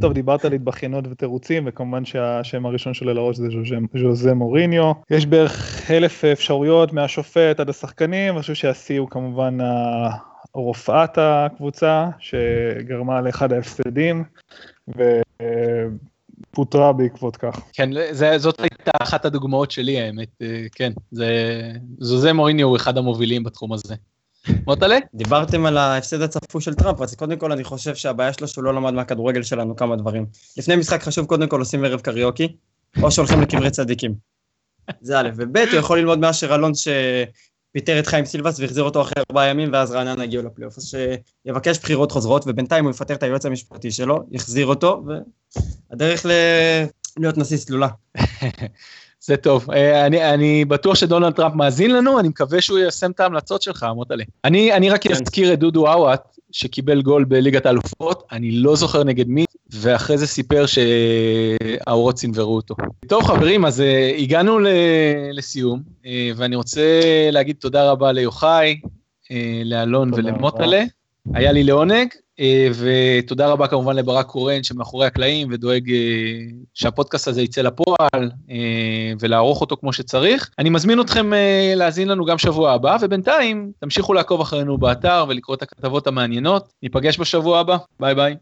טוב, 0.00 0.12
דיברת 0.12 0.44
על 0.44 0.52
התבכיינות 0.52 1.04
ותירוצים, 1.10 1.64
וכמובן 1.66 2.04
שהשם 2.04 2.66
הראשון 2.66 2.94
שלו 2.94 3.14
לראש 3.14 3.36
זה 3.36 3.48
ז'וזה 3.94 4.34
מוריניו. 4.34 4.92
יש 5.10 5.26
בערך 5.26 5.90
אלף 5.90 6.24
אפשרויות 6.24 6.92
מהשופט 6.92 7.60
עד 7.60 7.70
השחקנים, 7.70 8.34
אני 8.34 8.40
חושב 8.40 8.54
שהשיא 8.54 9.00
הוא 9.00 9.08
כמובן 9.08 9.58
רופאת 10.54 11.18
הקבוצה, 11.18 12.08
שגרמה 12.18 13.20
לאחד 13.20 13.52
ההפסדים, 13.52 14.24
ופוטרה 14.88 16.92
בעקבות 16.92 17.36
כך. 17.36 17.60
כן, 17.72 17.90
זה, 18.10 18.38
זאת 18.38 18.60
הייתה 18.60 18.90
אחת 19.02 19.24
הדוגמאות 19.24 19.70
שלי 19.70 20.00
האמת, 20.00 20.28
אה, 20.42 20.64
כן, 20.72 20.92
זה, 21.10 21.60
ז'וזה 21.98 22.32
מוריניו 22.32 22.68
הוא 22.68 22.76
אחד 22.76 22.98
המובילים 22.98 23.44
בתחום 23.44 23.72
הזה. 23.72 23.94
מוטלה? 24.66 24.98
דיברתם 25.14 25.66
על 25.66 25.78
ההפסד 25.78 26.22
הצפוי 26.22 26.60
של 26.60 26.74
טראמפ, 26.74 27.00
אז 27.00 27.14
קודם 27.14 27.38
כל 27.38 27.52
אני 27.52 27.64
חושב 27.64 27.94
שהבעיה 27.94 28.32
שלו 28.32 28.48
שהוא 28.48 28.64
לא 28.64 28.74
למד 28.74 28.94
מהכדורגל 28.94 29.42
שלנו 29.42 29.76
כמה 29.76 29.96
דברים. 29.96 30.26
לפני 30.56 30.76
משחק 30.76 31.02
חשוב 31.02 31.26
קודם 31.26 31.48
כל 31.48 31.60
עושים 31.60 31.84
ערב 31.84 32.00
קריוקי, 32.00 32.56
או 33.02 33.10
שהולכים 33.10 33.40
לקברי 33.40 33.70
צדיקים. 33.70 34.14
זה 35.00 35.20
א', 35.20 35.28
וב', 35.36 35.56
הוא 35.56 35.78
יכול 35.78 35.98
ללמוד 35.98 36.18
מאשר 36.18 36.54
אלון 36.54 36.72
שפיטר 36.74 37.98
את 37.98 38.06
חיים 38.06 38.24
סילבס 38.24 38.60
והחזיר 38.60 38.84
אותו 38.84 39.02
אחרי 39.02 39.22
ארבעה 39.30 39.48
ימים, 39.48 39.70
ואז 39.72 39.92
רעננה 39.92 40.22
הגיעו 40.22 40.42
לפלייאוף. 40.42 40.78
אז 40.78 40.94
שיבקש 41.46 41.78
בחירות 41.78 42.12
חוזרות, 42.12 42.44
ובינתיים 42.46 42.84
הוא 42.84 42.90
יפטר 42.90 43.14
את 43.14 43.22
היועץ 43.22 43.46
המשפטי 43.46 43.90
שלו, 43.90 44.18
יחזיר 44.30 44.66
אותו, 44.66 45.04
והדרך 45.90 46.26
ל... 46.26 46.30
להיות 47.16 47.38
נשיא 47.38 47.56
סלולה. 47.56 47.88
זה 49.26 49.36
טוב. 49.36 49.70
אה, 49.70 50.06
אני, 50.06 50.34
אני 50.34 50.64
בטוח 50.64 50.94
שדונלד 50.94 51.32
טראמפ 51.32 51.54
מאזין 51.54 51.90
לנו, 51.90 52.20
אני 52.20 52.28
מקווה 52.28 52.60
שהוא 52.60 52.78
יישם 52.78 53.10
את 53.10 53.20
ההמלצות 53.20 53.62
שלך, 53.62 53.86
מוטלה. 53.94 54.24
אני, 54.44 54.72
אני 54.72 54.90
רק 54.90 55.02
כן. 55.02 55.10
אזכיר 55.12 55.52
את 55.52 55.58
דודו 55.58 55.88
עוואט, 55.88 56.36
שקיבל 56.52 57.02
גול 57.02 57.24
בליגת 57.24 57.66
האלופות, 57.66 58.22
אני 58.32 58.50
לא 58.50 58.76
זוכר 58.76 59.04
נגד 59.04 59.28
מי, 59.28 59.44
ואחרי 59.70 60.18
זה 60.18 60.26
סיפר 60.26 60.64
שהאורות 60.66 62.14
צנוורו 62.14 62.56
אותו. 62.56 62.74
טוב 63.06 63.24
חברים, 63.24 63.64
אז 63.64 63.80
uh, 63.80 64.20
הגענו 64.20 64.58
ל- 64.58 64.68
לסיום, 65.32 65.82
uh, 66.02 66.06
ואני 66.36 66.56
רוצה 66.56 66.82
להגיד 67.32 67.56
תודה 67.56 67.90
רבה 67.90 68.12
ליוחאי, 68.12 68.80
uh, 69.24 69.34
לאלון 69.64 70.14
ולמוטלה. 70.14 70.84
היה 71.34 71.52
לי 71.52 71.64
לעונג, 71.64 72.08
אה, 72.14 72.23
ותודה 72.74 73.46
רבה 73.48 73.66
כמובן 73.66 73.96
לברק 73.96 74.26
קורן 74.26 74.62
שמאחורי 74.62 75.06
הקלעים 75.06 75.48
ודואג 75.50 75.90
אה, 75.90 75.96
שהפודקאסט 76.74 77.28
הזה 77.28 77.42
יצא 77.42 77.60
לפועל 77.60 78.30
אה, 78.50 79.12
ולערוך 79.20 79.60
אותו 79.60 79.76
כמו 79.76 79.92
שצריך. 79.92 80.50
אני 80.58 80.70
מזמין 80.70 81.00
אתכם 81.00 81.32
להאזין 81.76 82.08
לנו 82.08 82.24
גם 82.24 82.38
שבוע 82.38 82.72
הבא, 82.72 82.96
ובינתיים 83.00 83.72
תמשיכו 83.78 84.14
לעקוב 84.14 84.40
אחרינו 84.40 84.78
באתר 84.78 85.24
ולקרוא 85.28 85.56
את 85.56 85.62
הכתבות 85.62 86.06
המעניינות. 86.06 86.72
ניפגש 86.82 87.20
בשבוע 87.20 87.60
הבא, 87.60 87.76
ביי 88.00 88.14
ביי. 88.14 88.36